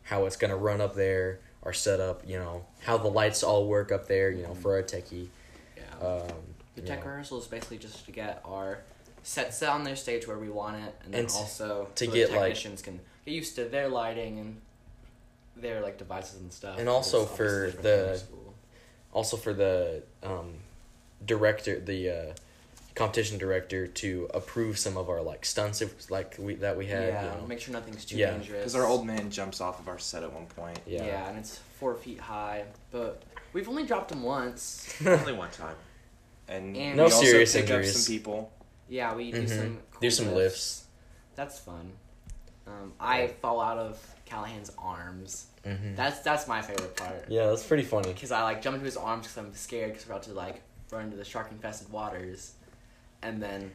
[0.04, 3.90] how it's gonna run up there, our setup, you know, how the lights all work
[3.92, 5.28] up there, you know, for our techie.
[6.00, 6.06] Yeah.
[6.06, 6.28] Um,
[6.74, 7.10] the tech know.
[7.10, 8.78] rehearsal is basically just to get our
[9.22, 12.12] set set on their stage where we want it, and then And also to so
[12.12, 14.60] get, the like- technicians can get used to their lighting and
[15.56, 16.78] their like devices and stuff.
[16.78, 18.52] And also for obviously they're from the-
[19.12, 20.54] Also for the um,
[21.26, 22.34] director, the uh,
[22.94, 27.08] competition director, to approve some of our like stunts, if, like we that we had.
[27.08, 27.46] yeah, you know.
[27.46, 28.32] make sure nothing's too Yeah.
[28.32, 28.58] dangerous.
[28.60, 30.78] Because our old man jumps off of our set at one point.
[30.86, 31.04] yeah.
[31.04, 31.28] Yeah.
[31.28, 33.22] and it's four feet high, but
[33.52, 34.94] we've only dropped him once.
[35.06, 35.76] Only one time.
[36.48, 38.04] And, And- No we also serious pick up injuries.
[38.04, 38.52] some people.
[38.88, 39.48] Yeah, we do Mhm.
[39.48, 40.84] some Do some lifts.
[41.34, 41.92] That's fun.
[42.66, 45.46] Um, I fall out of Callahan's arms.
[45.64, 47.24] hmm That's that's my favorite part.
[47.28, 48.12] yeah, that's pretty funny.
[48.12, 50.62] Because I like jump into his arms because I'm scared because we're about to like
[50.90, 52.52] run into the shark infested waters,
[53.22, 53.72] and then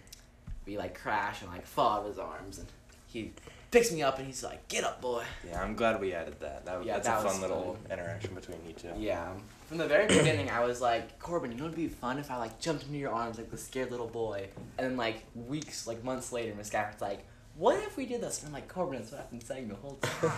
[0.66, 2.68] we like crash and like fall out of his arms and
[3.08, 3.32] he
[3.72, 6.66] picks me up and he's like, "Get up, boy." Yeah, I'm glad we added that.
[6.66, 7.98] that Yeah, that's that a fun little fun.
[8.00, 8.92] interaction between you two.
[8.98, 9.30] Yeah.
[9.68, 12.38] From the very beginning, I was like, Corbin, you know, it'd be fun if I
[12.38, 14.48] like jumped into your arms like the scared little boy.
[14.78, 17.26] And then like weeks, like months later, Miss Gafford's like,
[17.56, 19.76] "What if we did this?" And I'm like, Corbin, that's what I've been saying the
[19.76, 20.32] whole time.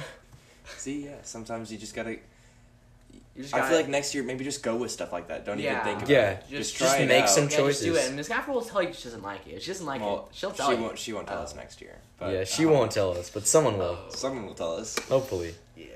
[0.76, 2.18] See, yeah, sometimes you just gotta.
[3.36, 5.44] You just I gotta- feel like next year maybe just go with stuff like that.
[5.44, 5.72] Don't Yeah.
[5.72, 6.40] even think about Yeah, it.
[6.40, 7.28] just- Just, just try it make out.
[7.28, 8.06] some yeah, just do it.
[8.06, 9.50] And Miss Gafford will tell you she doesn't like it.
[9.56, 10.82] If she doesn't like Well, it, she'll tell she you.
[10.82, 10.98] won't.
[10.98, 11.42] She won't tell Oh.
[11.42, 11.98] us next year.
[12.18, 13.98] But yeah, she uh, won't tell us, but someone will.
[14.08, 14.10] Oh.
[14.14, 14.98] Someone will tell us.
[15.08, 15.54] Hopefully.
[15.76, 15.86] Yeah.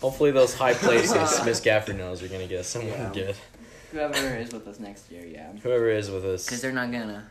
[0.00, 3.12] Hopefully, those high places Miss Gafford knows are gonna get someone Yeah.
[3.12, 3.36] good.
[3.92, 5.52] Whoever is with us next year, yeah.
[5.62, 7.30] Whoever is with us, Because they're not gonna.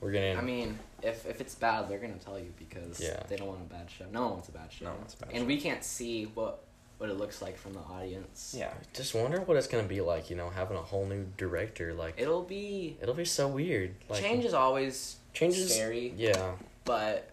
[0.00, 0.34] we're gonna.
[0.34, 3.22] I mean, if if it's bad, they're gonna tell you because Yeah.
[3.28, 4.04] they don't want a bad show.
[4.12, 4.84] No one wants a bad show.
[4.84, 6.62] No one wants a bad and we can't see what
[7.04, 8.54] what it looks like from the audience.
[8.56, 8.72] Yeah.
[8.94, 10.30] just wonder what it's gonna be like.
[10.30, 11.92] You know, having a whole new director.
[11.92, 13.94] Like, It'll be it'll be so weird.
[14.08, 15.74] Like, change is always Changes.
[15.74, 16.52] scary, Yeah,
[16.86, 17.28] but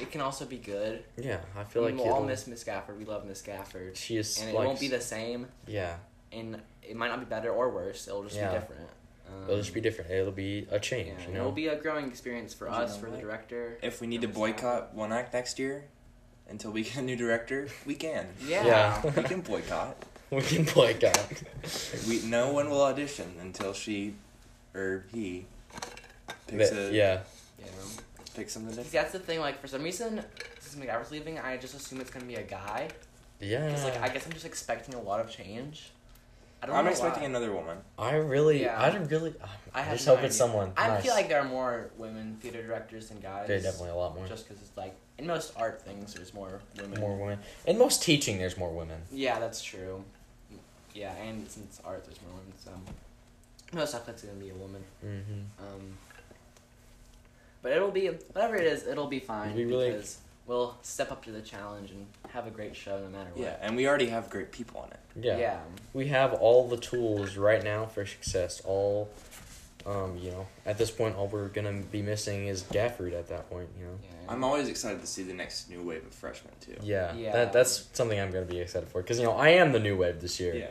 [0.00, 1.02] it can also be good.
[1.16, 1.40] yeah.
[1.58, 2.98] I feel we like will all miss Miss Gafford.
[2.98, 4.38] We love Miss Gafford, she is.
[4.40, 5.48] and it like, won't be the same.
[5.66, 5.96] Yeah,
[6.32, 8.06] And it might not be better or worse.
[8.06, 8.52] It'll just Yeah.
[8.52, 8.88] be different.
[9.28, 10.10] Um, it'll just be different.
[10.12, 11.08] It'll be a change.
[11.08, 11.40] Yeah, you and know.
[11.40, 13.78] it'll be a growing experience for You us, know for the director.
[13.82, 14.36] If we need to for Gafford.
[14.36, 15.86] boycott one act next year,
[16.48, 18.26] until we get a new director, we can.
[18.46, 18.64] Yeah.
[18.66, 19.02] Yeah.
[19.16, 19.96] we can boycott.
[20.30, 21.18] we can play God.
[22.08, 24.14] We no one will audition until she
[24.74, 25.46] or he
[26.46, 27.20] picks That- a yeah.
[27.58, 27.66] Yeah.
[28.34, 28.92] picks something See, different.
[28.92, 29.40] that's the thing.
[29.40, 30.22] Like for some reason,
[30.60, 32.88] since McGafford's leaving, I just assume it's gonna be a guy.
[33.40, 33.66] Yeah.
[33.66, 35.90] Because like I guess I'm just expecting a lot of change.
[36.66, 37.28] I don't I'm know expecting why.
[37.28, 37.78] another woman.
[37.98, 38.82] I really, Yeah.
[38.82, 39.34] I don't really.
[39.72, 40.72] I I, just no hope it's someone.
[40.76, 41.04] I nice.
[41.04, 43.46] feel like there are more women theater directors than guys.
[43.46, 44.26] There's definitely a lot more.
[44.26, 47.00] Just because it's like in most art things, there's more women.
[47.00, 47.38] more women.
[47.66, 49.00] In most teaching, there's more women.
[49.12, 50.02] Yeah, that's true.
[50.94, 52.52] Yeah, and since art, there's more women.
[52.64, 52.70] So
[53.76, 54.82] most stuff that's gonna be a woman.
[55.04, 55.64] Mm-hmm.
[55.64, 55.98] Um,
[57.62, 58.86] but it'll be whatever it is.
[58.86, 62.50] It'll be fine We really- because we'll step up to the challenge and have a
[62.50, 63.42] great show no matter what.
[63.42, 65.00] Yeah, and we already have great people on it.
[65.20, 65.38] Yeah.
[65.38, 65.58] Yeah.
[65.92, 68.60] We have all the tools right now for success.
[68.64, 69.08] All,
[69.84, 73.12] um, you know, at this point, all we're gonna be missing is Gafford.
[73.12, 73.98] At that point, you know.
[74.02, 74.32] Yeah.
[74.32, 76.76] I'm always excited to see the next new wave of freshmen too.
[76.82, 77.14] Yeah.
[77.14, 77.32] Yeah.
[77.32, 79.96] That that's something I'm gonna be excited for because you know I am the new
[79.96, 80.54] wave this year.
[80.54, 80.68] Yeah.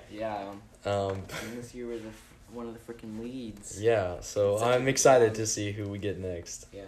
[0.85, 0.91] Yeah.
[0.91, 1.23] Um.
[1.43, 2.09] And this year we're the,
[2.53, 3.81] one of the freaking leads.
[3.81, 4.19] Yeah.
[4.21, 6.67] So Such a I'm excited to see who we get next.
[6.71, 6.83] Yeah.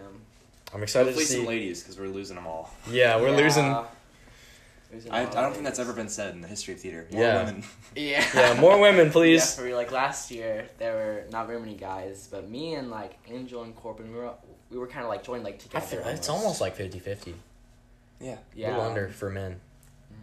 [0.74, 1.38] I'm excited Hopefully to see.
[1.38, 2.74] some ladies because we're losing them all.
[2.90, 3.36] Yeah, we're Yeah.
[3.38, 3.76] losing.
[4.94, 7.08] Losing I, I don't of think that's ever been said in the history of theater.
[7.12, 7.44] More Yeah.
[7.44, 7.64] women.
[7.96, 8.26] Yeah.
[8.36, 9.56] Yeah, more women, Yeah, please.
[9.56, 9.74] for.
[9.74, 13.76] Like last year, there were not very many guys, but me and like Angel and
[13.76, 14.32] Corbin, we were
[14.70, 15.86] we were kind of like joined like I together.
[15.86, 17.34] feel it's almost like 50-50.
[18.20, 18.34] Yeah.
[18.34, 18.68] A yeah.
[18.70, 19.60] little under for men.
[20.14, 20.18] Mhm.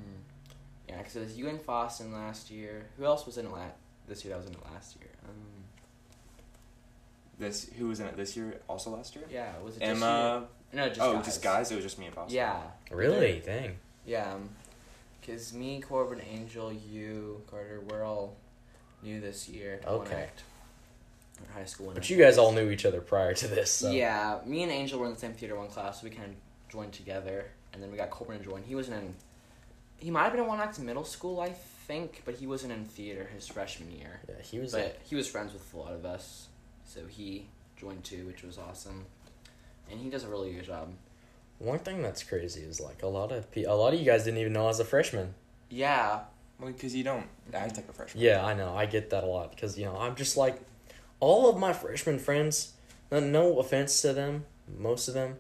[0.88, 2.86] Yeah, because it was you and Foston last year.
[2.99, 3.61] Who else was in it la-
[4.07, 4.32] this year?
[4.34, 5.09] That was in it last year.
[5.24, 5.54] Um,
[7.39, 8.61] This who was in it this year?
[8.68, 9.24] Also last year.
[9.30, 10.47] yeah, was it just Emma.
[10.72, 10.78] you?
[10.78, 11.24] No, just oh, guys.
[11.24, 11.72] just guys.
[11.72, 12.32] It was just me and Boss.
[12.32, 12.61] Yeah.
[12.91, 13.43] Really?
[13.45, 13.76] Dang.
[14.07, 14.51] Yeah, um,
[15.20, 18.37] because me, Corbin, Angel, you, Carter, we're all
[19.03, 19.80] new this year.
[19.87, 20.14] Okay.
[20.14, 20.43] act.
[21.53, 21.91] High school.
[21.93, 23.70] But you guys all knew each other prior to this.
[23.70, 23.91] So.
[23.91, 26.70] Yeah, me and Angel were in the same theater one class, so we kind of
[26.70, 28.62] joined together, and then we got Corbin to join.
[28.62, 29.14] He wasn't in
[30.05, 32.85] he might have been in One Act middle school, I think, but he wasn't in
[32.85, 34.20] theater his freshman year.
[34.28, 34.72] Yeah, he was.
[34.72, 36.49] But he was friends with a lot of us,
[36.85, 39.07] so he joined too, which was awesome.
[39.91, 40.89] And he does a really good job.
[41.59, 44.24] One thing that's crazy is like a lot of pe- a lot of you guys
[44.24, 45.35] didn't even know I was a freshman.
[45.70, 46.20] Yeah,
[46.59, 48.22] Well, because you don't act like a freshman.
[48.22, 48.74] Yeah, I know.
[48.74, 50.61] I get that a lot because you know I'm just like
[51.20, 52.72] all of my freshman friends.
[53.11, 54.47] No, no offense to them,
[54.78, 55.37] most of them,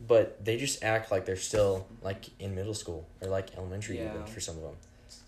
[0.00, 4.24] but they just act like they're still like in middle school or like elementary even
[4.26, 4.76] for some of them.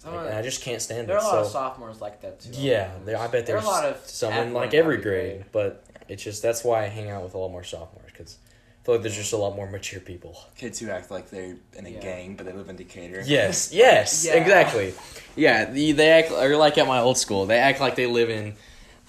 [0.04, 2.20] Some Like, of- and I just can't stand there are a lot of sophomores like
[2.20, 2.50] that too.
[2.52, 4.96] yeah, there, I bet There are there's a lot of some in like every every
[4.98, 5.44] grade, grade.
[5.52, 8.36] but it's just that's why I hang out with a lot more sophomores because
[8.82, 10.36] I feel like there's just a lot more mature people.
[10.58, 12.00] Kids who act like they're in a Yeah.
[12.00, 13.22] gang, but they live in Decatur.
[13.24, 14.34] Yes, yes, Yeah.
[14.34, 14.92] exactly.
[15.36, 18.28] Yeah, the, they act or like at my old school, they act like they live
[18.28, 18.54] in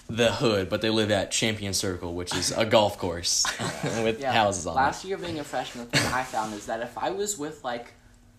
[0.07, 3.43] the hood, but they live at Champion Circle, which is a golf course
[4.01, 4.31] with Yeah.
[4.31, 4.75] houses on it.
[4.77, 7.61] Last year being a freshman, the thing I found is that if I was with
[7.65, 7.93] like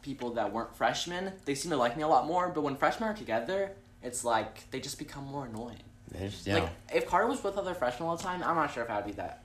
[0.07, 2.49] people that weren't freshmen, they seem to like me a lot more.
[2.49, 5.83] But when freshmen are together, it's like they just become more annoying.
[6.19, 6.55] just- yeah.
[6.61, 9.05] Like if Carter was with other freshmen all the time, I'm not sure if I'd
[9.05, 9.43] be that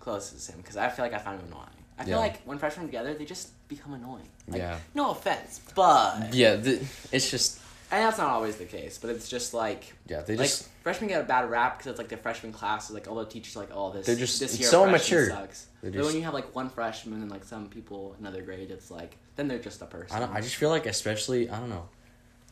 [0.00, 1.68] close as him because I feel like I find him annoying.
[1.98, 2.18] I feel Yeah.
[2.18, 4.28] like when freshmen are together, they just become annoying.
[4.48, 4.78] Like, Yeah.
[4.94, 7.60] No offense, but yeah, the, it's just
[7.90, 8.98] and that's not always the case.
[8.98, 11.98] But it's just like yeah, they like just freshmen get a bad rap because it's
[11.98, 12.90] like the freshman class.
[12.90, 15.20] Is like all the teachers are like, oh, this They're just this year so freshman
[15.20, 15.30] mature.
[15.30, 15.66] Sucks.
[15.82, 18.70] They're But just- when you have like one freshman and like some people another grade,
[18.70, 20.16] it's like then they're just a person.
[20.16, 20.34] I don't.
[20.34, 21.88] I just feel like especially I don't know,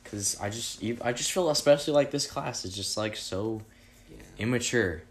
[0.02, 3.62] because I just I just feel especially like this class is just like so
[4.10, 4.18] yeah.
[4.38, 5.02] immature,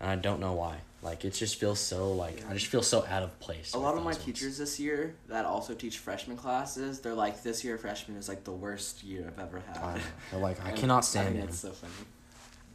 [0.00, 0.78] and I don't know why.
[1.02, 3.74] Like it just feels so like I just feel so out of place.
[3.74, 4.18] A lot of my ones.
[4.18, 8.44] teachers this year that also teach freshman classes, they're like, this year freshman is like
[8.44, 9.78] the worst year I've ever had.
[9.78, 10.00] I.
[10.30, 11.48] They're like I cannot stand think them.
[11.48, 11.92] It's so funny.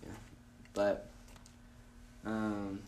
[0.06, 0.12] Yeah,
[0.74, 1.08] but
[2.26, 2.80] um,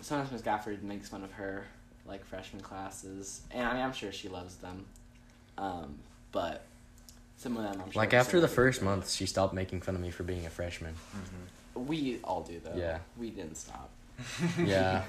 [0.00, 1.64] sometimes Miss Gafford makes fun of her
[2.04, 4.84] like freshman classes, and I mean I'm sure she loves them.
[5.58, 6.00] Um,
[6.32, 6.64] but
[7.36, 8.02] some of them I'm sure.
[8.02, 10.94] Like after the first month, she stopped making fun of me for being a freshman.
[10.94, 11.86] Mm-hmm.
[11.86, 12.76] we all do though.
[12.76, 12.98] Yeah.
[13.16, 13.90] we didn't stop.
[14.64, 15.02] Yeah.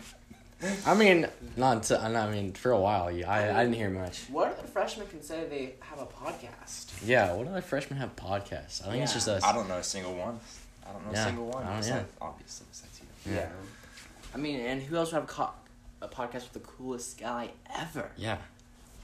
[0.86, 1.84] I mean, not.
[1.84, 3.32] To, I mean, for a while, yeah.
[3.32, 4.24] I, I didn't hear much.
[4.30, 6.91] What other freshmen can say they have a podcast?
[7.05, 8.86] Yeah, what other freshmen have podcasts?
[8.86, 9.16] I think it's Yeah.
[9.16, 9.43] just us.
[9.45, 10.38] I don't know a single one.
[10.86, 11.64] I don't know Yeah, a single one.
[11.66, 11.95] I don't- yeah.
[11.97, 13.34] like, obviously, besides you.
[13.36, 13.49] Yeah.
[14.34, 15.51] I mean, and who else would have co-
[16.01, 18.12] a podcast with the coolest guy ever?
[18.18, 18.38] Yeah.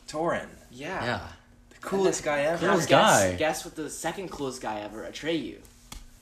[0.10, 1.03] Torin, Yeah.
[1.06, 1.28] Yeah.
[1.70, 2.68] the coolest guy ever.
[2.68, 3.36] Coolest Guess- guy.
[3.38, 5.60] Guess what the second coolest guy ever, Atreyu.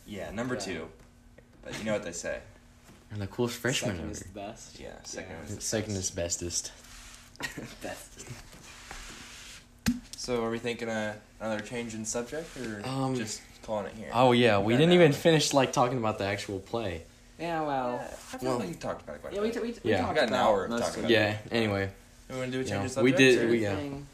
[0.05, 0.59] Yeah, number Yeah.
[0.61, 0.87] two.
[1.63, 2.39] But you know what they say.
[3.13, 4.11] And the coolest freshman Second ever.
[4.11, 4.79] is the best.
[4.79, 5.43] Yeah, second Yeah.
[5.49, 6.03] is the Second best.
[6.09, 6.71] is bestest.
[7.81, 8.25] best.
[10.17, 14.09] So are we thinking uh, another change in subject or Um, just calling it here?
[14.13, 14.95] Oh yeah, we Yeah, didn't no.
[14.95, 17.03] even finish like talking about the actual play.
[17.39, 17.99] Yeah, well.
[18.01, 19.53] Yeah, I feel well- like you talked about it quite Yeah, a we, bit.
[19.55, 19.97] t- we, t- Yeah.
[20.01, 21.13] talked We got an hour of talking of about it.
[21.13, 21.37] Yeah.
[21.51, 21.89] Anyway.
[22.31, 23.69] We want to do a change Yeah, of we did- Is or- we- yeah.
[23.71, 24.07] anything-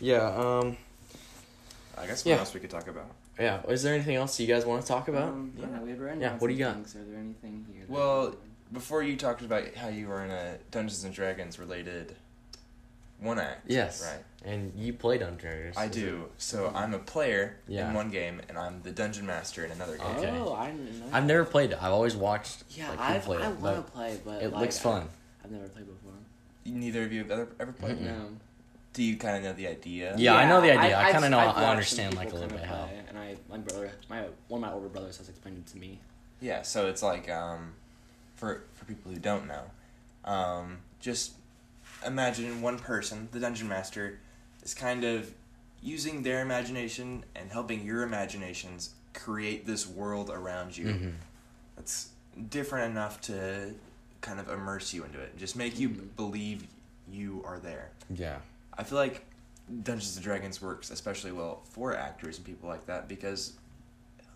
[0.00, 0.18] Yeah.
[0.58, 0.76] Um.
[1.96, 2.34] I guess Yeah.
[2.34, 3.06] what else we could talk about?
[3.38, 3.62] Yeah.
[3.68, 5.30] Is there anything else you guys want to talk about?
[5.30, 5.80] Um, yeah, Yeah.
[5.80, 6.74] we have written Yeah, what do some you got?
[6.74, 6.96] Things.
[6.96, 7.82] Are there anything here?
[7.86, 8.36] that- Well,
[8.72, 12.16] Before you talked about how you were in a Dungeons and Dragons related
[13.20, 13.64] one act.
[13.66, 14.02] Yes.
[14.02, 14.24] Right.
[14.50, 15.76] And you play Dungeons Dragons.
[15.76, 16.28] I is do.
[16.38, 17.88] So I'm a player Yeah.
[17.88, 20.06] in one game, and I'm the dungeon master in another game.
[20.16, 20.30] Okay.
[20.38, 21.78] Oh, I didn't know i've never played it.
[21.82, 22.64] I've always watched.
[22.70, 25.08] Yeah, like, I've, play I want to but play, but It like, looks I- fun.
[25.44, 26.12] I've never played before.
[26.64, 27.98] Neither of you have ever ever played.
[27.98, 28.02] Mm-mm.
[28.06, 28.28] No.
[28.92, 30.14] Do you kind of know the idea?
[30.18, 30.96] Yeah, I know the idea.
[30.96, 32.88] I I've- kinda know- I've I understand, like, a little bit how.
[33.08, 35.98] And I, my brother, my one of my older brothers has explained it to me.
[36.40, 37.72] Yeah, so it's like um,
[38.36, 39.64] for for people who don't know,
[40.24, 41.32] um, just
[42.04, 44.18] imagine one person, the dungeon master,
[44.62, 45.32] is kind of
[45.82, 51.12] using their imagination and helping your imaginations create this world around you Mhm.
[51.76, 52.08] that's
[52.50, 53.74] different enough to
[54.20, 56.16] kind of immerse you into it, just make you Mhm.
[56.16, 56.66] believe
[57.10, 57.90] you are there.
[58.10, 58.38] Yeah.
[58.76, 59.24] I feel like
[59.82, 63.52] Dungeons and Dragons works especially well for actors and people like that because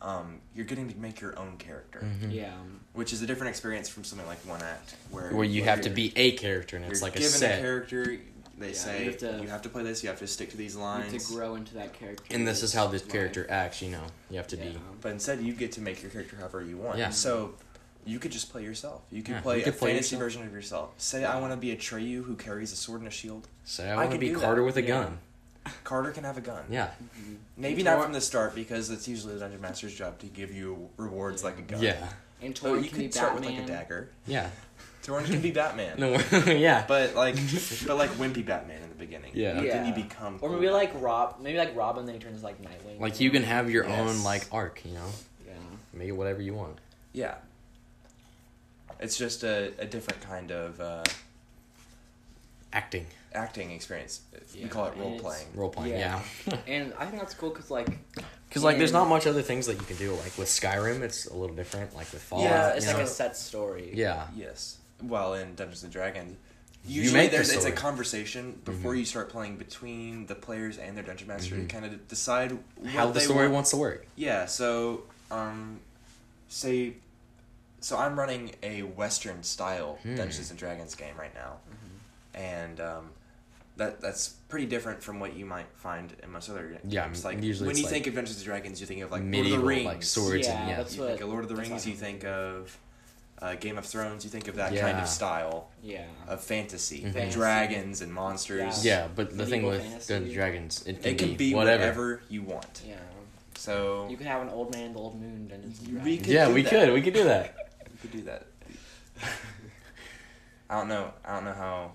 [0.02, 2.32] um, you're getting to make your own character, Mhm.
[2.32, 2.52] Yeah.
[2.92, 5.80] which is a different experience from something like One Act, where Where you where have
[5.82, 7.40] to be a character and it's you're like a set.
[7.40, 7.60] given set.
[7.60, 8.18] character.
[8.58, 10.02] They Yeah, say you have to- you have to play this.
[10.02, 11.12] You have to stick to these You lines.
[11.12, 12.24] have to grow into that character.
[12.30, 13.10] and this is how this life.
[13.12, 13.80] character acts.
[13.82, 14.64] You know, you have to Yeah.
[14.64, 14.78] be.
[15.00, 16.98] But instead, you get to make your character however you want.
[16.98, 17.10] Yeah.
[17.10, 17.54] So
[18.06, 19.02] you could just play yourself.
[19.10, 20.20] You could Yeah, play you could a play fantasy yourself.
[20.22, 20.90] version of yourself.
[20.98, 23.48] Say I want to be Atreyu who carries a sword and a shield.
[23.64, 24.42] Say I I want to be do that.
[24.44, 24.88] Carter with a Yeah.
[24.88, 25.18] gun.
[25.84, 26.64] Carter can have a gun.
[26.70, 26.90] Yeah.
[27.18, 27.36] Mhm.
[27.56, 30.26] Maybe And not Tor- from the start because it's usually the dungeon master's job to
[30.26, 31.82] give you rewards like a gun.
[31.82, 32.08] Yeah.
[32.40, 33.50] And So Torin you can be could start Batman.
[33.50, 34.10] with like a dagger.
[34.26, 34.50] Yeah.
[35.02, 35.96] Torin can be Batman.
[35.98, 36.12] No.
[36.52, 36.84] yeah.
[36.86, 37.34] But like,
[37.86, 39.32] but like wimpy Batman in the beginning.
[39.34, 39.54] Yeah.
[39.54, 40.02] But then you Yeah.
[40.08, 40.38] become.
[40.40, 43.00] Or maybe like Rob, maybe like Robin, then he turns like Nightwing.
[43.00, 43.98] Like you can have your Yes.
[43.98, 44.84] own like arc.
[44.84, 45.06] You know,
[45.46, 45.52] Yeah.
[45.94, 46.78] make it whatever you want.
[47.12, 47.34] Yeah.
[49.00, 51.04] It's just a, a different kind of uh,
[52.72, 54.20] acting, acting experience.
[54.54, 55.46] We call it and role it's- playing.
[55.54, 55.92] role playing.
[55.98, 56.22] Yeah.
[56.66, 57.88] and I think that's cool because like
[58.48, 60.12] Because like, there's not much other things that you can do.
[60.12, 61.94] Like with Skyrim, it's a little different.
[61.94, 63.04] Like with Fallout, Yeah, it's you like know?
[63.04, 63.90] a set story.
[63.94, 64.26] yeah.
[64.36, 64.78] Yes.
[65.02, 66.36] Well, in Dungeons and Dragons,
[66.86, 67.72] You usually make the there's it's a story.
[67.76, 68.98] conversation before Mhm.
[69.00, 72.90] you start playing between the players and their dungeon master to kind of decide what
[72.92, 73.54] How the they story want.
[73.54, 74.06] wants to work.
[74.16, 74.46] Yeah.
[74.46, 75.80] So, um,
[76.48, 76.94] say,
[77.86, 80.16] so I'm running a Western style Hmm.
[80.16, 82.40] Dungeons and Dragons game right now, Mhm.
[82.40, 83.10] and um,
[83.76, 86.92] that that's pretty different from what you might find in most other games.
[86.92, 89.22] Yeah, like usually when you like think of Dungeons and Dragons, you think of like
[89.22, 90.76] Medieval, Lord of the Rings, like swords Yeah, and yeah.
[90.78, 91.86] that's You what- think of Lord of the Rings.
[91.86, 92.78] You think of
[93.42, 94.24] uh, Game of Thrones.
[94.24, 96.06] You think of that kind of style Yeah.
[96.26, 97.12] of fantasy, Mhm.
[97.12, 97.34] Fantasy.
[97.38, 98.82] dragons and monsters.
[98.82, 100.12] Yeah, but the thing Medieval with fantasy.
[100.14, 101.82] Dungeons and Dragons, it can, It can be whatever.
[101.82, 102.80] whatever you want.
[102.86, 102.96] Yeah.
[103.58, 106.22] So You could have an old man, the old moon, Dungeons and We Dragons.
[106.26, 106.70] could yeah, we that.
[106.70, 106.92] could.
[106.94, 107.65] We could do that.
[108.14, 108.46] You do that.
[110.68, 111.12] I don't know.
[111.24, 111.92] I don't know how.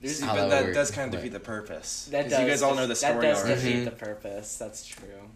[0.00, 2.08] There's- See, How but that that would does kind of defeat the purpose.
[2.10, 2.40] That 'Cause does.
[2.42, 3.54] you guys all know the That story does already.
[3.60, 3.84] defeat Mhm.
[3.86, 4.56] the purpose.
[4.58, 5.30] That's true.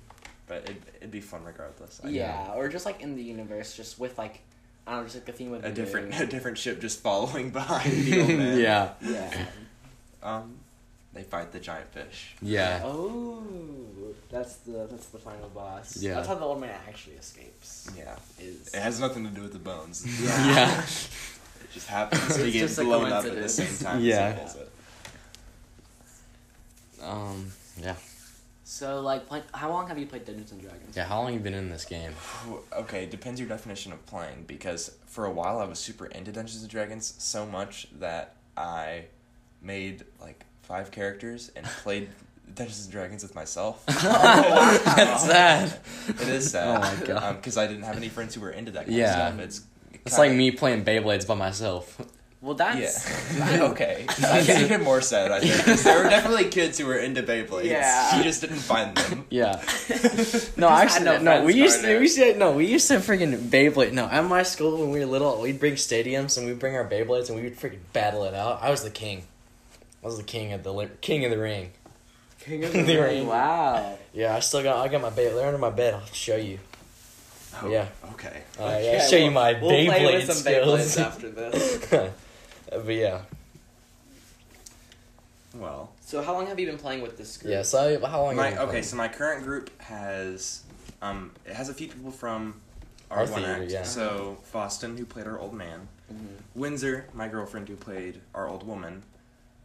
[0.46, 2.00] But it, it'd be fun regardless.
[2.04, 2.44] I Yeah.
[2.48, 2.54] know.
[2.54, 4.40] or just like in the universe, just with like,
[4.86, 6.22] I don't know, just like the theme of A the different, moon.
[6.22, 8.58] a different ship just following behind the old man.
[8.58, 9.46] yeah, Yeah.
[10.22, 10.58] Um,
[11.18, 12.36] they fight the giant fish.
[12.40, 12.80] yeah.
[12.84, 13.42] Oh,
[14.30, 15.96] that's the that's the final boss.
[15.96, 16.14] Yeah.
[16.14, 17.90] That's how the old man actually escapes.
[17.96, 18.14] Yeah.
[18.38, 20.06] Is It has nothing to do with the bones.
[20.22, 20.86] Yeah.
[21.60, 24.00] It just happens to It's get just a blown up at the same time.
[24.00, 24.38] Yeah.
[24.42, 24.70] As it
[26.98, 27.04] pulls it.
[27.04, 27.52] Um.
[27.82, 27.94] Yeah.
[28.64, 30.96] so like, play, how long have you played Dungeons and Dragons?
[30.96, 31.04] Yeah.
[31.04, 32.12] How long you been in this game?
[32.12, 36.30] Whew, Okay, depends your definition of playing because for a while I was super into
[36.32, 39.06] Dungeons and Dragons so much that I
[39.60, 42.08] made like five characters and played
[42.54, 43.82] Dungeons and Dragons with myself.
[43.88, 45.78] Oh, that's sad.
[46.08, 46.76] It is sad.
[46.76, 47.36] Oh my um, God.
[47.36, 49.28] Because I didn't have any friends who were into that kind Yeah.
[49.28, 49.40] of stuff.
[49.44, 49.60] It's
[50.06, 52.00] It's kinda- like me playing Beyblades by myself.
[52.40, 53.62] Well, that's Yeah.
[53.72, 54.06] okay.
[54.20, 55.32] That's even more sad.
[55.32, 57.64] I think 'cause there were definitely kids who were into Beyblades.
[57.64, 58.16] Yeah.
[58.16, 59.26] You just didn't find them.
[59.28, 59.60] Yeah.
[60.56, 61.40] No, actually, no no.
[61.40, 61.96] no we used to.
[61.96, 62.36] We used to.
[62.36, 63.92] No, we used to freaking Beyblade.
[63.92, 66.88] No, at my school when we were little, we'd bring stadiums and we'd bring our
[66.88, 68.60] Beyblades and we would freaking battle it out.
[68.62, 69.24] I was the king.
[70.02, 71.72] I was the king of the li- king of the ring.
[72.40, 73.02] King of the the Ring.
[73.18, 73.26] Ring.
[73.26, 73.98] Wow.
[74.12, 74.76] Yeah, I still got.
[74.84, 75.34] I got my Beyblade.
[75.34, 75.94] They're under my bed.
[75.94, 76.58] I'll show you.
[77.60, 77.88] Oh, Yeah.
[78.12, 78.42] Okay.
[78.58, 80.80] Uh, yeah, Okay, I'll show you we'll- my we'll play Beyblade with some skills.
[80.96, 82.12] Beyblades after this.
[82.70, 83.22] but yeah,
[85.54, 85.90] Well.
[86.00, 87.50] So how long have you been playing with this group?
[87.52, 87.62] yeah.
[87.62, 88.36] So how long?
[88.36, 88.84] My, have you okay, playing?
[88.84, 90.62] so my current group has
[91.02, 92.60] um it has a few people from
[93.10, 93.70] our, Our one theater, act.
[93.70, 93.82] yeah.
[93.82, 96.36] So Boston, who played our old man, Mhm.
[96.54, 99.02] Windsor, my girlfriend, who played our old woman,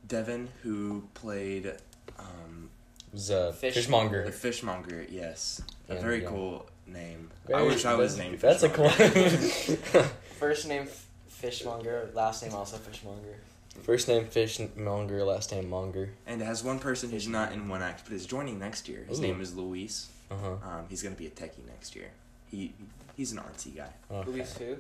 [0.08, 1.74] Devin, who played
[2.20, 2.70] um
[3.12, 4.32] was, a Fish- the fishmonger.
[4.32, 5.06] fishmonger.
[5.10, 6.30] Yes, a And, very yeah.
[6.30, 7.30] cool name.
[7.54, 8.40] I wish I was named.
[8.40, 8.90] That's a cool.
[10.40, 10.88] First name
[11.28, 13.36] Fishmonger, last name also Fishmonger.
[13.84, 16.10] First name fishmonger, last name monger.
[16.28, 19.04] and it has one person who's not in one act, but is joining next year.
[19.10, 19.24] His Ooh.
[19.24, 20.10] name is Luis.
[20.30, 20.52] Uh huh.
[20.70, 22.10] Um, he's gonna be a techie next year.
[22.52, 22.74] He
[23.18, 23.90] he's an artsy guy.
[24.12, 24.30] Okay.
[24.32, 24.78] Luis who?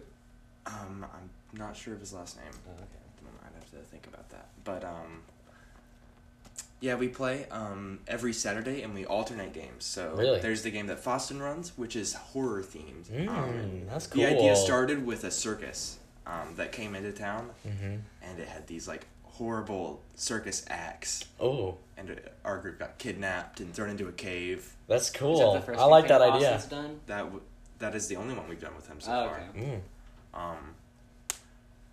[0.67, 1.29] Um, I'm
[1.59, 2.45] not sure of his last name.
[2.67, 2.81] Oh, okay.
[2.83, 3.41] at the moment.
[3.45, 4.22] I'd have to think about that.
[4.63, 5.21] But um,
[6.79, 9.85] yeah, we play um every Saturday and we alternate games.
[9.85, 10.39] So Really?
[10.39, 13.05] there's the game that Foston runs, which is horror themed.
[13.11, 17.95] Mm, um, that's The idea started with a circus um, that came into town, Mm-hmm.
[18.21, 22.13] and it had these like horrible circus acts, Oh, and uh,
[22.45, 24.73] our group got kidnapped and thrown into a cave.
[24.87, 25.63] that's Is that cool.
[25.77, 26.63] I like that campaign idea.
[26.69, 26.99] Done?
[27.07, 27.41] That w-
[27.79, 29.43] that is the only one we've done with him so Oh, far.
[29.49, 29.79] okay.
[30.33, 30.39] Mm.
[30.39, 30.75] Um,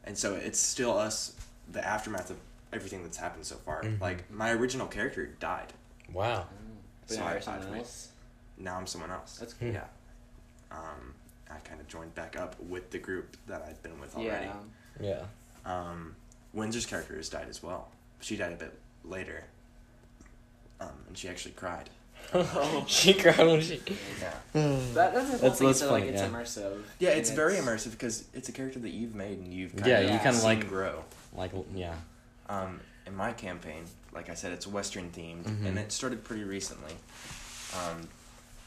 [0.05, 1.35] and so it's still us,
[1.73, 2.37] the aftermath of
[2.73, 3.83] everything that's happened so far.
[3.83, 4.01] Mhm.
[4.01, 5.73] Like my original character died.
[6.13, 6.47] Wow.
[7.07, 8.09] But So now I- you're someone I've made- else.
[8.59, 9.39] Now I'm someone else.
[9.39, 9.69] That's cool.
[9.69, 9.85] Yeah.
[10.71, 11.15] Um,
[11.51, 14.47] I kind of joined back up with the group that I'd been with already.
[15.01, 15.25] Yeah.
[15.65, 15.71] Yeah.
[15.91, 16.15] Um,
[16.53, 17.89] Windsor's character has died as well.
[18.21, 19.45] She died a bit later.
[20.81, 21.91] Um, and she actually cried.
[22.87, 23.81] she cried when she.
[24.21, 24.35] Yeah.
[24.95, 25.67] That, that's the whole That's- thing.
[25.69, 26.29] that's so like funny, it's yeah.
[26.29, 26.83] immersive.
[26.99, 29.87] Yeah, and it's very immersive because it's a character that you've made and you've kind
[29.87, 31.05] Yeah, of you kinda like- grow.
[31.33, 31.95] Like yeah.
[32.51, 35.66] Um, in my campaign, like I said, it's Western themed, Mhm.
[35.66, 36.94] and it started pretty recently.
[37.78, 38.09] Um,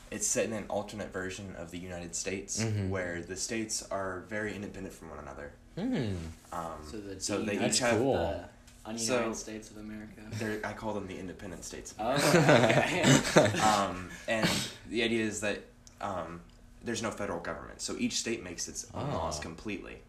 [0.10, 2.89] it's set in an alternate version of the United States, Mhm.
[2.89, 5.51] where the states are very independent from one another.
[5.76, 6.15] Hmm.
[6.51, 8.14] Um, So, the so they each have cool.
[8.15, 8.45] the
[8.91, 10.22] ununited So- States of America.
[10.64, 11.93] I call them the independent states.
[11.99, 13.01] Oh, okay.
[13.60, 14.49] um, and
[14.89, 15.61] the idea is that
[16.01, 16.41] um,
[16.84, 19.15] there's no federal government, so each state makes its own Ah.
[19.18, 20.01] laws completely.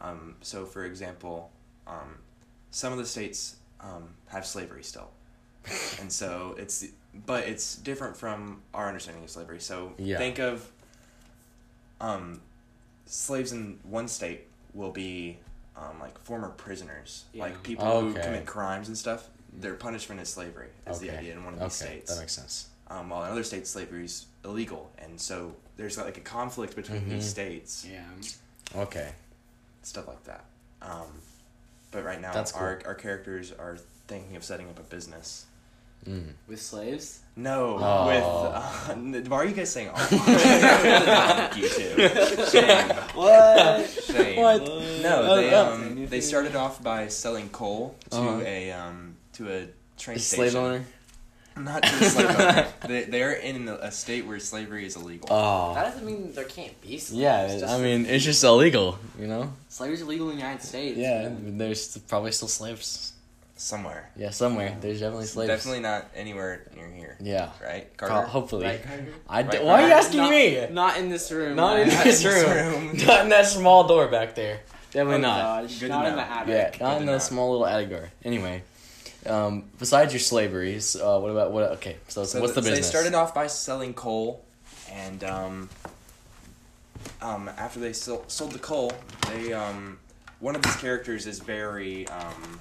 [0.00, 1.50] Um, so, for example,
[1.86, 2.18] um,
[2.70, 5.10] some of the states um, have slavery still,
[6.00, 6.84] and so it's
[7.26, 9.60] but it's different from our understanding of slavery.
[9.60, 10.18] So Yeah.
[10.18, 10.70] think of
[12.00, 12.40] um,
[13.06, 15.38] slaves in one state will be
[15.76, 17.44] um, like former prisoners, Yeah.
[17.44, 19.28] like people who commit crimes and stuff.
[19.52, 20.68] Their punishment is slavery.
[20.86, 22.14] Is the idea in one of these okay, states.
[22.14, 22.68] that makes sense.
[22.88, 27.08] um, while in other states slavery is illegal, and so there's like a conflict between
[27.08, 27.30] these Mhm.
[27.30, 28.04] states, Yeah.
[28.76, 29.12] Okay.
[29.82, 30.44] stuff like that.
[30.82, 31.20] Um,
[31.90, 32.88] but right now, That's our cool.
[32.88, 35.46] our characters are thinking of setting up a business.
[36.06, 36.32] Mm.
[36.48, 37.20] With slaves?
[37.36, 38.06] No, Oh.
[38.06, 39.90] with uh, why are you guys saying?
[39.94, 42.08] Oh, you two.
[42.46, 42.88] Shame.
[43.14, 43.88] What?
[44.06, 44.36] Shame.
[44.40, 44.62] What?
[45.02, 45.72] No, they Uh, uh.
[45.74, 48.40] um they started off by selling coal to Uh-huh.
[48.44, 49.66] a um to a
[49.98, 50.50] train A station.
[50.50, 50.84] slave owner.
[51.64, 52.66] Not to a slave.
[52.86, 55.28] They they're in a, a state where slavery is illegal.
[55.30, 55.74] Oh.
[55.74, 57.12] That doesn't mean there can't be slaves.
[57.20, 59.52] Yeah, It's I mean it's just illegal, you know.
[59.68, 60.96] slavery's illegal in the United States.
[60.98, 61.58] Yeah, man.
[61.58, 63.12] there's probably still slaves.
[63.56, 64.08] Somewhere.
[64.16, 65.48] Yeah, somewhere there's definitely slaves.
[65.48, 67.16] Definitely not anywhere near here.
[67.20, 67.50] Yeah.
[67.62, 68.26] Right, Pro- Carter.
[68.28, 68.64] hopefully.
[68.64, 69.06] Right, Carter?
[69.28, 69.98] I d- Right, why are you right.
[69.98, 70.66] asking not, me?
[70.70, 71.56] Not in this room.
[71.56, 72.04] Not in right?
[72.04, 72.86] this in this room.
[72.88, 72.96] room.
[73.06, 74.60] Not in that small door back there.
[74.92, 75.62] Definitely Oh, not.
[75.62, 76.48] gosh, Good not to in the attic.
[76.80, 77.12] Yeah, not to in know.
[77.12, 78.08] that small little attic door.
[78.24, 78.62] Anyway,
[79.26, 81.64] um, besides your slaveries, uh, what about what?
[81.72, 82.86] Okay, so, So what's the th- business?
[82.86, 84.44] They started off by selling coal,
[84.90, 85.68] and um,
[87.22, 88.92] um, after they sol- sold the coal,
[89.28, 89.98] they um,
[90.40, 92.60] one of these characters is very um,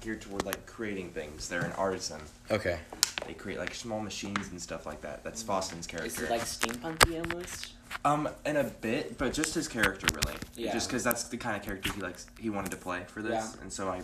[0.00, 1.48] geared toward like creating things.
[1.48, 2.20] They're an artisan.
[2.50, 2.78] Okay.
[3.26, 5.24] They create like small machines and stuff like that.
[5.24, 6.24] That's Foston's Is character.
[6.26, 7.72] it like steampunky almost?
[8.04, 10.36] um, in a bit, but just his character really.
[10.56, 10.72] Yeah.
[10.72, 12.26] Just because that's the kind of character he likes.
[12.38, 13.62] He wanted to play for this, Yeah.
[13.62, 14.02] and so I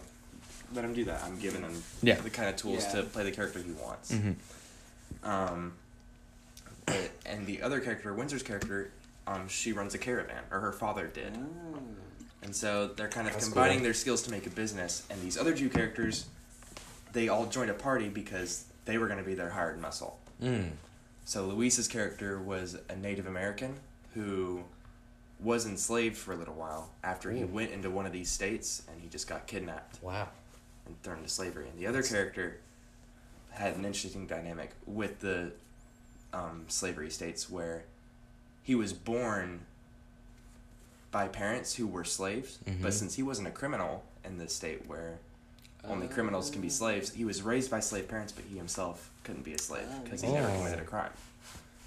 [0.75, 1.23] let him do that.
[1.25, 2.17] I'm giving him Yeah.
[2.17, 3.01] the kind of tools Yeah.
[3.01, 4.13] to play the character he wants.
[4.13, 5.29] Mm-hmm.
[5.29, 5.73] Um,
[6.87, 8.91] but, and the other character, Windsor's character,
[9.27, 11.37] um, she runs a caravan, or her father did.
[11.37, 11.79] Oh.
[12.43, 13.85] And so they're kind of That's combining cool.
[13.85, 15.03] their skills to make a business.
[15.11, 16.27] And these other two characters,
[17.13, 20.19] they all joined a party because they were going to be their hired muscle.
[20.43, 20.71] Mm.
[21.27, 23.75] So Luis's character was a Native American
[24.15, 24.65] who
[25.39, 29.01] was enslaved for a little while after he went into one of these states and
[29.01, 30.29] he just got kidnapped Wow.
[30.87, 31.69] And thrown into slavery.
[31.69, 32.59] And the other character
[33.51, 35.53] had an interesting dynamic with the
[36.33, 37.83] um, slavery states where
[38.63, 39.61] he was born
[41.11, 42.83] by parents who were slaves, Mhm.
[42.83, 45.19] but since he wasn't a criminal in the state where
[45.83, 46.11] only Oh.
[46.11, 49.55] criminals can be slaves, he was raised by slave parents, but he himself couldn't be
[49.55, 51.11] a slave Oh, because he makes never committed a crime.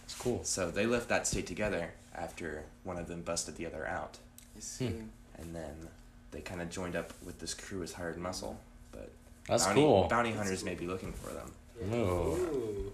[0.04, 0.44] It's cool.
[0.44, 4.18] So they left that state together after one of them busted the other out,
[4.58, 4.88] I see.
[4.90, 5.08] Hmm.
[5.36, 5.88] and then
[6.32, 8.60] they kind of joined up with this crew as hired muscle.
[9.48, 10.08] But That's bounty, cool.
[10.08, 10.72] Bounty hunters cool.
[10.72, 11.52] may be looking for them.
[11.94, 11.96] Ooh.
[11.96, 12.92] Ooh.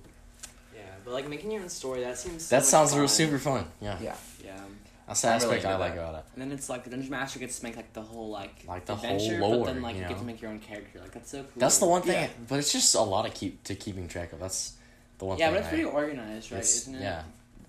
[0.76, 2.46] Yeah, but like making your own story, that seems.
[2.46, 3.00] So That much sounds fun.
[3.00, 3.66] real super fun.
[3.82, 3.98] Yeah.
[4.02, 4.16] Yeah.
[4.44, 4.60] Yeah.
[5.08, 6.26] That's the I'm aspect really I into like about it.
[6.34, 8.86] And then it's like the dungeon master gets to make like the whole like Like
[8.86, 11.00] the whole adventure, lore, but then like you you, get to make your own character.
[11.00, 11.52] Like that's so cool.
[11.58, 14.34] That's the one thing, Yeah, but it's just a lot of keep to keeping track
[14.34, 14.40] of.
[14.40, 14.74] That's
[15.18, 15.42] the one thing.
[15.42, 15.54] yeah thing.
[15.56, 16.62] but it's I- pretty organized, right?
[16.62, 17.02] Isn't it?
[17.02, 17.24] Yeah.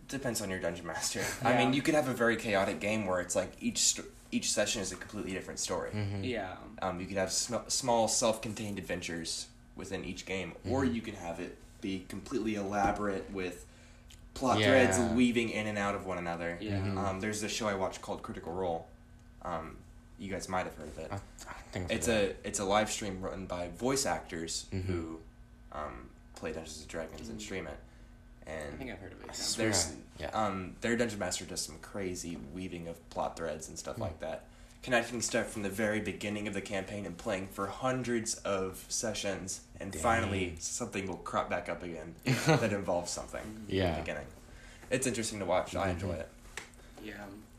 [0.09, 1.23] Depends on your dungeon master.
[1.45, 4.51] I mean, you could have a very chaotic game where it's like each st- each
[4.53, 5.91] session is a completely different story.
[5.91, 6.25] Mm-hmm.
[6.25, 6.55] Yeah.
[6.83, 9.47] Um, you could have sm- small self-contained adventures
[9.77, 10.95] within each game, or Mhm.
[10.95, 13.67] you can have it be completely elaborate with
[14.35, 14.67] plot Yeah.
[14.69, 16.59] threads weaving in and out of one another.
[16.61, 16.79] Yeah.
[16.79, 16.97] Mhm.
[16.99, 18.87] Um, there's this show I watched called Critical Role.
[19.43, 19.77] Um,
[20.19, 21.09] you guys might have heard of it.
[21.11, 24.85] I, I think It's a it's a live stream run by voice actors Mhm.
[24.85, 25.21] who
[25.73, 27.43] um, play Dungeons and Dragons and Mhm.
[27.43, 27.79] stream it.
[28.47, 29.27] I think And I've heard of it.
[29.29, 29.45] Yeah.
[29.57, 30.31] there's Yeah.
[30.31, 34.03] um, their dungeon master does some crazy weaving of plot threads and stuff Hmm.
[34.03, 34.45] like that,
[34.83, 39.61] connecting stuff from the very beginning of the campaign and playing for hundreds of sessions,
[39.79, 42.15] and finally something will crop back up again
[42.47, 43.95] that involves something in Yeah.
[43.95, 44.27] the beginning.
[44.91, 45.77] It's interesting to watch.
[45.77, 46.29] I enjoy it.
[47.05, 47.15] Yeah.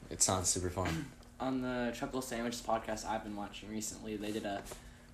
[0.09, 1.05] It sounds super fun.
[1.39, 4.61] On the Chuckle Sandwiches podcast I've been watching recently, they did a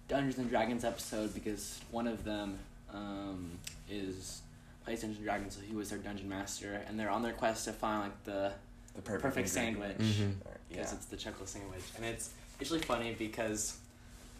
[0.09, 2.57] Dungeons and Dragons episode because one of them
[2.93, 3.51] um,
[3.89, 4.41] is
[4.87, 7.65] plays Dungeons and Dragons, so he was their dungeon master, and they're on their quest
[7.65, 8.53] to find like the
[8.95, 9.97] The perfect, perfect sandwich.
[9.99, 10.95] Or- because Yeah.
[10.97, 13.77] it's the Chuckle sandwich, and it's actually funny because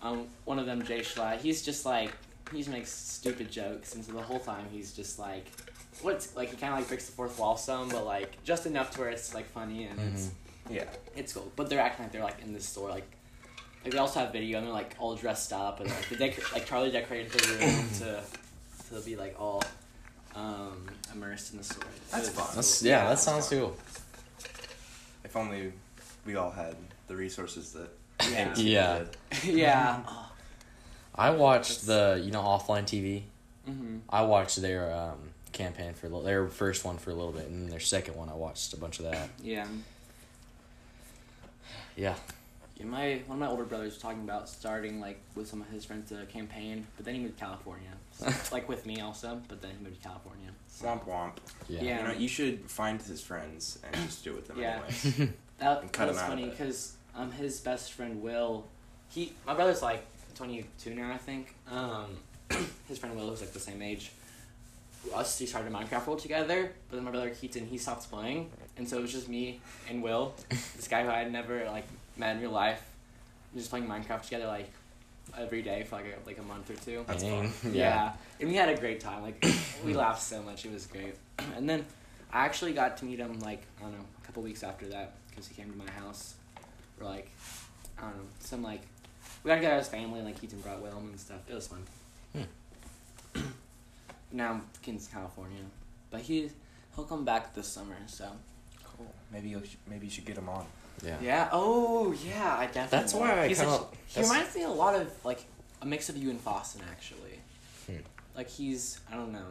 [0.02, 2.12] um, one of them, Jschlatt, he's just like
[2.52, 5.46] he just makes stupid jokes, and so the whole time he's just like,
[6.02, 8.92] what's like he kind of like breaks the fourth wall some, but like just enough
[8.92, 10.30] to where it's like funny and it's
[10.70, 10.86] Yeah.
[11.16, 11.52] it's cool.
[11.58, 13.10] But they're acting like they're like in this store, like
[13.84, 16.54] like they also have video, and they're like all dressed up, and like the dec-
[16.54, 18.24] like Charlie decorated the room to
[18.90, 19.62] to be like all
[20.38, 21.88] um, immersed in the story.
[22.12, 22.48] That's fun.
[22.56, 23.60] That's yeah, that that's sounds fun.
[23.60, 23.78] cool.
[25.24, 25.74] If only
[26.26, 26.76] we all had
[27.08, 27.90] the resources that
[28.22, 28.54] Yeah.
[28.54, 29.04] famous Yeah.
[29.44, 30.00] yeah.
[31.16, 33.24] I watched the you know offline TV.
[33.68, 33.98] Mm-hmm.
[34.10, 35.18] I watched their um,
[35.52, 38.16] campaign for a little, their first one for a little bit, and then their second
[38.16, 39.30] one I watched a bunch of that.
[39.44, 39.68] Yeah.
[41.96, 42.16] Yeah.
[42.78, 45.70] Yeah, my one of my older brothers was talking about starting like with some of
[45.70, 48.07] his friends a campaign, but then he moved to California, So,
[48.52, 49.42] like with me also.
[49.48, 50.50] But then he moved to California.
[50.68, 51.34] So, Womp womp.
[51.70, 51.82] Yeah.
[51.82, 52.02] Yeah.
[52.02, 54.76] You know, you should find his friends and just do it with them Yeah.
[54.76, 55.04] anyways.
[55.60, 56.52] that, And cut that was him funny it.
[56.52, 58.66] because um his best friend Will
[59.10, 61.56] he my brother's like twenty two now, I think.
[61.72, 62.18] Um,
[62.88, 64.12] his friend Will was like the same age.
[65.16, 68.88] Us, we started Minecraft World together, but then my brother Keaton he stopped playing, and
[68.88, 71.86] so it was just me and Will, this guy who I had never like
[72.18, 72.82] met in real life,
[73.56, 74.70] just playing Minecraft together like
[75.38, 77.04] every day for like a, like a month or two.
[77.08, 77.50] That's Dang.
[77.50, 77.74] fun.
[77.74, 78.14] Yeah.
[78.40, 79.24] and we had a great time.
[79.24, 79.44] Like
[79.86, 81.16] we laughed so much, it was great.
[81.56, 81.86] And then
[82.32, 85.14] I actually got to meet him like I don't know a couple weeks after that
[85.30, 86.36] because he came to my house.
[86.98, 87.32] For like
[87.98, 88.82] I don't know some like
[89.44, 90.22] we got to together as family.
[90.22, 91.40] Like Keaton brought Willem and stuff.
[91.48, 91.84] It was fun.
[92.34, 93.42] Hmm.
[94.32, 95.62] now Keaton's in California,
[96.10, 96.50] but he
[96.96, 97.96] he'll come back this summer.
[98.08, 98.30] So
[98.98, 99.14] Cool.
[99.32, 100.66] Maybe you maybe you should get him on.
[101.06, 101.18] Yeah.
[101.22, 101.50] yeah.
[101.52, 102.90] Oh yeah, I definitely.
[102.98, 103.22] That's will.
[103.22, 105.46] why I He's kinda- such- He reminds me a lot of like
[105.82, 107.40] a mix of you and Faustin actually.
[107.86, 107.98] Hmm.
[108.36, 109.46] Like he's I don't know.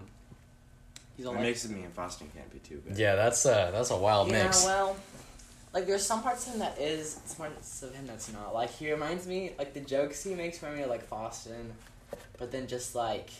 [1.17, 2.99] He's all It like makes it me and Faustin can't be too bad.
[2.99, 4.65] Yeah, that's uh that's a wild yeah, mix.
[4.65, 4.97] well,
[5.73, 8.53] like there's some parts of him that is, some parts of him that's not.
[8.55, 11.73] Like he reminds me, like the jokes he makes remind me of like Faustin,
[12.39, 13.31] but then just like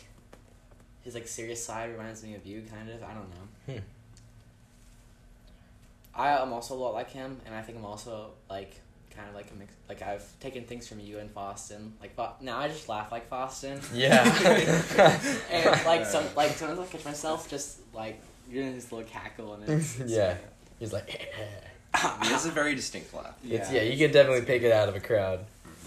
[1.03, 3.03] his like serious side reminds me of you, kind of.
[3.03, 3.73] I don't know.
[3.73, 3.79] Hmm.
[6.17, 8.79] I am also a lot like him, and I think I'm also like
[9.15, 9.73] kind of like a mix.
[9.87, 11.93] Like I've taken things from you and Faustin.
[12.01, 13.79] Like Fa- now I just laugh like Faustin.
[13.93, 14.23] Yeah.
[15.51, 18.19] and like some like sometimes I catch myself just like
[18.51, 20.37] doing this little cackle and it's, it's Yeah.
[20.79, 23.35] He's like He has a very distinct laugh.
[23.43, 25.39] It's, yeah, you can definitely pick it out of a crowd.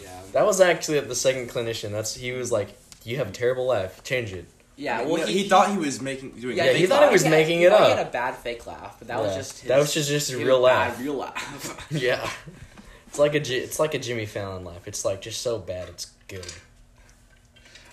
[0.03, 0.09] yeah.
[0.33, 1.91] That was actually at the second clinician.
[1.93, 2.71] That's he was like,
[3.05, 4.03] "You have a terrible laugh.
[4.03, 4.47] Change it."
[4.81, 6.57] Yeah, well, well, he, thought he was making doing.
[6.57, 7.13] Yeah, a he thought it laugh.
[7.13, 7.99] was had- making it thought He up.
[7.99, 10.39] had a bad fake laugh, but that was just his, that was just just a
[10.39, 11.01] his real bad laugh.
[11.01, 11.87] real laugh.
[11.91, 12.31] Yeah,
[13.07, 14.89] it's like a Ji- it's like a Jimmy Fallon laugh.
[14.89, 16.51] It's like just so bad, it's good.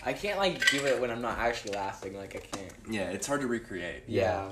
[0.06, 2.16] I can't like do it when I'm not actually laughing.
[2.16, 2.74] Like I can't.
[2.90, 4.04] Yeah, it's hard to recreate.
[4.08, 4.48] Yeah.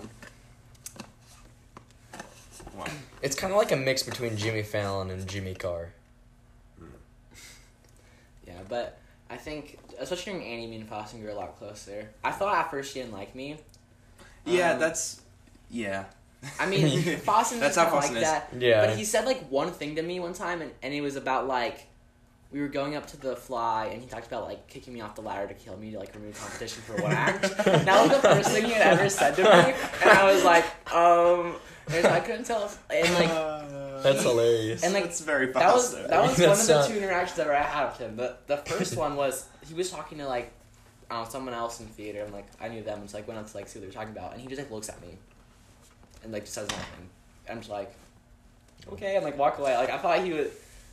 [2.76, 2.86] Wow.
[3.22, 5.94] It's kind of like a mix between Jimmy Fallon and Jimmy Carr.
[8.46, 9.00] Yeah, but
[9.30, 12.10] I think especially during Annie, me and Faustin grew a lot closer.
[12.24, 13.58] I thought at first she didn't like me.
[14.46, 15.22] Yeah, Um, that's.
[15.70, 16.06] Yeah.
[16.60, 18.22] I mean, Faustin That's was how kinda like is.
[18.24, 18.50] that.
[18.60, 18.86] Yeah.
[18.86, 21.48] But he said like one thing to me one time, and, and it was about
[21.48, 21.88] like
[22.52, 25.16] we were going up to the fly, and he talked about like kicking me off
[25.16, 27.42] the ladder to kill me to like remove competition for one act.
[27.66, 29.50] that was the first thing he had ever said to me,
[30.04, 31.56] and I was like, um,
[31.92, 34.04] and I couldn't tell, if, and like.
[34.04, 34.84] That's hilarious.
[34.84, 36.10] And, like, that's very That was Faustin.
[36.10, 38.16] that was one of That's the not- two interactions that I had with him.
[38.18, 40.52] The the first one was he was talking to like
[41.10, 43.28] I don't know, someone else in theater and like I knew them and so like
[43.28, 44.90] went up to like see what they were talking about and he just like looks
[44.90, 45.18] at me
[46.24, 47.10] and like just says nothing.
[47.50, 47.96] I'm just like
[48.92, 49.76] okay and like walk away.
[49.78, 50.52] Like I thought he would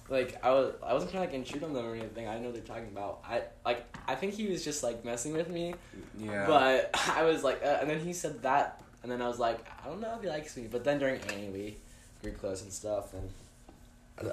[0.09, 2.27] like I was I wasn't trying to like intrude on them or anything.
[2.27, 3.21] I didn't know what they're talking about.
[3.29, 5.75] I like I think he was just like messing with me.
[6.19, 6.47] yeah.
[6.47, 9.67] But I was like uh, and then he said that and then I was like
[9.85, 10.69] I don't know if he likes me.
[10.71, 11.77] But then during Annie we
[12.23, 13.31] grew close and stuff and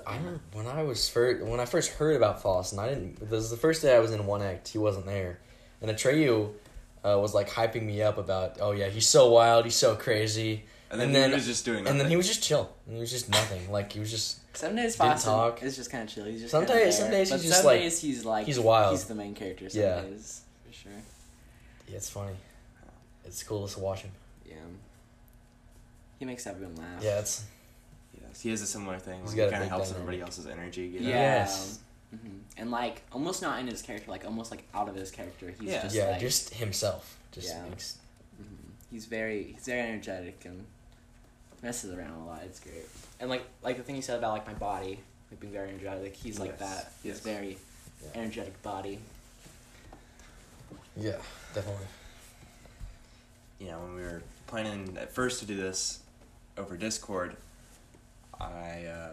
[0.06, 2.80] I remember when I was first when I first heard about Faustin.
[2.80, 3.20] I didn't.
[3.20, 4.68] This was the first day I was in one act.
[4.68, 5.40] He wasn't there,
[5.82, 6.52] and Atreyu
[7.04, 8.58] uh, was like hyping me up about.
[8.60, 9.64] Oh yeah, he's so wild.
[9.66, 10.66] He's so crazy.
[10.92, 11.88] and then, and then- he was just doing.
[11.88, 12.70] And then he was just chill.
[12.86, 13.72] And he was just nothing.
[13.72, 14.56] Like he was just.
[14.56, 15.64] Some days Didn't talk.
[15.64, 16.26] is just kind of chill.
[16.26, 18.46] He's just Some kinda days- some days But he's just, some like- days he's like
[18.46, 18.92] he's wild.
[18.92, 19.70] He's the main character.
[19.70, 20.02] Some Yeah.
[20.02, 20.92] days for sure.
[21.88, 22.34] Yeah, it's funny.
[23.26, 24.12] It's cool to watch him.
[26.20, 27.02] Yeah, he makes everyone laugh.
[27.02, 27.44] Yeah, it's
[28.22, 29.22] Yes, he has a similar thing.
[29.22, 30.02] He's Where he kind of helps dynamic.
[30.08, 30.90] everybody else's energy.
[30.90, 31.08] Get Yeah.
[31.10, 31.14] up.
[31.16, 31.80] Yes.
[32.12, 35.54] hmm And like almost not in his character, like almost like out of his character.
[35.60, 35.82] He's Yeah.
[35.84, 37.18] just yeah, like, just himself.
[37.32, 37.64] Just Yeah.
[37.70, 37.98] makes.
[38.42, 38.46] mhm.
[38.92, 40.66] he's very he's very energetic and
[41.64, 42.42] messes around a lot.
[42.44, 42.88] It's great.
[43.20, 45.00] And like like the thing he said about like my body,
[45.32, 46.16] like being very energetic.
[46.16, 46.60] He's like Yes.
[46.60, 46.92] that.
[47.04, 47.20] He's Yes.
[47.22, 47.58] very
[48.04, 48.10] Yeah.
[48.22, 49.00] energetic body.
[50.98, 51.18] Yeah,
[51.54, 51.86] definitely.
[53.60, 56.00] Yeah, when we were planning at first to do this
[56.60, 57.36] over Discord,
[58.40, 59.12] I uh,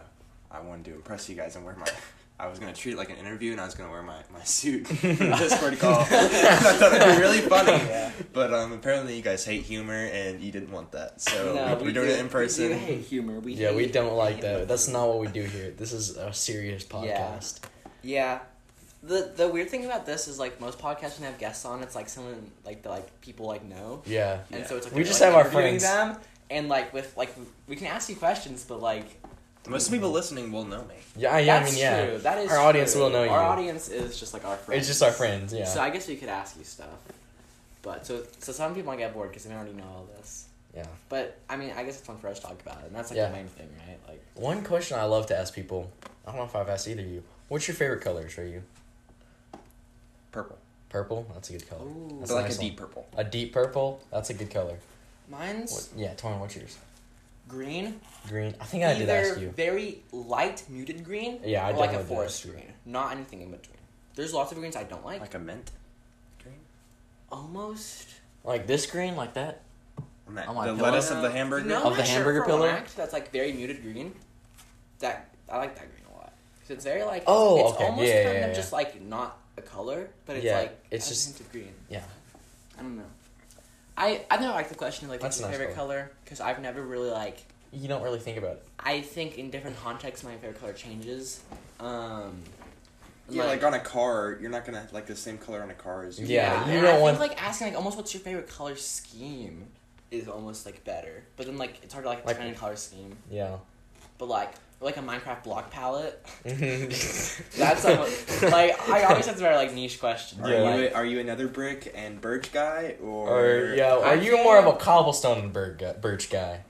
[0.51, 1.87] I wanted to impress you guys and wear my.
[2.39, 4.43] I was gonna treat it like an interview, and I was gonna wear my, my
[4.43, 6.01] suit for the Discord call.
[6.01, 8.11] I thought it'd be really funny, Yeah.
[8.31, 11.19] but um, apparently you guys hate humor, and you didn't want that.
[11.19, 12.65] So No, we, we are doing do- it in person.
[12.69, 13.39] We do hate humor.
[13.39, 14.51] We yeah, we don't like that.
[14.51, 14.65] humor.
[14.65, 15.71] That's not what we do here.
[15.71, 17.61] This is a serious podcast.
[18.03, 18.13] Yeah.
[18.35, 18.39] yeah.
[19.01, 21.81] The the weird thing about this is like most podcasts when they have guests on,
[21.81, 24.41] it's like someone like the like people like know, Yeah.
[24.51, 24.67] and Yeah.
[24.67, 25.81] so it's like We just like, have our friends.
[25.81, 26.17] them,
[26.49, 27.35] and like with like
[27.67, 29.05] we can ask you questions, but like
[29.67, 30.95] Most people listening will know me.
[31.15, 31.57] Yeah, yeah.
[31.57, 32.05] I mean, yeah.
[32.05, 32.17] true.
[32.19, 33.01] That is Our audience true.
[33.03, 33.31] will know Our you.
[33.31, 34.79] Our audience is just like our friends.
[34.79, 35.53] It's just our friends.
[35.53, 35.65] Yeah.
[35.65, 36.87] So I guess we could ask you stuff,
[37.81, 40.47] but so so some people might get bored because they already know all this.
[40.75, 40.85] yeah.
[41.09, 43.09] But I mean, I guess it's fun for us to talk about it, and that's
[43.11, 43.27] like Yeah.
[43.29, 43.99] the main thing, right?
[44.07, 45.91] Like One question I love to ask people.
[46.25, 47.23] I don't know if I've asked either of you.
[47.49, 48.37] What's your favorite colors?
[48.37, 48.61] Are you
[50.31, 50.57] Purple,
[50.89, 51.25] purple?
[51.33, 51.85] That's a good color.
[51.85, 52.17] Ooh.
[52.19, 52.67] That's but like nice a one.
[52.69, 53.07] deep purple.
[53.17, 54.01] A deep purple.
[54.11, 54.77] That's a good color.
[55.29, 56.77] Mine's What, yeah, Torin, what's yours?
[57.47, 58.53] green, Green.
[58.59, 59.49] I think I did Either ask you.
[59.51, 62.73] very light muted green, Yeah, I or like a forest ask green.
[62.85, 63.77] Not anything in between.
[64.15, 65.21] There's lots of greens I don't like.
[65.21, 65.71] Like a mint
[66.43, 66.55] green.
[67.31, 68.09] Almost.
[68.43, 69.61] Like this green, like that.
[70.27, 70.75] On that- the pillow?
[70.75, 71.63] lettuce of the hamburger.
[71.63, 72.69] You know Of the shirt hamburger for pillar?
[72.69, 74.13] act That's like very muted green.
[74.99, 77.85] That I like that green a lot because it's very like Oh, it's okay.
[77.85, 78.53] almost Yeah, kind yeah, of yeah.
[78.55, 81.51] just like not a color, but it's Yeah, like it's has a just- hint of
[81.53, 81.73] green.
[81.89, 82.03] Yeah.
[82.77, 83.03] I don't know.
[83.97, 86.39] I I never like the question of like That's what's your nice favorite color because
[86.39, 87.39] I've never really like.
[87.71, 88.65] You don't really think about it.
[88.79, 91.41] I think in different contexts my favorite color changes.
[91.79, 92.41] Um,
[93.29, 95.73] Yeah, like, on a car, you're not gonna have, like the same color on a
[95.73, 96.27] car as you.
[96.27, 98.75] Yeah, you and don't I want- think like asking like almost what's your favorite color
[98.77, 99.67] scheme
[100.11, 102.75] is almost like better, but then like it's hard to like, Like- define a color
[102.77, 103.17] scheme.
[103.29, 103.57] Yeah.
[104.17, 106.87] But like like a Minecraft block palette, mm-hmm.
[107.59, 110.41] That's that's like I always have to very like niche questions.
[110.41, 110.57] Are Yeah.
[110.75, 113.27] you Like, a, are you another brick and birch guy or?
[113.39, 115.93] Or yeah, I are you think- more of a cobblestone and birch guy?
[115.93, 116.61] Birch guy?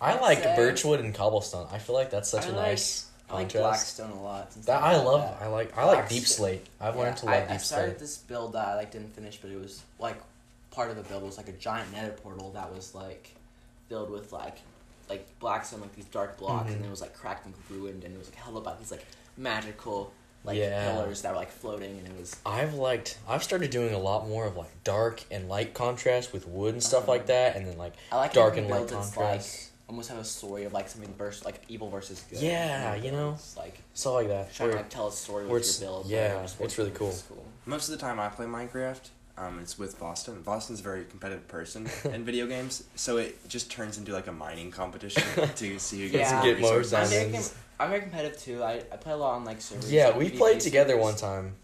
[0.00, 1.68] I I'd like say- birchwood and cobblestone.
[1.72, 3.96] I feel like that's such I a like- nice I like contrast.
[3.96, 4.50] Blackstone a lot.
[4.66, 5.20] That I I love.
[5.22, 5.42] that.
[5.42, 5.78] I like.
[5.78, 6.66] I like deep slate.
[6.80, 7.98] I've Yeah, learned to I, love I deep started slate.
[8.00, 10.16] this build that I like didn't finish, but it was like
[10.72, 13.30] part of the build was like a giant nether portal that was like
[13.88, 14.56] filled with like
[15.08, 16.76] like blackstone like these dark blocks Mhm.
[16.76, 18.90] and it was like cracked and ruined and it was like held up by these
[18.90, 19.04] like
[19.36, 20.12] magical
[20.44, 20.90] like Yeah.
[20.92, 23.18] pillars that were like floating and it was I've liked.
[23.28, 26.82] I've started doing a lot more of like dark and light contrast with wood and
[26.82, 27.12] stuff Uh-huh.
[27.12, 29.16] like that, and then like I like dark and light contrast.
[29.18, 32.40] like almost have a story of like something versus like evil versus good.
[32.40, 33.32] Yeah, you know?
[33.34, 34.52] It's like stuff like that.
[34.54, 36.06] trying to like tell a story with your build.
[36.06, 37.14] yeah, it's really cool.
[37.28, 37.44] cool.
[37.66, 40.42] Most of the time I play Minecraft, um, it's with Boston.
[40.42, 44.32] Boston's a very competitive person in video games, so it just turns into like a
[44.32, 45.22] mining competition
[45.56, 46.36] to see who gets Yeah.
[46.36, 46.92] more Get more resources.
[46.94, 47.48] I'm very, diamonds.
[47.48, 48.62] com- I'm very competitive too.
[48.62, 49.90] I, I play a lot on like servers.
[49.92, 51.02] yeah, like, we PvP played together servers.
[51.04, 51.54] one time,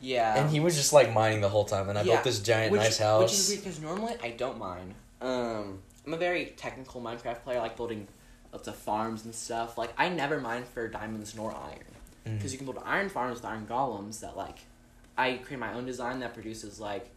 [0.00, 0.40] Yeah.
[0.40, 2.72] and he was just like mining the whole time, and I Yeah, built this giant
[2.72, 3.22] which, nice house.
[3.22, 4.94] Which is weird because normally I don't mind.
[5.20, 7.58] Um, I'm a very technical Minecraft player.
[7.58, 8.08] I like building
[8.52, 9.76] lots of farms and stuff.
[9.78, 11.84] Like I never mind for diamonds nor iron
[12.26, 12.36] Mm.
[12.36, 14.58] because you can build iron farms with iron golems that like
[15.20, 17.10] I create my own design that produces like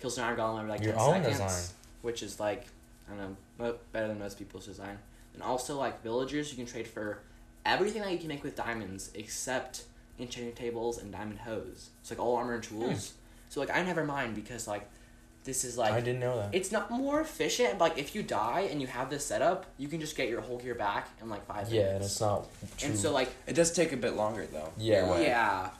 [0.00, 1.76] kills an iron golem every like Your 10 own seconds, design.
[2.00, 2.66] which is like
[3.06, 4.98] I don't know better than most people's design.
[5.34, 7.20] And also like villagers, you can trade for
[7.66, 9.84] everything that you can make with diamonds except
[10.18, 11.90] enchanting tables and diamond hoes.
[12.00, 12.80] It's like all armor and hmm.
[12.80, 13.12] tools.
[13.48, 14.88] So like I never mind because like
[15.44, 16.54] this is like I didn't know that.
[16.54, 17.78] it's not more efficient.
[17.78, 20.40] But, like if you die and you have this setup, you can just get your
[20.40, 22.46] whole gear back in like five yeah, and it's not
[22.78, 22.88] true.
[22.88, 24.70] and so like It does take a bit longer though.
[24.78, 25.20] Yeah.
[25.20, 25.70] yeah,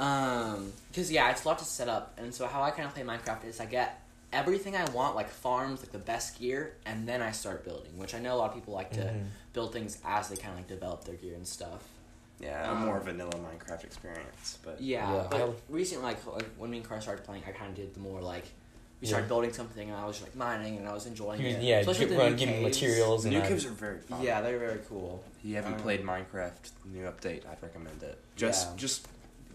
[0.00, 2.18] um, because yeah, it's a lot to set up.
[2.18, 4.02] And so how I kind of play Minecraft is I get
[4.32, 7.96] everything I want, like farms, like the best gear, and then I start building.
[7.98, 9.26] Which I know a lot of people like to Mhm.
[9.52, 11.82] build things as they kind of like develop their gear and stuff.
[12.40, 16.78] Yeah, a more vanilla Minecraft experience, but Yeah, Yeah, but recently, like, like when me
[16.78, 18.44] and Carr started playing, I kind of did the more like
[19.02, 19.28] we started Yeah.
[19.28, 21.62] building something, and I was just, like mining, and I was enjoying He was- it.
[21.62, 22.76] yeah, Especially get, with the run, new give me caves.
[22.80, 24.22] materials and new I- caves are very fun.
[24.22, 25.22] Yeah, they're very cool.
[25.38, 28.18] If you haven't Um, played Minecraft new update, I'd recommend it.
[28.36, 28.76] Just Yeah.
[28.76, 29.08] just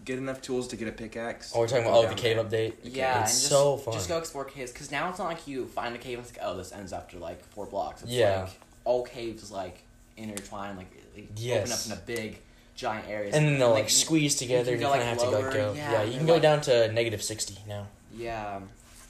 [0.06, 1.52] get enough tools to get a pickaxe.
[1.54, 2.70] Oh, we're talking about oh the down cave there.
[2.70, 2.72] update.
[2.84, 3.92] Yeah, it's and just, so fun.
[3.92, 6.34] Just go explore caves, because now it's not like you find a cave and it's
[6.36, 8.00] like, oh, this ends after like four blocks.
[8.02, 8.42] It's Yeah.
[8.44, 8.50] like
[8.84, 9.82] all caves like
[10.16, 12.38] intertwine, like they open up in a big,
[12.74, 13.32] giant area.
[13.34, 15.36] and then they'll like you- squeeze together, and you go, kind of like, have to
[15.36, 15.72] lower, like go.
[15.74, 17.86] yeah, Yeah, you can go like- down to negative sixty now.
[18.14, 18.60] Yeah,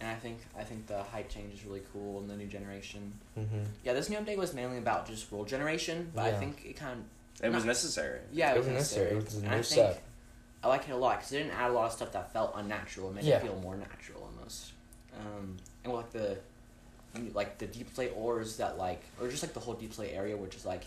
[0.00, 3.12] and I think I think the height change is really cool in the new generation.
[3.38, 3.58] Mm-hmm.
[3.84, 7.00] Yeah, this new update was mainly about just world generation, but I think it kind
[7.38, 8.20] of It was necessary.
[8.32, 9.14] yeah, It was necessary.
[9.14, 9.18] necessary.
[9.20, 10.02] It was a And new I think set.
[10.66, 12.52] I like it a lot because it didn't add a lot of stuff that felt
[12.56, 13.10] unnatural.
[13.10, 13.36] It made Yeah.
[13.36, 14.72] it feel more natural almost.
[15.18, 16.38] Um, and like the
[17.32, 20.36] like the deep slate ores that like or just like the whole deep slate area,
[20.36, 20.84] which is like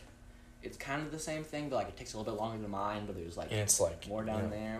[0.61, 2.69] it's kind of the same thing, but like it takes a little bit longer to
[2.69, 4.49] mine, but there's like And it's like more down yeah.
[4.59, 4.79] there.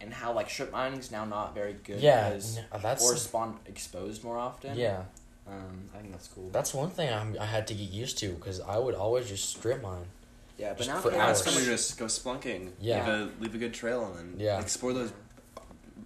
[0.00, 3.22] And how like strip mining is now not very good Yeah, because n- that's ores
[3.22, 4.76] spawn exposed more often.
[4.76, 5.04] yeah.
[5.46, 6.50] Um, I think that's cool.
[6.50, 9.48] That's one thing I'm, I had to get used to because I would always just
[9.56, 10.06] strip mine.
[10.62, 11.40] Yeah, but just now for it's Now hours.
[11.40, 12.70] it's fun to just go splunking.
[12.80, 12.98] Yeah.
[12.98, 14.60] Leave a, leave a good trail and then Yeah.
[14.60, 15.12] explore those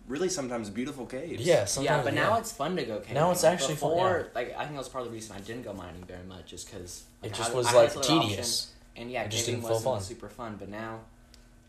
[0.09, 1.43] really sometimes beautiful caves.
[1.43, 2.05] Yeah, yeah, sometimes.
[2.05, 3.15] but now it's fun to go caving.
[3.15, 4.35] Now it's actually fun, Before, yeah.
[4.35, 6.53] like I think that was part of the reason I didn't go mining very much,
[6.53, 8.70] is because it just was like tedious.
[8.97, 10.03] and yeah, It just caving didn't feel wasn't fun.
[10.03, 10.57] super fun.
[10.59, 11.01] But now,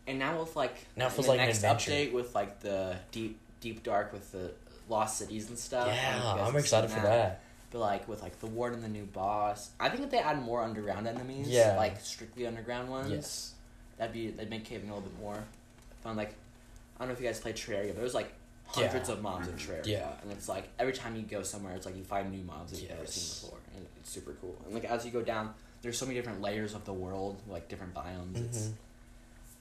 [0.06, 1.90] and now with like Now it in feels the like an next adventure.
[1.90, 4.52] update with like the deep deep dark with the
[4.88, 5.88] lost cities and stuff.
[5.88, 7.42] I don't know if you Yeah, guys I'm have excited seen for that.
[7.70, 10.40] But like with like the ward and the new boss, I think if they add
[10.42, 11.76] more underground enemies, Yeah.
[11.76, 13.54] like strictly underground ones, Yes.
[13.98, 15.44] that'd be that'd make caving a little bit more
[16.02, 16.16] fun.
[16.16, 16.34] Like
[16.96, 18.32] I don't know if you guys played Terraria, but there's like
[18.66, 19.14] hundreds Yeah.
[19.14, 20.12] of mobs in Terraria, Yeah.
[20.22, 22.80] and it's like every time you go somewhere, it's like you find new mobs that
[22.80, 24.56] you've never seen before, and it's super cool.
[24.64, 27.68] And like as you go down, there's so many different layers of the world, like
[27.68, 28.36] different biomes.
[28.46, 28.72] It's Mhm.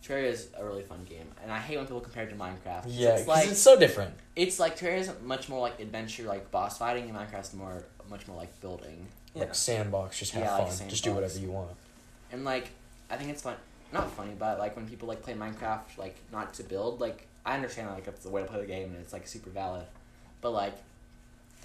[0.04, 2.86] Terraria is a really fun game, and I hate when people compare it to Minecraft.
[2.88, 4.14] Yeah, it's 'cause like it's so different.
[4.36, 8.28] it's like Terraria is much more like adventure, like boss fighting, and Minecraft's more much
[8.28, 9.08] more like building.
[9.34, 9.42] Yeah.
[9.44, 11.72] Like sandbox, just have Yeah, like fun, just do whatever you want.
[12.32, 12.70] and like
[13.10, 13.56] I think it's fun.
[13.92, 17.00] Not funny, but like when people like play Minecraft, like not to build.
[17.02, 19.50] Like I understand like it's the way to play the game and it's like super
[19.50, 19.86] valid,
[20.42, 20.76] but like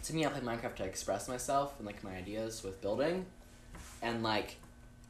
[0.04, 3.26] to me, I play Minecraft to express myself and like my ideas with building,
[4.02, 4.56] and like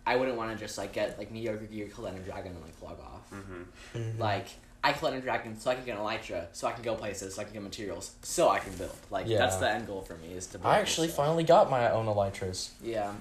[0.06, 2.80] I wouldn't want to just like get like mediocre gear, kill Ender Dragon, and like
[2.82, 3.30] log off.
[3.32, 4.20] Mm-hmm.
[4.20, 4.48] Like
[4.84, 7.34] I kill Ender Dragon so I can get an Elytra, so I can go places,
[7.34, 8.96] so I can get materials, so I can build.
[9.10, 9.38] Like Yeah.
[9.38, 10.58] that's the end goal for me is to.
[10.58, 12.70] build I actually finally got my own elytras.
[12.82, 13.12] Yeah,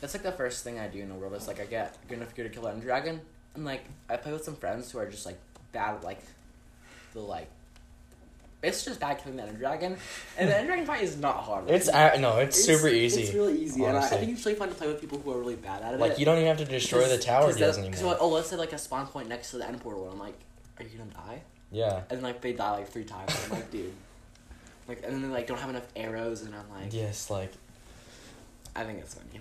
[0.00, 1.34] that's like the first thing I do in the world.
[1.34, 3.20] Is like I get good enough gear to kill Ender Dragon,
[3.54, 5.38] and like I play with some friends who are just like
[5.72, 6.20] bad at like
[7.12, 7.48] the like.
[8.62, 9.96] It's just bad killing the Ender Dragon,
[10.36, 11.70] and the Ender Dragon fight is not hard.
[11.70, 13.22] It's a- no, it's, super easy.
[13.22, 15.32] It's really easy, and I, I think it's really fun to play with people who
[15.32, 16.00] are really bad at it.
[16.00, 18.12] like you don't even have to destroy the tower deals anymore.
[18.12, 20.18] like, oh, let's say like a spawn point next to the end portal, and I'm
[20.18, 20.38] like,
[20.78, 21.40] are you gonna die?
[21.70, 22.02] yeah.
[22.10, 23.34] And like they die like three times.
[23.44, 23.92] I'm like, dude.
[24.88, 27.52] Like and then they like don't have enough arrows, and I'm like, Yes, like
[28.76, 29.40] I think it's funny.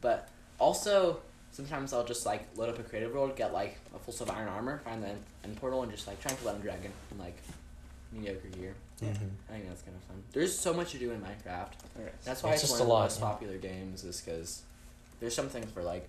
[0.00, 0.28] But
[0.58, 1.20] also,
[1.52, 4.34] sometimes I'll just like load up a creative world, get like a full set of
[4.34, 6.92] iron armor, find the end, end portal, and just like try and kill a dragon
[7.10, 7.36] and like
[8.14, 8.74] mediocre gear.
[9.02, 9.08] mhm.
[9.50, 10.22] I think that's kind of fun.
[10.32, 11.72] There's so much to do in Minecraft.
[12.24, 13.26] That's why It's it's, just one a of the lot, most yeah.
[13.26, 14.62] popular games, is because
[15.20, 16.08] there's something for like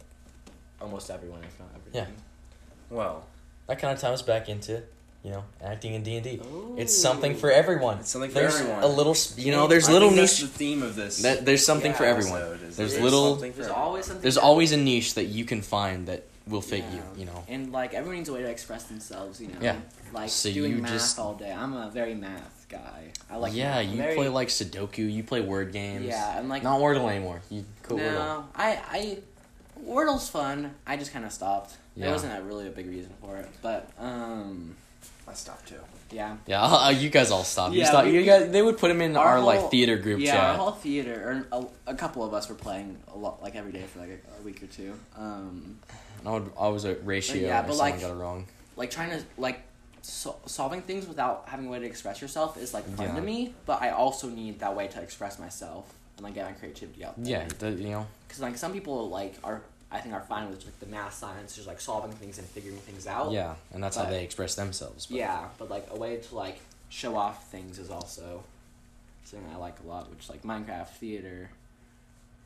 [0.81, 2.13] almost everyone, if not everyone.
[2.89, 3.25] Well,
[3.67, 4.83] that kind of ties back into,
[5.23, 6.39] you know, acting in D and D.
[6.77, 7.97] It's something for everyone.
[7.99, 8.83] it's something for There's everyone.
[8.83, 10.51] a little, you know, there's I little think that's niche.
[10.51, 11.23] the theme of this.
[11.23, 12.39] That there's something for everyone.
[12.61, 13.85] There's there's little- something for There's everyone.
[13.87, 14.21] always something.
[14.21, 16.95] There's for always a niche that you can find that will fit Yeah.
[16.95, 17.01] you.
[17.21, 17.43] You know.
[17.47, 19.57] And like everyone needs a way to express themselves, you know.
[19.61, 19.77] Yeah.
[20.13, 21.51] Like So doing you math just- all day.
[21.51, 23.11] I'm a very math guy.
[23.29, 23.53] I like.
[23.55, 23.91] yeah, math.
[23.91, 25.11] You very- play like Sudoku.
[25.11, 26.05] You play word games.
[26.05, 27.41] Yeah, and like Not Wordle anymore.
[27.49, 28.13] You quit Wordle.
[28.13, 29.17] no, I I
[29.83, 30.73] Wordle's fun.
[30.87, 31.75] I just kind of stopped.
[31.95, 32.11] There Yeah.
[32.13, 34.75] wasn't a really a big reason for it, but um,
[35.27, 35.79] I stopped too.
[36.11, 36.37] yeah.
[36.45, 37.73] Yeah, uh, you guys all stopped.
[37.73, 38.07] you Yeah, stopped.
[38.07, 40.31] we- you guys, they would put him in Our our, whole- like theater group yeah,
[40.33, 40.43] chat.
[40.51, 43.71] our whole theater, or a, a couple of us were playing a lot, like every
[43.71, 44.93] day for like a, a week or two.
[45.17, 48.47] Um, And I would always a ratio yeah, but, like- got it wrong.
[48.75, 49.61] like trying to like
[50.01, 53.15] so- solving things without having a way to express yourself is like fun Yeah.
[53.15, 53.53] to me.
[53.65, 57.15] But I also need that way to express myself and like get my creativity out
[57.17, 57.41] there.
[57.41, 58.07] Yeah, the, you know.
[58.27, 59.61] because like some people like are
[59.91, 62.77] I think are fine with like the math science, just like solving things and figuring
[62.79, 63.31] things out.
[63.31, 65.05] Yeah, and that's how they express themselves.
[65.05, 68.43] but- Yeah, but like a way to like show off things is also
[69.23, 71.49] something I like a lot, which like Minecraft, theater.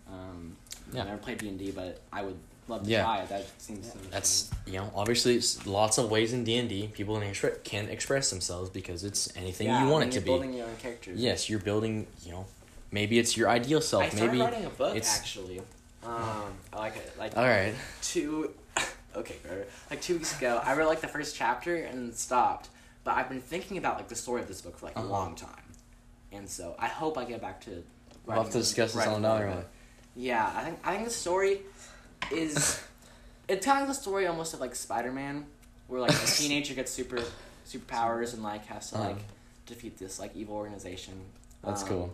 [0.08, 0.56] Um,
[0.94, 1.02] Yeah.
[1.02, 2.38] I've never played D and D, but I would
[2.70, 3.04] love to Yeah.
[3.04, 3.26] try.
[3.26, 6.88] That seems much That's you know obviously it's lots of ways in D and D
[6.94, 10.26] people can express can express themselves because it's anything Yeah, you want it to be.
[10.26, 11.20] Building your own characters.
[11.20, 12.08] Yes, you're building.
[12.24, 12.46] You know,
[12.92, 14.04] maybe it's your ideal self.
[14.04, 14.42] I started maybe.
[14.42, 15.62] writing a book it's- actually.
[16.02, 17.14] Um, I like it.
[17.20, 17.74] Like All right.
[18.02, 18.54] two,
[19.16, 19.36] okay.
[19.90, 22.70] Like two weeks ago, I read like the first chapter and stopped.
[23.04, 25.08] But I've been thinking about like the story of this book for like Uh-huh.
[25.08, 25.50] a long time,
[26.32, 27.84] and so I hope I get back to.
[28.26, 29.66] We'll have to discuss this on another one.
[30.16, 31.62] Yeah, I think I think the story
[32.32, 32.82] is.
[33.48, 35.46] It's kind of the story almost of like Spider Man,
[35.88, 37.20] where like a teenager gets super
[37.68, 39.08] superpowers and like has to Uh-huh.
[39.10, 39.18] like
[39.66, 41.14] defeat this like evil organization.
[41.64, 42.14] That's Um, cool.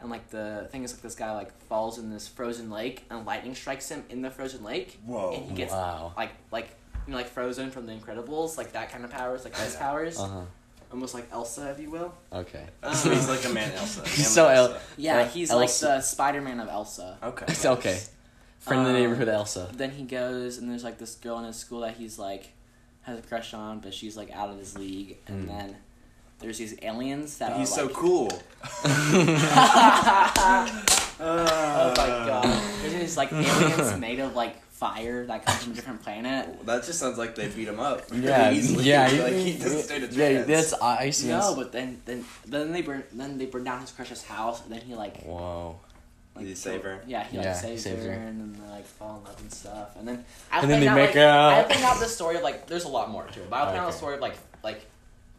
[0.00, 3.24] And like the thing is like this guy like falls in this frozen lake and
[3.24, 5.32] lightning strikes him in the frozen lake Whoa.
[5.34, 6.12] and he gets Wow.
[6.16, 6.68] like like
[7.06, 10.18] you know like frozen from the Incredibles like that kind of powers like ice powers
[10.18, 10.40] Uh huh.
[10.92, 12.12] almost like Elsa if you will.
[12.32, 12.66] Okay.
[12.92, 14.02] so he's like a man Elsa.
[14.08, 14.74] He's so Elsa.
[14.74, 17.16] El- Yeah, Uh, he's Elsa- like the Spider Man of Elsa.
[17.22, 17.46] Okay.
[17.48, 17.98] It's okay.
[18.66, 19.70] Friend of the Um, neighborhood, Elsa.
[19.72, 22.52] Then he goes and there's like this girl in his school that he's like
[23.02, 25.18] has a crush on, but she's like out of his league.
[25.28, 25.48] And Mm.
[25.48, 25.76] then
[26.40, 28.28] there's these aliens that He's are so like, cool.
[31.18, 32.44] Oh my god!
[32.82, 36.66] There's these like aliens made of like fire that come from a different planet.
[36.66, 38.02] That just sounds like they beat him up.
[38.12, 38.84] Yeah, easily.
[38.84, 40.46] yeah, like he doesn't stand a yeah, chance.
[40.46, 41.22] that's ice.
[41.22, 44.70] No, but then then then they burn then they burn down his crush's house, and
[44.72, 45.76] then he like Whoa.
[46.36, 47.00] Like Did he save her?
[47.06, 48.18] Yeah, he like Yeah, saves, saves her, her.
[48.18, 50.88] and then they like fall in love and stuff, and then I And then they
[50.88, 51.52] out, make like, out.
[51.52, 53.64] I planned out the story of like there's a lot more to it, but I
[53.64, 54.86] planned out the story of like like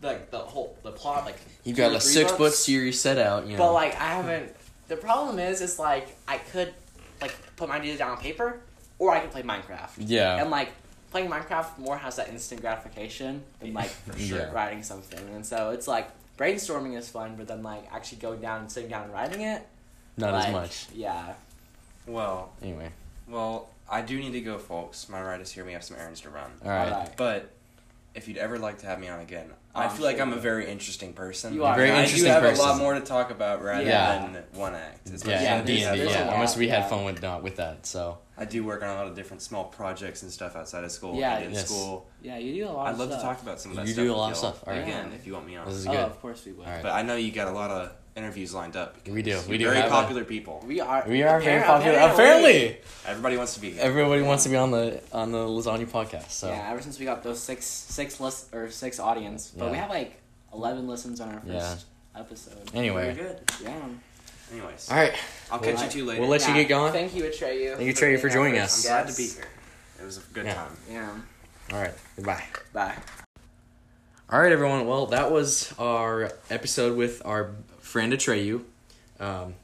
[0.01, 3.45] the the whole the plot like You two got a six book series set out.
[3.47, 3.59] You know.
[3.59, 4.53] But like I haven't.
[4.87, 6.73] The problem is, is like I could
[7.21, 8.59] like put my ideas down on paper,
[8.99, 9.89] or I could play Minecraft.
[9.97, 10.39] yeah.
[10.41, 10.69] And like
[11.11, 14.37] playing Minecraft more has that instant gratification than like For sure.
[14.39, 14.51] Yeah.
[14.51, 18.61] writing something, and so it's like brainstorming is fun, but then like actually going down
[18.61, 19.65] and sitting down and writing it,
[20.17, 20.87] Not as much.
[20.93, 21.33] Yeah.
[22.07, 22.89] Well, Anyway.
[23.27, 25.09] well, I do need to go, folks.
[25.09, 25.65] My ride is here.
[25.65, 26.51] We have some errands to run.
[26.63, 26.91] All right.
[26.91, 27.17] Alright.
[27.17, 27.51] But
[28.15, 30.33] if you'd ever like to have me on again, Oh, I I'm feel like I'm
[30.33, 31.53] a very interesting person.
[31.53, 31.75] You are.
[31.75, 32.25] Very interesting.
[32.25, 32.65] I interesting do have person.
[32.65, 34.27] a lot more to talk about rather Yeah.
[34.31, 35.07] than one act.
[35.07, 35.83] especially Yeah, Yeah, and since D there's- and D.
[35.85, 36.87] I have- there's Yeah, lot, unless we had yeah.
[36.87, 37.85] fun with not with that.
[37.85, 40.91] So I do work on a lot of different small projects and stuff outside of
[40.91, 41.15] school.
[41.15, 41.65] Yeah, and in yes.
[41.67, 42.07] school.
[42.23, 42.87] Yeah, you do a lot.
[42.87, 44.05] I'd of love to talk about some of that You stuff.
[44.05, 44.63] do a lot of stuff.
[44.65, 44.81] All right.
[44.81, 45.67] Again, if you want me on.
[45.67, 45.99] this is Oh, good.
[45.99, 46.65] of course we will.
[46.65, 46.81] All right.
[46.81, 48.95] But I know you got a lot of interviews lined up.
[48.95, 49.39] because We do.
[49.47, 50.63] We do Very have a- popular people.
[50.67, 51.05] We are.
[51.07, 51.97] We are very popular.
[51.99, 53.81] Apparently, Everybody wants to be here.
[53.83, 56.31] everybody wants to be on the on the lasagna podcast.
[56.31, 59.77] So Yeah, ever since we got those six six list or six audience, but we
[59.77, 60.19] have like
[60.53, 61.85] eleven listens on our first
[62.15, 62.19] Yeah.
[62.19, 62.71] episode.
[62.73, 63.39] anyway, Very good.
[63.63, 63.75] Yeah.
[64.51, 65.13] Anyways, all right.
[65.51, 66.21] I'll catch Well, you two later.
[66.21, 66.93] we'll let you get going.
[66.93, 67.75] Thank you, Atreyu.
[67.75, 68.85] Thank you, Atreyu, for being our joining us.
[68.85, 69.47] I'm glad to be here.
[70.01, 70.53] It was a good Yeah.
[70.53, 70.77] time.
[70.89, 71.09] Yeah.
[71.73, 71.93] All right.
[72.15, 72.43] Goodbye.
[72.73, 72.95] Bye.
[74.29, 74.87] All right, everyone.
[74.87, 77.51] Well, that was our episode with our
[77.87, 78.63] friend Atreyu.
[79.19, 79.55] Um,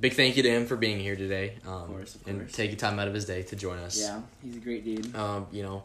[0.00, 1.56] big thank you to him for being here today.
[1.66, 2.52] Um, course, of and course.
[2.52, 4.00] taking time out of his day to join us.
[4.00, 5.14] Yeah, he's a great dude.
[5.14, 5.82] Um, you know,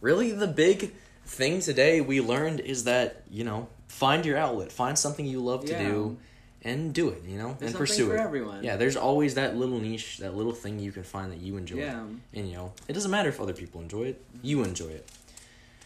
[0.00, 0.92] really the big
[1.26, 5.64] thing today we learned is that you know find your outlet, find something you love
[5.64, 5.88] to Yeah.
[5.88, 6.16] do,
[6.62, 7.22] and do it.
[7.26, 8.20] You know, There's and pursue for it.
[8.20, 8.62] everyone.
[8.62, 11.78] Yeah, there's always that little niche, that little thing you can find that you enjoy.
[11.78, 12.04] Yeah.
[12.34, 15.08] And you know, it doesn't matter if other people enjoy it; you enjoy it.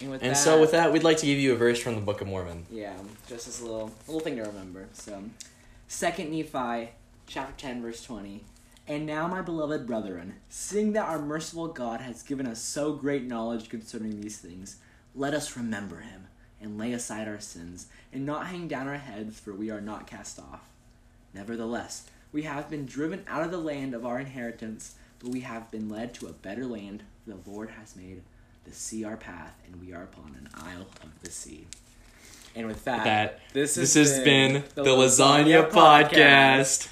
[0.00, 2.00] And, And that, so, with that, we'd like to give you a verse from the
[2.00, 2.66] Book of Mormon.
[2.70, 2.96] Yeah,
[3.28, 4.86] just as a little little thing to remember.
[4.92, 5.22] So,
[5.88, 6.90] Second Nephi,
[7.26, 8.44] chapter ten, verse twenty.
[8.86, 13.24] And now, my beloved brethren, seeing that our merciful God has given us so great
[13.24, 14.76] knowledge concerning these things,
[15.14, 19.38] let us remember him, and lay aside our sins, and not hang down our heads,
[19.38, 20.70] for we are not cast off.
[21.34, 25.70] Nevertheless, we have been driven out of the land of our inheritance, but we have
[25.70, 28.22] been led to a better land, for the Lord has made
[28.68, 31.66] the sea our path, and we are upon an isle of the sea.
[32.54, 36.88] And with that, That this, this has been the Lasagna Podcast.